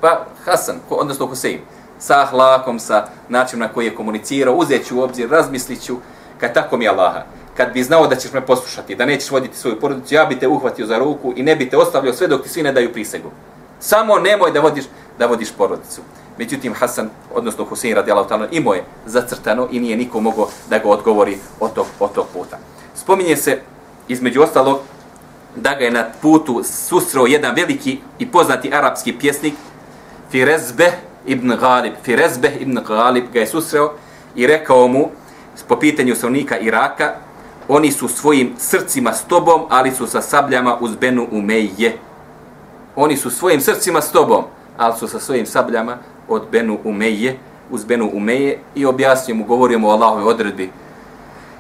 Pa 0.01 0.27
Hasan, 0.45 0.77
odnosno 0.91 1.27
Husein, 1.27 1.61
sa 1.99 2.21
ahlakom, 2.23 2.79
sa 2.79 3.09
načinom 3.29 3.61
na 3.61 3.73
koji 3.73 3.87
je 3.87 3.95
komunicirao, 3.95 4.55
uzeću 4.55 4.99
u 4.99 5.03
obzir, 5.03 5.31
razmisliću, 5.31 5.97
kad 6.41 6.55
tako 6.55 6.77
mi 6.77 6.89
Allaha, 6.89 7.25
kad 7.57 7.73
bi 7.73 7.83
znao 7.83 8.07
da 8.07 8.17
ćeš 8.17 8.33
me 8.33 8.47
poslušati, 8.47 8.95
da 8.95 9.07
nećeš 9.07 9.31
voditi 9.31 9.57
svoju 9.57 9.81
porodicu, 9.81 10.15
ja 10.15 10.25
bi 10.25 10.39
te 10.39 10.49
uhvatio 10.49 10.87
za 10.87 10.99
ruku 10.99 11.33
i 11.37 11.43
ne 11.43 11.57
bi 11.57 11.71
te 11.71 11.77
ostavljao 11.77 12.15
sve 12.15 12.29
dok 12.29 12.43
ti 12.43 12.49
svi 12.49 12.63
ne 12.63 12.73
daju 12.73 12.93
prisegu. 12.93 13.31
Samo 13.81 14.19
nemoj 14.19 14.51
da 14.51 14.61
vodiš, 14.61 14.85
da 15.19 15.27
vodiš 15.27 15.53
porodicu. 15.53 16.01
Međutim, 16.39 16.75
Hasan, 16.75 17.11
odnosno 17.35 17.65
Husein 17.65 17.95
radijalahu 17.95 18.29
ta'ala, 18.29 18.49
imao 18.51 18.75
je 18.75 18.85
zacrtano 19.07 19.69
i 19.71 19.81
nije 19.81 19.97
niko 19.97 20.21
mogao 20.21 20.49
da 20.71 20.79
ga 20.79 20.89
odgovori 20.89 21.39
od 21.61 21.73
tog, 21.73 21.87
od 22.01 22.13
tog 22.13 22.27
puta. 22.33 22.59
Spominje 22.95 23.37
se, 23.37 23.61
između 24.09 24.43
ostalog, 24.43 24.79
da 25.57 25.75
ga 25.75 25.85
je 25.85 25.91
na 25.91 26.05
putu 26.23 26.63
susreo 26.65 27.27
jedan 27.27 27.55
veliki 27.55 27.99
i 28.19 28.31
poznati 28.31 28.75
arapski 28.75 29.19
pjesnik, 29.19 29.55
Firezbeh 30.31 30.93
ibn 31.27 31.57
Ghalib. 31.59 31.93
Firezbeh 32.03 32.61
ibn 32.61 32.81
Ghalib 32.87 33.25
ga 33.33 33.41
je 33.41 33.47
susreo 33.47 33.93
i 34.35 34.47
rekao 34.47 34.89
mu, 34.89 35.09
po 35.69 35.77
pitanju 35.77 36.15
stanovnika 36.15 36.59
Iraka, 36.59 37.15
oni 37.69 37.93
su 37.93 38.09
svojim 38.09 38.55
srcima 38.59 39.13
s 39.13 39.25
tobom, 39.25 39.63
ali 39.69 39.91
su 39.91 40.07
sa 40.07 40.23
sabljama 40.23 40.77
uz 40.81 40.97
Benu 40.97 41.27
Umeje. 41.31 41.99
Oni 42.97 43.17
su 43.17 43.31
svojim 43.31 43.61
srcima 43.61 44.01
s 44.01 44.13
tobom, 44.13 44.45
ali 44.77 44.95
su 44.99 45.09
sa 45.09 45.21
svojim 45.21 45.47
sabljama 45.47 45.99
od 46.29 46.43
Benu 46.53 46.79
Umeje, 46.85 47.37
uz 47.71 47.85
Benu 47.85 48.11
Umeje 48.13 48.59
i 48.75 48.87
objasnio 48.87 49.35
mu, 49.35 49.45
govorio 49.45 49.79
mu 49.79 49.89
o 49.89 49.93
Allahove 49.93 50.25
odredbi. 50.25 50.71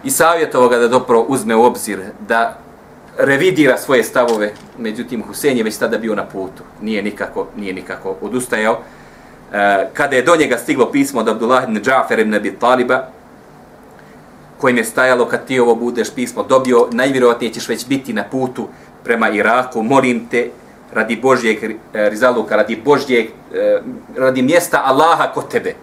I 0.04 0.10
savjetovao 0.10 0.68
ga 0.68 0.78
da 0.78 0.88
dobro 0.88 1.20
uzme 1.20 1.56
u 1.56 1.64
obzir, 1.64 2.02
da 2.28 2.58
revidira 3.18 3.78
svoje 3.78 4.04
stavove, 4.04 4.52
međutim 4.78 5.22
Husein 5.22 5.56
je 5.56 5.64
već 5.64 5.76
tada 5.76 5.98
bio 5.98 6.14
na 6.14 6.24
putu, 6.24 6.62
nije 6.82 7.02
nikako, 7.02 7.46
nije 7.56 7.72
nikako 7.72 8.16
odustajao. 8.20 8.78
E, 9.52 9.88
kada 9.94 10.16
je 10.16 10.22
do 10.22 10.36
njega 10.36 10.58
stiglo 10.58 10.92
pismo 10.92 11.20
od 11.20 11.28
Abdullah 11.28 11.64
ibn 11.64 11.80
Džafer 11.80 12.18
ibn 12.18 12.34
Abi 12.34 12.52
Taliba, 12.52 13.08
kojim 14.58 14.76
je 14.76 14.84
stajalo 14.84 15.26
kad 15.26 15.46
ti 15.46 15.60
ovo 15.60 15.74
budeš 15.74 16.10
pismo 16.14 16.42
dobio, 16.42 16.88
najvjerojatnije 16.92 17.52
ćeš 17.52 17.68
već 17.68 17.86
biti 17.86 18.12
na 18.12 18.24
putu 18.24 18.68
prema 19.04 19.28
Iraku, 19.30 19.82
molim 19.82 20.26
te, 20.28 20.50
radi 20.92 21.16
Božjeg 21.16 21.64
eh, 21.64 21.76
rizaluka, 22.08 22.56
radi 22.56 22.82
Božjeg, 22.84 23.26
eh, 23.54 23.80
radi 24.16 24.42
mjesta 24.42 24.82
Allaha 24.84 25.32
kod 25.34 25.48
tebe, 25.48 25.74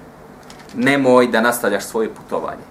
nemoj 0.75 1.27
da 1.27 1.41
nastavljaš 1.41 1.83
svoje 1.83 2.09
putovanje. 2.09 2.63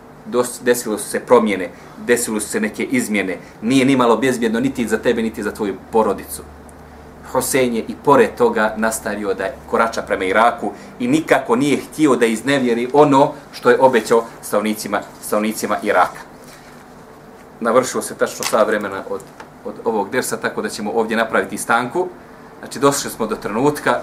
Desilo 0.61 0.99
su 0.99 1.09
se 1.09 1.21
promjene, 1.21 1.71
desilo 2.07 2.41
su 2.41 2.49
se 2.49 2.61
neke 2.61 2.85
izmjene, 2.85 3.39
nije 3.63 3.85
ni 3.85 3.97
malo 3.97 4.17
bezbjedno 4.17 4.61
niti 4.61 4.89
za 4.89 4.99
tebe, 4.99 5.23
niti 5.23 5.43
za 5.43 5.51
tvoju 5.51 5.75
porodicu. 5.91 6.43
Hosein 7.33 7.75
je 7.75 7.85
i 7.89 7.95
pored 8.05 8.35
toga 8.39 8.75
nastavio 8.77 9.35
da 9.35 9.49
korača 9.71 10.03
prema 10.03 10.25
Iraku 10.25 10.73
i 10.99 11.09
nikako 11.09 11.57
nije 11.57 11.77
htio 11.77 12.17
da 12.17 12.27
iznevjeri 12.27 12.89
ono 12.93 13.33
što 13.53 13.71
je 13.71 13.81
obećao 13.81 14.25
stavnicima, 14.43 15.01
stavnicima 15.23 15.77
Iraka. 15.83 16.21
Navršilo 17.61 18.03
se 18.03 18.15
tačno 18.15 18.45
sva 18.45 18.63
vremena 18.63 19.03
od, 19.11 19.21
od 19.65 19.75
ovog 19.85 20.11
dersa, 20.11 20.37
tako 20.37 20.63
da 20.63 20.69
ćemo 20.69 20.91
ovdje 20.91 21.17
napraviti 21.17 21.59
stanku. 21.59 22.09
Znači, 22.63 22.79
došli 22.79 23.11
smo 23.11 23.27
do 23.27 23.37
trenutka 23.37 24.01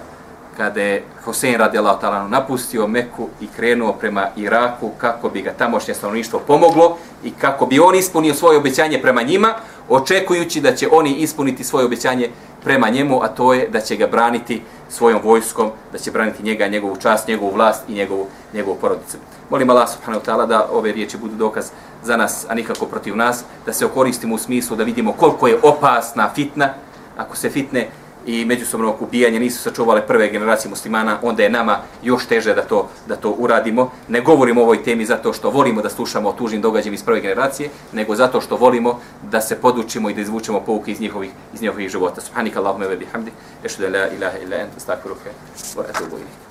kada 0.58 0.82
je 0.82 1.04
Hosein 1.26 1.56
radi 1.56 1.78
Allah 1.78 2.30
napustio 2.30 2.88
Meku 2.88 3.30
i 3.42 3.48
krenuo 3.56 3.94
prema 3.94 4.28
Iraku 4.36 4.92
kako 4.98 5.30
bi 5.30 5.42
ga 5.42 5.54
tamošnje 5.54 5.94
stanovništvo 5.94 6.42
pomoglo 6.48 6.98
i 7.24 7.32
kako 7.32 7.66
bi 7.66 7.80
on 7.80 7.96
ispunio 7.96 8.34
svoje 8.34 8.58
obećanje 8.58 9.02
prema 9.02 9.22
njima, 9.22 9.54
očekujući 9.90 10.62
da 10.62 10.76
će 10.76 10.88
oni 10.92 11.14
ispuniti 11.14 11.64
svoje 11.64 11.86
obećanje 11.86 12.30
prema 12.64 12.90
njemu, 12.90 13.24
a 13.24 13.28
to 13.28 13.54
je 13.54 13.68
da 13.68 13.80
će 13.82 13.96
ga 13.96 14.08
braniti 14.08 14.62
svojom 14.90 15.22
vojskom, 15.24 15.72
da 15.92 15.98
će 15.98 16.12
braniti 16.12 16.44
njega, 16.44 16.68
njegovu 16.68 16.98
čast, 16.98 17.28
njegovu 17.28 17.52
vlast 17.54 17.90
i 17.90 17.94
njegovu, 17.94 18.28
njegovu 18.54 18.78
porodicu. 18.82 19.18
Molim 19.50 19.70
Allah 19.70 19.90
subhanahu 19.90 20.26
ta'ala 20.26 20.48
da 20.48 20.68
ove 20.72 20.92
riječi 20.92 21.18
budu 21.18 21.36
dokaz 21.36 21.72
za 22.04 22.18
nas, 22.18 22.46
a 22.50 22.56
nikako 22.56 22.86
protiv 22.86 23.16
nas, 23.16 23.44
da 23.66 23.74
se 23.74 23.86
okoristimo 23.86 24.36
u 24.36 24.38
smislu 24.38 24.78
da 24.78 24.84
vidimo 24.84 25.14
koliko 25.14 25.48
je 25.48 25.60
opasna 25.64 26.30
fitna, 26.36 26.74
ako 27.18 27.36
se 27.36 27.50
fitne 27.50 27.88
i 28.30 28.46
međusobno 28.46 28.90
okupijanje 28.90 29.40
nisu 29.40 29.62
sačuvale 29.62 30.08
prve 30.08 30.30
generacije 30.30 30.70
muslimana, 30.70 31.18
onda 31.22 31.44
je 31.44 31.50
nama 31.50 31.78
još 32.04 32.26
teže 32.26 32.54
da 32.54 32.62
to 32.62 32.90
da 33.08 33.16
to 33.16 33.32
uradimo. 33.32 33.92
Ne 34.08 34.22
govorimo 34.22 34.62
o 34.62 34.64
ovoj 34.64 34.84
temi 34.84 35.06
zato 35.06 35.34
što 35.34 35.50
volimo 35.50 35.82
da 35.82 35.90
slušamo 35.90 36.30
o 36.30 36.34
tužnim 36.34 36.62
događajima 36.62 36.96
iz 36.96 37.04
prve 37.04 37.22
generacije, 37.22 37.70
nego 37.94 38.16
zato 38.16 38.42
što 38.42 38.58
volimo 38.58 39.00
da 39.32 39.42
se 39.42 39.56
podučimo 39.56 40.10
i 40.10 40.14
da 40.14 40.22
izvučemo 40.22 40.60
pouke 40.60 40.92
iz 40.92 41.02
njihovih 41.02 41.30
iz 41.54 41.62
njihovih 41.62 41.90
života. 41.90 42.22
Subhanaka 42.22 42.60
Allahumma 42.60 42.86
wa 42.86 42.98
bihamdi, 42.98 43.32
ashhadu 43.66 43.88
an 43.88 43.94
la 43.94 44.08
ilaha 44.18 44.38
illa 44.38 44.56
anta 44.56 44.78
astaghfiruka 44.78 45.30
wa 45.76 45.84
atubu 45.90 46.16
ilayk. 46.16 46.50